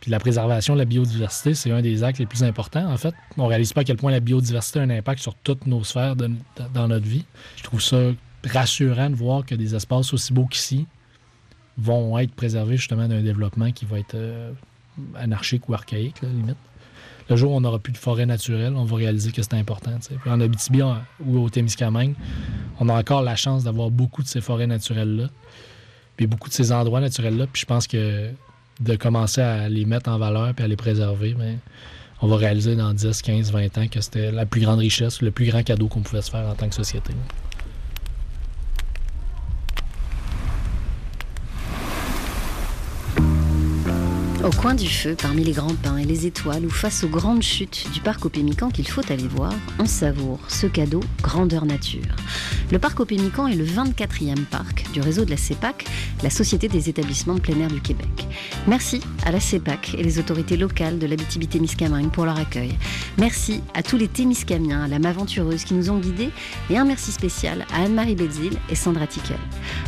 Puis 0.00 0.10
la 0.10 0.18
préservation 0.18 0.74
de 0.74 0.78
la 0.78 0.84
biodiversité, 0.84 1.54
c'est 1.54 1.70
un 1.70 1.82
des 1.82 2.02
actes 2.02 2.18
les 2.18 2.26
plus 2.26 2.44
importants. 2.44 2.86
En 2.90 2.96
fait, 2.96 3.14
on 3.36 3.46
réalise 3.46 3.72
pas 3.72 3.82
à 3.82 3.84
quel 3.84 3.96
point 3.96 4.10
la 4.10 4.20
biodiversité 4.20 4.78
a 4.78 4.82
un 4.82 4.90
impact 4.90 5.20
sur 5.20 5.34
toutes 5.34 5.66
nos 5.66 5.84
sphères 5.84 6.16
dans 6.16 6.88
notre 6.88 7.06
vie. 7.06 7.24
Je 7.56 7.62
trouve 7.62 7.82
ça 7.82 7.98
rassurant 8.46 9.10
de 9.10 9.14
voir 9.14 9.44
que 9.44 9.54
des 9.54 9.74
espaces 9.74 10.12
aussi 10.12 10.32
beaux 10.32 10.46
qu'ici 10.46 10.86
vont 11.78 12.18
être 12.18 12.32
préservés 12.32 12.76
justement 12.76 13.08
d'un 13.08 13.22
développement 13.22 13.70
qui 13.72 13.84
va 13.84 13.98
être 13.98 14.14
euh, 14.14 14.52
anarchique 15.16 15.68
ou 15.68 15.74
archaïque, 15.74 16.22
limite. 16.22 16.56
Le 17.28 17.36
jour 17.36 17.52
où 17.52 17.56
on 17.56 17.60
n'aura 17.60 17.80
plus 17.80 17.92
de 17.92 17.98
forêt 17.98 18.24
naturelle, 18.24 18.74
on 18.76 18.84
va 18.84 18.96
réaliser 18.96 19.32
que 19.32 19.42
c'est 19.42 19.54
important. 19.54 19.98
en 20.26 20.40
Abitibi 20.40 20.80
ou 21.24 21.38
au 21.38 21.50
Témiscamingue, 21.50 22.14
on 22.78 22.88
a 22.88 22.94
encore 22.94 23.22
la 23.22 23.34
chance 23.34 23.64
d'avoir 23.64 23.90
beaucoup 23.90 24.22
de 24.22 24.28
ces 24.28 24.40
forêts 24.40 24.68
naturelles-là, 24.68 25.28
puis 26.16 26.28
beaucoup 26.28 26.48
de 26.48 26.54
ces 26.54 26.70
endroits 26.70 27.00
naturels-là. 27.00 27.46
Puis 27.52 27.62
je 27.62 27.66
pense 27.66 27.88
que 27.88 28.30
de 28.80 28.96
commencer 28.96 29.40
à 29.40 29.68
les 29.68 29.84
mettre 29.84 30.08
en 30.08 30.18
valeur 30.18 30.54
puis 30.54 30.64
à 30.64 30.68
les 30.68 30.76
préserver, 30.76 31.34
mais 31.36 31.58
on 32.22 32.28
va 32.28 32.36
réaliser 32.36 32.76
dans 32.76 32.94
10, 32.94 33.22
15, 33.22 33.50
20 33.50 33.78
ans 33.78 33.88
que 33.88 34.00
c'était 34.00 34.30
la 34.30 34.46
plus 34.46 34.60
grande 34.60 34.78
richesse, 34.78 35.20
le 35.20 35.32
plus 35.32 35.46
grand 35.46 35.62
cadeau 35.62 35.88
qu'on 35.88 36.02
pouvait 36.02 36.22
se 36.22 36.30
faire 36.30 36.46
en 36.48 36.54
tant 36.54 36.68
que 36.68 36.74
société. 36.74 37.12
Au 44.46 44.50
coin 44.50 44.74
du 44.74 44.88
feu, 44.88 45.16
parmi 45.20 45.42
les 45.42 45.50
grands 45.50 45.74
pins 45.74 45.96
et 45.96 46.04
les 46.04 46.24
étoiles, 46.24 46.64
ou 46.64 46.70
face 46.70 47.02
aux 47.02 47.08
grandes 47.08 47.42
chutes 47.42 47.90
du 47.92 48.00
parc 48.00 48.24
Opémican 48.26 48.70
qu'il 48.70 48.86
faut 48.86 49.02
aller 49.10 49.26
voir, 49.26 49.52
on 49.80 49.86
savoure 49.86 50.38
ce 50.46 50.68
cadeau 50.68 51.00
grandeur 51.20 51.66
nature. 51.66 52.14
Le 52.70 52.78
parc 52.78 53.00
Opémican 53.00 53.48
est 53.48 53.56
le 53.56 53.64
24e 53.64 54.44
parc 54.44 54.88
du 54.92 55.00
réseau 55.00 55.24
de 55.24 55.30
la 55.30 55.36
CEPAC, 55.36 55.86
la 56.22 56.30
Société 56.30 56.68
des 56.68 56.88
établissements 56.88 57.34
de 57.34 57.40
plein 57.40 57.58
air 57.58 57.66
du 57.66 57.80
Québec. 57.80 58.06
Merci 58.68 59.00
à 59.24 59.32
la 59.32 59.40
CEPAC 59.40 59.94
et 59.98 60.04
les 60.04 60.20
autorités 60.20 60.56
locales 60.56 61.00
de 61.00 61.08
l'Abitibi-Témiscamingue 61.08 62.12
pour 62.12 62.24
leur 62.24 62.38
accueil. 62.38 62.78
Merci 63.18 63.62
à 63.74 63.82
tous 63.82 63.96
les 63.96 64.06
Témiscamiens, 64.06 64.84
à 64.84 64.86
l'âme 64.86 65.06
aventureuse 65.06 65.64
qui 65.64 65.74
nous 65.74 65.90
ont 65.90 65.98
guidés, 65.98 66.30
et 66.70 66.78
un 66.78 66.84
merci 66.84 67.10
spécial 67.10 67.66
à 67.74 67.82
Anne-Marie 67.82 68.14
Belzil 68.14 68.56
et 68.70 68.76
Sandra 68.76 69.08
Tickel. 69.08 69.38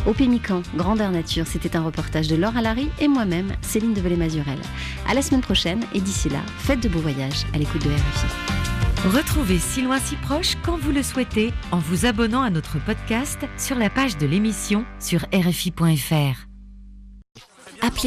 Opémican, 0.05 0.63
grandeur 0.77 1.13
nature, 1.13 1.47
c'était 1.47 1.77
un 1.77 1.85
reportage 1.85 2.27
de 2.27 2.35
Laure 2.35 2.57
Allary 2.57 2.89
et 3.01 3.07
moi-même, 3.07 3.53
Céline 3.63 3.95
de 3.95 4.01
mazurel 4.49 4.59
à 5.07 5.15
la 5.15 5.23
semaine 5.23 5.41
prochaine 5.41 5.85
et 5.95 6.01
d'ici 6.01 6.29
là, 6.29 6.41
faites 6.59 6.81
de 6.81 6.89
beaux 6.89 7.01
voyages 7.01 7.45
à 7.55 7.59
l'écoute 7.59 7.85
de 7.85 7.91
RFI. 7.91 9.09
Retrouvez 9.09 9.59
Si 9.59 9.83
loin 9.83 9.99
si 10.01 10.17
proche 10.17 10.57
quand 10.65 10.77
vous 10.77 10.91
le 10.91 11.03
souhaitez 11.03 11.53
en 11.71 11.79
vous 11.79 12.05
abonnant 12.05 12.43
à 12.43 12.51
notre 12.51 12.79
podcast 12.85 13.39
sur 13.57 13.77
la 13.77 13.91
page 13.91 14.19
de 14.19 14.27
l'émission 14.27 14.85
sur 14.99 15.21
rfi.fr. 15.33 16.49
Appelez 17.81 18.07